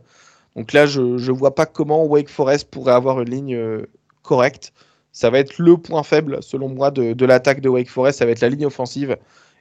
Donc 0.55 0.73
là, 0.73 0.87
je 0.87 1.01
ne 1.01 1.33
vois 1.33 1.57
pas 1.57 1.67
comment 1.67 2.05
Wake 2.05 2.29
Forest 2.29 2.71
pourrait 2.71 2.95
avoir 2.95 3.21
une 3.21 3.31
ligne 3.31 3.83
correcte. 4.23 4.73
Ça 5.17 5.31
va 5.31 5.39
être 5.39 5.59
le 5.59 5.79
point 5.79 6.03
faible, 6.03 6.43
selon 6.43 6.69
moi, 6.69 6.91
de, 6.91 7.15
de 7.15 7.25
l'attaque 7.25 7.63
de 7.63 7.71
Wake 7.71 7.89
Forest. 7.89 8.19
Ça 8.19 8.27
va 8.27 8.33
être 8.33 8.43
la 8.43 8.51
ligne 8.51 8.67
offensive. 8.67 9.17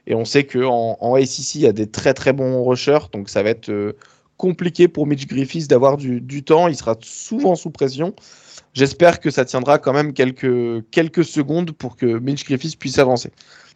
Et 0.06 0.14
on 0.14 0.26
sait 0.26 0.44
qu'en 0.44 0.98
en, 1.00 1.14
ACC, 1.14 1.54
il 1.54 1.60
y 1.62 1.66
a 1.66 1.72
des 1.72 1.86
très 1.86 2.12
très 2.12 2.34
bons 2.34 2.62
rushers, 2.62 3.06
donc 3.10 3.30
ça 3.30 3.42
va 3.42 3.48
être 3.48 3.70
euh, 3.70 3.94
compliqué 4.36 4.86
pour 4.86 5.06
Mitch 5.06 5.26
Griffiths 5.26 5.66
d'avoir 5.66 5.96
du, 5.96 6.42
temps. 6.42 6.68
Il 6.68 6.76
sera 6.76 6.94
souvent 7.00 7.54
sous 7.54 7.70
pression. 7.70 8.14
J'espère 8.74 9.18
que 9.18 9.30
ça 9.30 9.46
tiendra 9.46 9.78
quand 9.78 9.94
même 9.94 10.12
quelques, 10.12 10.84
quelques 10.90 11.24
secondes 11.24 11.72
pour 11.72 11.96
que 11.96 12.18
Mitch 12.18 12.44
Griffiths 12.44 12.78
puisse 12.78 12.98
avancer, 12.98 13.30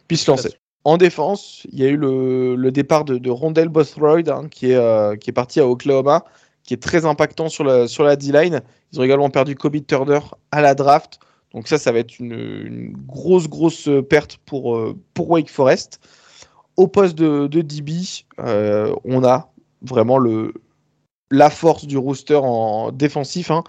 puisse 0.07 0.27
lancer. 0.27 0.51
En 0.83 0.97
défense, 0.97 1.65
il 1.71 1.79
y 1.79 1.83
a 1.83 1.87
eu 1.87 1.97
le, 1.97 2.69
départ 2.69 3.05
de, 3.05 3.17
de 3.17 3.29
Rondell 3.31 3.69
Bothroyd 3.69 4.29
hein, 4.29 4.47
qui, 4.51 4.69
est, 4.69 4.75
euh, 4.75 5.15
qui 5.15 5.31
est 5.31 5.33
parti 5.33 5.59
à 5.59 5.67
Oklahoma, 5.67 6.25
qui 6.61 6.75
est 6.75 6.81
très 6.81 7.05
impactant 7.05 7.49
sur 7.49 7.63
la, 7.63 7.87
sur 7.87 8.03
la 8.03 8.15
D-line. 8.15 8.61
Ils 8.93 8.99
ont 8.99 9.03
également 9.03 9.31
perdu 9.31 9.55
Kobe 9.55 9.83
Turner 9.87 10.19
à 10.51 10.61
la 10.61 10.75
draft. 10.75 11.19
Donc 11.53 11.67
ça, 11.67 11.77
ça 11.77 11.91
va 11.91 11.99
être 11.99 12.19
une, 12.19 12.93
grosse, 13.07 13.47
grosse 13.47 13.89
perte 14.09 14.37
pour, 14.45 14.77
euh, 14.77 14.97
pour 15.13 15.29
Wake 15.29 15.49
Forest. 15.49 15.99
Au 16.77 16.87
poste 16.87 17.15
de, 17.17 17.47
DB, 17.47 17.91
euh, 18.39 18.95
on 19.03 19.23
a 19.23 19.51
vraiment 19.81 20.17
le, 20.17 20.53
la 21.29 21.49
force 21.49 21.85
du 21.85 21.97
rooster 21.97 22.39
en 22.41 22.91
défensif. 22.91 23.51
Hein. 23.51 23.63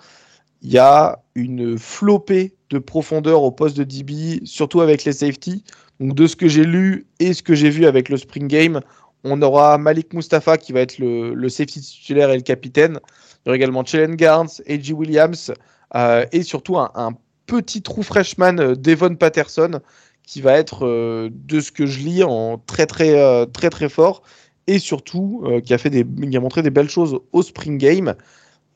Il 0.63 0.71
y 0.71 0.79
a 0.79 1.21
une 1.35 1.77
flopée 1.79 2.55
de 2.71 2.79
profondeur 2.79 3.43
au 3.43 3.51
poste 3.51 3.77
de 3.77 3.85
DB, 3.85 4.41
surtout 4.45 4.81
avec 4.81 5.05
les 5.05 5.13
safety. 5.13 5.65
Donc 5.99 6.15
de 6.15 6.27
ce 6.27 6.37
que 6.37 6.49
j'ai 6.49 6.65
lu 6.65 7.07
et 7.19 7.35
ce 7.35 7.43
que 7.43 7.55
j'ai 7.55 7.71
vu 7.71 7.87
avec 7.87 8.09
le 8.09 8.17
Spring 8.17 8.47
Game, 8.47 8.81
on 9.25 9.41
aura 9.43 9.79
Malik 9.79 10.15
Mustafa 10.15 10.57
qui 10.57 10.73
va 10.73 10.81
être 10.81 10.99
le, 10.99 11.49
safety 11.49 11.81
titulaire 11.81 12.31
et 12.31 12.37
le 12.37 12.43
capitaine. 12.43 12.99
Il 13.45 13.47
y 13.47 13.51
aura 13.51 13.57
également 13.57 13.85
Chelen 13.85 14.17
Garnes, 14.17 14.49
A.J. 14.69 14.93
Williams 14.93 15.53
euh, 15.95 16.25
et 16.33 16.43
surtout 16.43 16.79
un, 16.79 17.13
petit 17.47 17.83
trou 17.83 18.03
freshman 18.03 18.59
euh, 18.59 18.75
Devon 18.75 19.15
Patterson 19.17 19.81
qui 20.25 20.41
va 20.41 20.53
être, 20.55 20.87
euh, 20.87 21.31
de 21.33 21.61
ce 21.61 21.73
que 21.73 21.87
je 21.87 21.99
lis, 22.01 22.23
en 22.23 22.59
très 22.59 22.87
très 22.87 23.19
euh, 23.19 23.47
très 23.47 23.89
fort 23.89 24.23
et 24.69 24.79
surtout 24.79 25.45
qui 25.65 25.75
a 25.75 25.79
fait 25.79 25.91
des, 25.91 26.07
qui 26.07 26.37
a 26.37 26.41
montré 26.41 26.63
des 26.63 26.71
belles 26.71 26.89
choses 26.89 27.19
au 27.33 27.43
Spring 27.43 27.79
Game. 27.79 28.15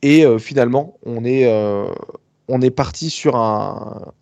Et 0.02 0.24
finalement 0.40 0.98
on 1.04 1.24
est 1.24 1.46
on 2.48 2.60
est 2.60 2.70
parti 2.70 3.08
sur 3.08 3.36
un 3.36 4.12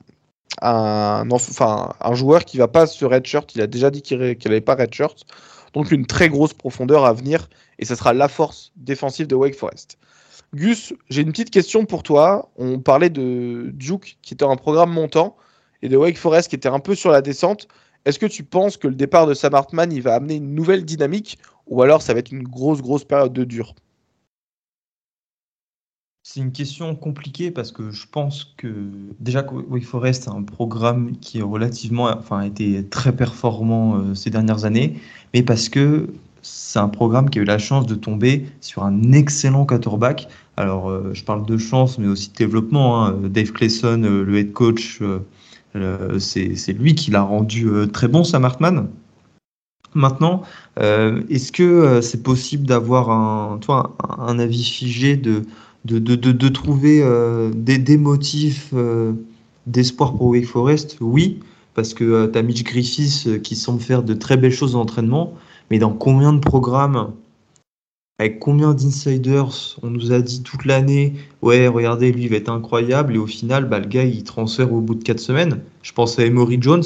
un, 0.62 2.14
joueur 2.14 2.44
qui 2.44 2.59
va 2.59 2.68
pas 2.68 2.87
se 2.87 3.04
redshirt, 3.04 3.54
il 3.54 3.61
a 3.61 3.66
déjà 3.66 3.90
dit 3.90 4.02
qu'il 4.02 4.18
n'avait 4.18 4.61
pas 4.61 4.74
redshirt, 4.74 5.24
donc 5.72 5.90
une 5.90 6.07
très 6.07 6.28
grosse 6.28 6.54
profondeur 6.54 7.04
à 7.04 7.12
venir, 7.12 7.48
et 7.78 7.85
ce 7.85 7.94
sera 7.94 8.12
la 8.12 8.28
force 8.28 8.72
défensive 8.76 9.26
de 9.26 9.35
Wake 9.35 9.57
Forest. 9.57 9.98
Gus, 10.54 10.94
j'ai 11.10 11.22
une 11.22 11.32
petite 11.32 11.50
question 11.50 11.84
pour 11.84 12.02
toi. 12.02 12.50
On 12.56 12.78
parlait 12.78 13.10
de 13.10 13.70
Duke 13.74 14.18
qui 14.22 14.34
était 14.34 14.44
un 14.44 14.56
programme 14.56 14.92
montant 14.92 15.36
et 15.82 15.88
de 15.88 15.96
Wake 15.96 16.16
Forest 16.16 16.48
qui 16.48 16.56
était 16.56 16.68
un 16.68 16.78
peu 16.78 16.94
sur 16.94 17.10
la 17.10 17.22
descente. 17.22 17.68
Est-ce 18.04 18.18
que 18.18 18.26
tu 18.26 18.44
penses 18.44 18.76
que 18.76 18.86
le 18.86 18.94
départ 18.94 19.26
de 19.26 19.34
Sam 19.34 19.54
Hartman 19.54 19.98
va 20.00 20.14
amener 20.14 20.36
une 20.36 20.54
nouvelle 20.54 20.84
dynamique 20.84 21.38
ou 21.66 21.82
alors 21.82 22.02
ça 22.02 22.12
va 22.12 22.20
être 22.20 22.30
une 22.30 22.44
grosse 22.44 22.82
grosse 22.82 23.04
période 23.04 23.32
de 23.32 23.44
dur? 23.44 23.74
C'est 26.22 26.40
une 26.40 26.52
question 26.52 26.94
compliquée 26.94 27.50
parce 27.50 27.70
que 27.70 27.90
je 27.90 28.06
pense 28.06 28.54
que 28.56 28.90
déjà 29.20 29.44
Wake 29.68 29.84
Forest 29.84 30.28
a 30.28 30.30
un 30.30 30.42
programme 30.42 31.16
qui 31.18 31.38
est 31.38 31.42
relativement, 31.42 32.04
enfin, 32.04 32.38
a 32.38 32.46
été 32.46 32.86
très 32.88 33.14
performant 33.14 33.96
euh, 33.96 34.14
ces 34.14 34.30
dernières 34.30 34.64
années, 34.64 34.98
mais 35.34 35.42
parce 35.42 35.68
que 35.68 36.08
c'est 36.44 36.78
un 36.78 36.88
programme 36.88 37.30
qui 37.30 37.38
a 37.38 37.42
eu 37.42 37.46
la 37.46 37.58
chance 37.58 37.86
de 37.86 37.94
tomber 37.94 38.46
sur 38.60 38.84
un 38.84 39.12
excellent 39.12 39.66
quarterback. 39.66 40.28
Alors, 40.56 40.88
euh, 40.88 41.10
je 41.12 41.24
parle 41.24 41.44
de 41.46 41.56
chance, 41.58 41.98
mais 41.98 42.06
aussi 42.06 42.30
de 42.30 42.36
développement. 42.36 43.04
Hein. 43.04 43.16
Dave 43.24 43.52
Clayson, 43.52 44.02
euh, 44.04 44.24
le 44.24 44.38
head 44.38 44.52
coach, 44.52 45.00
euh, 45.02 46.18
c'est 46.18 46.72
lui 46.72 46.94
qui 46.94 47.10
l'a 47.10 47.22
rendu 47.22 47.68
très 47.92 48.06
bon, 48.06 48.22
Sam 48.22 48.44
Hartman. 48.44 48.88
Maintenant, 49.96 50.42
est-ce 50.76 51.52
que 51.52 52.00
c'est 52.00 52.22
possible 52.22 52.66
d'avoir 52.66 53.10
un, 53.10 53.60
un, 54.18 54.38
avis 54.40 54.64
figé, 54.64 55.16
de, 55.16 55.42
de, 55.84 55.98
de, 55.98 56.14
de 56.14 56.48
trouver 56.48 57.04
des, 57.54 57.78
des, 57.78 57.96
motifs 57.96 58.74
d'espoir 59.66 60.14
pour 60.16 60.26
Wake 60.26 60.46
Forest? 60.46 60.96
Oui, 61.00 61.40
parce 61.74 61.94
que 61.94 62.26
tu 62.26 62.38
as 62.38 62.42
Mitch 62.42 62.64
Griffiths 62.64 63.40
qui 63.42 63.54
semble 63.54 63.80
faire 63.80 64.02
de 64.02 64.14
très 64.14 64.36
belles 64.36 64.52
choses 64.52 64.74
en 64.74 64.80
entraînement. 64.80 65.34
Mais 65.70 65.78
dans 65.78 65.92
combien 65.92 66.32
de 66.32 66.40
programmes, 66.40 67.12
avec 68.18 68.38
combien 68.38 68.74
d'insiders 68.74 69.77
on 69.83 69.90
nous 69.90 70.12
a 70.12 70.20
dit 70.20 70.42
toute 70.42 70.64
l'année, 70.64 71.14
ouais, 71.42 71.66
regardez, 71.66 72.12
lui, 72.12 72.24
il 72.24 72.31
va 72.31 72.37
être 72.37 72.48
incroyable, 72.48 73.14
et 73.16 73.18
au 73.18 73.27
final, 73.27 73.68
bah, 73.68 73.81
le 73.81 73.87
gars, 73.87 74.05
il 74.05 74.22
transfère 74.24 74.72
au 74.72 74.81
bout 74.81 74.94
de 74.94 75.03
4 75.03 75.18
semaines? 75.18 75.61
Je 75.83 75.92
pense 75.92 76.18
à 76.18 76.24
Emory 76.24 76.59
Jones, 76.61 76.85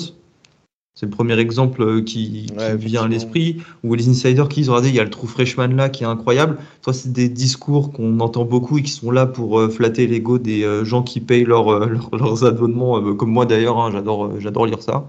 c'est 0.95 1.07
le 1.07 1.11
premier 1.11 1.38
exemple 1.38 1.83
euh, 1.83 2.03
qui, 2.03 2.47
vient 2.77 3.05
à 3.05 3.09
l'esprit, 3.09 3.62
ou 3.85 3.95
les 3.95 4.09
insiders 4.09 4.49
qui 4.49 4.61
disent, 4.61 4.71
regardez, 4.71 4.88
il 4.88 4.95
y 4.95 5.01
a 5.01 5.05
le 5.05 5.11
trou 5.11 5.27
freshman 5.27 5.69
là 5.69 5.88
qui 5.91 6.03
est 6.03 6.07
incroyable. 6.07 6.59
Toi, 6.83 6.93
c'est 6.93 7.12
des 7.12 7.29
discours 7.29 7.93
qu'on 7.93 8.19
entend 8.21 8.45
beaucoup 8.45 8.79
et 8.79 8.83
qui 8.83 8.91
sont 8.91 9.11
là 9.11 9.27
pour 9.27 9.61
euh, 9.61 9.69
flatter 9.69 10.07
l'ego 10.07 10.38
des 10.38 10.64
euh, 10.64 10.85
gens 10.85 11.03
qui 11.03 11.21
payent 11.21 11.45
leurs 11.45 12.45
abonnements, 12.45 13.14
comme 13.14 13.31
moi 13.31 13.47
d'ailleurs, 13.47 13.79
hein, 13.79 13.91
j'adore, 13.93 14.41
j'adore 14.41 14.67
lire 14.67 14.83
ça. 14.83 15.09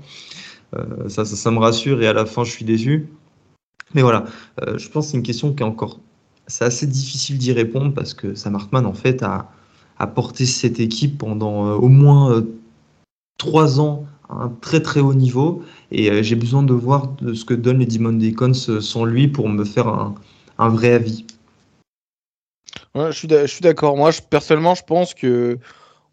ça. 1.08 1.26
ça. 1.26 1.52
me 1.52 1.60
rassure 1.60 2.02
et 2.04 2.08
à 2.08 2.14
la 2.14 2.26
fin, 2.26 2.44
je 2.44 2.52
suis 2.52 2.66
déçu. 2.66 3.08
Mais 3.96 4.02
voilà, 4.02 4.26
euh, 4.62 4.78
je 4.78 4.90
pense 4.90 5.08
que 5.08 5.12
c'est 5.12 5.18
une 5.18 5.24
question 5.24 5.54
qui 5.54 5.64
est 5.64 5.66
encore. 5.66 6.00
C'est 6.50 6.66
assez 6.66 6.88
difficile 6.88 7.38
d'y 7.38 7.54
répondre 7.54 7.94
parce 7.94 8.16
que 8.16 8.34
Sam 8.34 8.56
Hartman, 8.56 8.86
en 8.88 8.94
fait, 8.94 9.24
a, 9.24 9.48
porté 10.16 10.46
cette 10.46 10.80
équipe 10.80 11.18
pendant 11.20 11.68
euh, 11.68 11.74
au 11.76 11.90
moins 11.90 12.32
euh, 12.32 12.42
trois 13.38 13.80
ans 13.80 14.06
à 14.30 14.44
un 14.44 14.50
très 14.50 14.82
très 14.82 15.00
haut 15.00 15.14
niveau. 15.14 15.64
Et 15.92 16.24
j'ai 16.24 16.36
besoin 16.36 16.64
de 16.64 16.74
voir 16.74 17.08
de 17.08 17.34
ce 17.34 17.46
que 17.46 17.54
donnent 17.54 17.80
les 17.80 17.86
Demon 17.86 18.14
Deacons 18.14 18.54
sans 18.54 19.06
lui 19.06 19.28
pour 19.28 19.48
me 19.48 19.64
faire 19.64 19.88
un, 19.88 20.70
vrai 20.70 20.94
avis. 20.94 21.26
Je 22.96 23.12
suis 23.12 23.62
d'accord. 23.62 23.96
Moi, 23.96 24.12
personnellement, 24.30 24.76
je 24.76 24.84
pense 24.84 25.14
que 25.14 25.60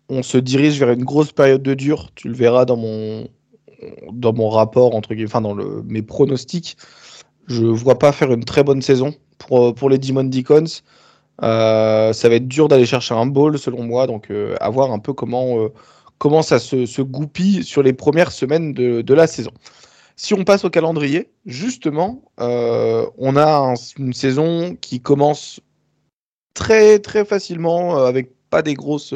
on 0.09 0.23
se 0.23 0.39
dirige 0.39 0.79
vers 0.79 0.91
une 0.91 1.05
grosse 1.05 1.33
période 1.33 1.63
de 1.63 1.75
dur. 1.75 2.11
Tu 2.15 2.29
le 2.29 2.35
verras 2.35 2.65
dans 2.65 2.77
mon, 2.77 3.29
dans 4.13 4.33
mon 4.33 4.51
rapport, 4.51 4.95
entre 4.95 5.15
enfin, 5.25 5.41
dans 5.41 5.55
mes 5.55 6.03
pronostics. 6.03 6.77
Je 7.49 7.65
vois 7.65 7.99
pas 7.99 8.13
faire 8.13 8.33
une 8.33 8.45
très 8.45 8.65
bonne 8.65 8.83
saison 8.83 9.15
pour, 9.39 9.67
euh, 9.69 9.73
pour 9.73 9.91
les 9.91 9.99
Demon 9.99 10.25
Deacons. 10.25 10.65
Euh, 11.43 12.13
ça 12.13 12.29
va 12.29 12.37
être 12.37 12.49
dur 12.49 12.69
d'aller 12.69 12.87
chercher 12.87 13.15
un 13.15 13.27
ball 13.27 13.59
selon 13.59 13.83
moi, 13.83 14.07
donc 14.07 14.31
euh, 14.31 14.57
à 14.61 14.71
voir 14.71 14.91
un 14.93 14.99
peu 14.99 15.13
comment, 15.13 15.69
comment 16.19 16.43
ça 16.43 16.59
se, 16.59 16.87
se, 16.87 17.03
goupille 17.03 17.63
sur 17.63 17.83
les 17.83 17.93
premières 17.93 18.33
semaines 18.33 18.73
de, 18.73 19.03
de, 19.03 19.15
la 19.15 19.27
saison. 19.27 19.51
Si 20.17 20.33
on 20.33 20.45
passe 20.45 20.65
au 20.65 20.71
calendrier, 20.71 21.31
justement, 21.45 22.23
on 22.39 23.37
a 23.37 23.75
une 23.99 24.15
saison 24.15 24.77
qui 24.81 25.01
commence 25.01 25.61
très 26.55 26.99
très 27.01 27.27
facilement 27.27 27.99
avec 27.99 28.33
pas 28.49 28.63
des 28.63 28.73
grosses, 28.73 29.13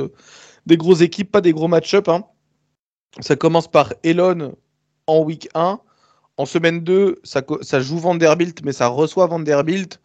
des 0.66 0.76
grosses 0.76 1.00
équipes, 1.00 1.32
pas 1.32 1.40
des 1.40 1.54
gros 1.54 1.68
match-up. 1.68 2.06
Hein. 2.10 2.24
Ça 3.20 3.34
commence 3.34 3.66
par 3.66 3.94
Elon 4.04 4.54
en 5.06 5.22
week 5.22 5.48
1. 5.54 5.80
En 6.36 6.46
semaine 6.46 6.80
2, 6.80 7.20
ça, 7.22 7.80
joue 7.80 7.98
Vanderbilt, 7.98 8.62
mais 8.64 8.72
ça 8.72 8.88
reçoit 8.88 9.26
Vanderbilt. 9.26 10.00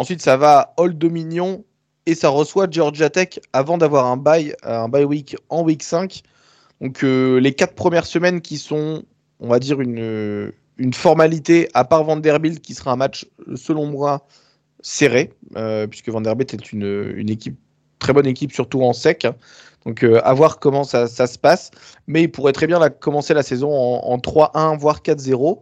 Ensuite, 0.00 0.22
ça 0.22 0.38
va 0.38 0.60
à 0.60 0.74
Old 0.78 0.96
Dominion 0.96 1.62
et 2.06 2.14
ça 2.14 2.30
reçoit 2.30 2.66
Georgia 2.70 3.10
Tech 3.10 3.38
avant 3.52 3.76
d'avoir 3.76 4.06
un 4.06 4.16
bye, 4.16 4.54
un 4.62 4.88
bye 4.88 5.04
week 5.04 5.36
en 5.50 5.62
week 5.62 5.82
5. 5.82 6.22
Donc 6.80 7.04
euh, 7.04 7.38
les 7.38 7.52
quatre 7.52 7.74
premières 7.74 8.06
semaines 8.06 8.40
qui 8.40 8.56
sont, 8.56 9.02
on 9.40 9.48
va 9.48 9.58
dire, 9.58 9.78
une, 9.82 10.54
une 10.78 10.94
formalité, 10.94 11.68
à 11.74 11.84
part 11.84 12.02
Vanderbilt, 12.04 12.62
qui 12.62 12.72
sera 12.72 12.92
un 12.92 12.96
match, 12.96 13.26
selon 13.56 13.84
moi, 13.84 14.26
serré, 14.80 15.34
euh, 15.56 15.86
puisque 15.86 16.08
Vanderbilt 16.08 16.54
est 16.54 16.72
une, 16.72 17.12
une, 17.14 17.28
équipe, 17.28 17.58
très 17.98 18.14
bonne 18.14 18.26
équipe, 18.26 18.52
surtout 18.52 18.80
en 18.82 18.94
sec. 18.94 19.26
Donc 19.84 20.02
euh, 20.02 20.22
à 20.24 20.32
voir 20.32 20.60
comment 20.60 20.84
ça, 20.84 21.08
se 21.08 21.38
passe. 21.38 21.72
Mais 22.06 22.22
il 22.22 22.32
pourrait 22.32 22.54
très 22.54 22.66
bien 22.66 22.80
commencer 22.88 23.34
la 23.34 23.42
saison 23.42 23.70
en, 23.70 24.14
en 24.14 24.16
3-1, 24.16 24.78
voire 24.78 25.02
4-0. 25.02 25.60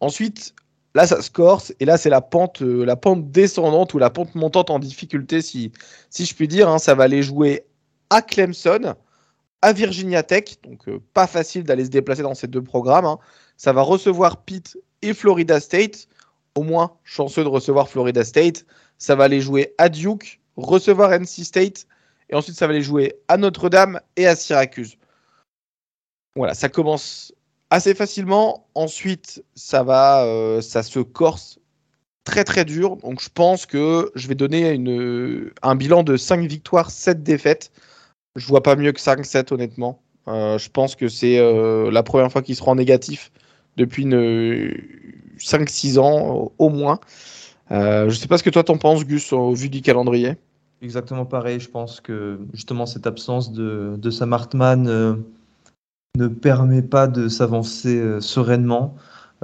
Ensuite, 0.00 0.54
Là, 0.94 1.06
ça 1.06 1.20
se 1.22 1.30
corse 1.30 1.72
et 1.80 1.84
là, 1.84 1.98
c'est 1.98 2.10
la 2.10 2.20
pente, 2.20 2.62
euh, 2.62 2.84
la 2.84 2.96
pente 2.96 3.30
descendante 3.30 3.94
ou 3.94 3.98
la 3.98 4.10
pente 4.10 4.34
montante 4.34 4.70
en 4.70 4.78
difficulté, 4.78 5.42
si, 5.42 5.72
si 6.10 6.24
je 6.24 6.34
puis 6.34 6.48
dire. 6.48 6.68
Hein. 6.68 6.78
ça 6.78 6.94
va 6.94 7.04
aller 7.04 7.22
jouer 7.22 7.66
à 8.10 8.22
Clemson, 8.22 8.94
à 9.60 9.72
Virginia 9.72 10.22
Tech, 10.22 10.44
donc 10.64 10.88
euh, 10.88 11.00
pas 11.12 11.26
facile 11.26 11.64
d'aller 11.64 11.84
se 11.84 11.90
déplacer 11.90 12.22
dans 12.22 12.34
ces 12.34 12.46
deux 12.46 12.62
programmes. 12.62 13.04
Hein. 13.04 13.18
Ça 13.56 13.72
va 13.72 13.82
recevoir 13.82 14.42
Pitt 14.44 14.78
et 15.02 15.14
Florida 15.14 15.60
State, 15.60 16.08
au 16.54 16.62
moins 16.62 16.96
chanceux 17.04 17.44
de 17.44 17.48
recevoir 17.48 17.88
Florida 17.88 18.24
State. 18.24 18.64
Ça 18.96 19.14
va 19.14 19.24
aller 19.24 19.40
jouer 19.40 19.74
à 19.78 19.88
Duke, 19.88 20.40
recevoir 20.56 21.12
NC 21.12 21.44
State, 21.44 21.86
et 22.30 22.34
ensuite 22.34 22.56
ça 22.56 22.66
va 22.66 22.72
aller 22.72 22.82
jouer 22.82 23.14
à 23.28 23.36
Notre-Dame 23.36 24.00
et 24.16 24.26
à 24.26 24.34
Syracuse. 24.34 24.96
Voilà, 26.34 26.54
ça 26.54 26.68
commence 26.68 27.32
assez 27.70 27.94
facilement. 27.94 28.66
Ensuite, 28.74 29.44
ça 29.54 29.82
va, 29.82 30.24
euh, 30.24 30.60
ça 30.60 30.82
se 30.82 30.98
corse 31.00 31.58
très 32.24 32.44
très 32.44 32.64
dur. 32.64 32.96
Donc 32.96 33.20
je 33.22 33.28
pense 33.32 33.66
que 33.66 34.10
je 34.14 34.28
vais 34.28 34.34
donner 34.34 34.78
un 35.62 35.74
bilan 35.76 36.02
de 36.02 36.16
5 36.16 36.46
victoires, 36.46 36.90
7 36.90 37.22
défaites. 37.22 37.70
Je 38.36 38.46
vois 38.46 38.62
pas 38.62 38.76
mieux 38.76 38.92
que 38.92 39.00
5-7 39.00 39.52
honnêtement. 39.52 40.02
Euh, 40.28 40.58
je 40.58 40.68
pense 40.68 40.94
que 40.94 41.08
c'est 41.08 41.38
euh, 41.38 41.90
la 41.90 42.02
première 42.02 42.30
fois 42.30 42.42
qu'il 42.42 42.54
sera 42.54 42.72
en 42.72 42.74
négatif 42.74 43.32
depuis 43.78 44.04
5-6 44.04 45.98
ans 45.98 46.52
au 46.58 46.68
moins. 46.68 47.00
je 47.70 48.10
sais 48.10 48.28
pas 48.28 48.36
ce 48.36 48.42
que 48.42 48.50
toi 48.50 48.64
t'en 48.64 48.76
penses 48.76 49.06
Gus 49.06 49.32
au 49.32 49.54
vu 49.54 49.70
du 49.70 49.80
calendrier. 49.80 50.34
Exactement 50.82 51.24
pareil. 51.24 51.60
Je 51.60 51.70
pense 51.70 52.00
que 52.00 52.40
justement 52.52 52.84
cette 52.84 53.06
absence 53.06 53.52
de, 53.52 53.94
de 53.96 54.10
Sam 54.10 54.32
Hartman 54.32 55.24
ne 56.18 56.28
permet 56.28 56.82
pas 56.82 57.06
de 57.06 57.28
s'avancer 57.28 57.96
euh, 57.96 58.20
sereinement. 58.20 58.96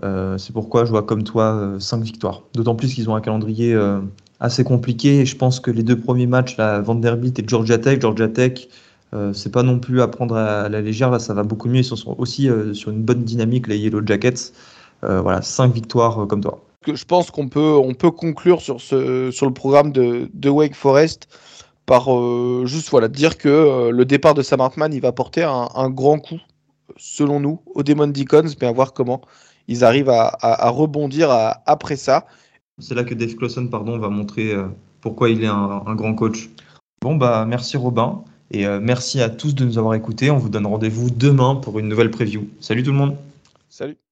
Euh, 0.03 0.37
c'est 0.39 0.53
pourquoi 0.53 0.85
je 0.85 0.91
vois 0.91 1.05
comme 1.05 1.23
toi 1.23 1.77
5 1.79 1.97
euh, 1.97 2.03
victoires. 2.03 2.43
D'autant 2.53 2.75
plus 2.75 2.93
qu'ils 2.93 3.09
ont 3.09 3.15
un 3.15 3.21
calendrier 3.21 3.79
assez 4.41 4.65
compliqué. 4.65 5.21
Et 5.21 5.27
je 5.27 5.37
pense 5.37 5.61
que 5.61 5.71
les 5.71 5.85
deux 5.85 5.99
premiers 5.99 6.27
matchs, 6.27 6.57
la 6.57 6.81
Vanderbilt 6.81 7.39
et 7.39 7.45
Georgia 7.47 7.79
Tech, 7.79 8.01
Georgia 8.01 8.29
Tech, 8.29 8.69
c'est 9.33 9.53
pas 9.53 9.63
non 9.63 9.79
plus 9.79 10.03
à 10.03 10.09
prendre 10.09 10.35
à 10.35 10.69
la 10.69 10.81
légère. 10.81 11.09
Là, 11.13 11.21
ça 11.21 11.35
va 11.35 11.45
beaucoup 11.45 11.69
mieux. 11.69 11.79
Ils 11.79 11.85
sont 11.85 12.17
aussi 12.19 12.51
sur 12.73 12.91
une 12.91 13.03
bonne 13.03 13.23
dynamique, 13.23 13.69
les 13.69 13.79
Yellow 13.79 14.05
Jackets. 14.05 14.53
voilà, 15.03 15.41
5 15.41 15.73
victoires 15.73 16.27
comme 16.27 16.41
toi. 16.41 16.61
Je 16.93 17.05
pense 17.05 17.31
qu'on 17.31 17.49
peut, 17.49 17.79
on 17.81 17.95
peut 17.95 18.11
conclure 18.11 18.61
sur, 18.61 18.81
ce, 18.81 19.31
sur 19.31 19.47
le 19.47 19.55
programme 19.55 19.93
de, 19.93 20.49
Wake 20.49 20.75
Forest 20.75 21.29
par 21.87 22.09
juste 22.67 22.91
voilà, 22.91 23.07
dire 23.07 23.39
que 23.39 23.91
le 23.91 24.05
départ 24.05 24.35
de 24.35 24.43
Sam 24.43 24.61
Hartman 24.61 24.93
il 24.93 25.01
va 25.01 25.13
porter 25.13 25.45
un 25.45 25.91
grand 25.91 26.19
coup 26.19 26.41
selon 26.97 27.41
nous, 27.41 27.61
aux 27.75 27.83
Demon 27.83 28.09
Deacons, 28.09 28.55
mais 28.61 28.67
à 28.67 28.73
voir 28.73 28.93
comment 28.93 29.21
ils 29.69 29.85
arrivent 29.85 30.11
à, 30.11 30.71
rebondir 30.71 31.31
après 31.67 31.97
ça. 31.97 32.27
C'est 32.79 32.95
là 32.95 33.05
que 33.05 33.15
Dave 33.15 33.35
Clawson 33.37 33.69
pardon, 33.69 33.99
va 33.99 34.09
montrer 34.09 34.53
euh, 34.53 34.67
pourquoi 35.01 35.31
il 35.31 35.43
est 35.43 35.49
un, 35.49 35.95
grand 35.95 36.15
coach. 36.15 36.51
Bon, 37.01 37.17
bah 37.17 37.45
merci 37.47 37.77
Robin, 37.77 38.25
et 38.51 38.67
euh, 38.67 38.81
merci 38.83 39.21
à 39.21 39.31
tous 39.31 39.55
de 39.55 39.65
nous 39.65 39.79
avoir 39.79 39.95
écoutés. 39.95 40.31
On 40.31 40.39
vous 40.39 40.49
donne 40.49 40.67
rendez-vous 40.67 41.11
demain 41.11 41.57
pour 41.57 41.79
une 41.79 41.89
nouvelle 41.89 42.11
preview. 42.11 42.49
Salut 42.61 42.83
tout 42.83 42.93
le 42.93 42.99
monde 42.99 43.17
Salut 43.69 43.97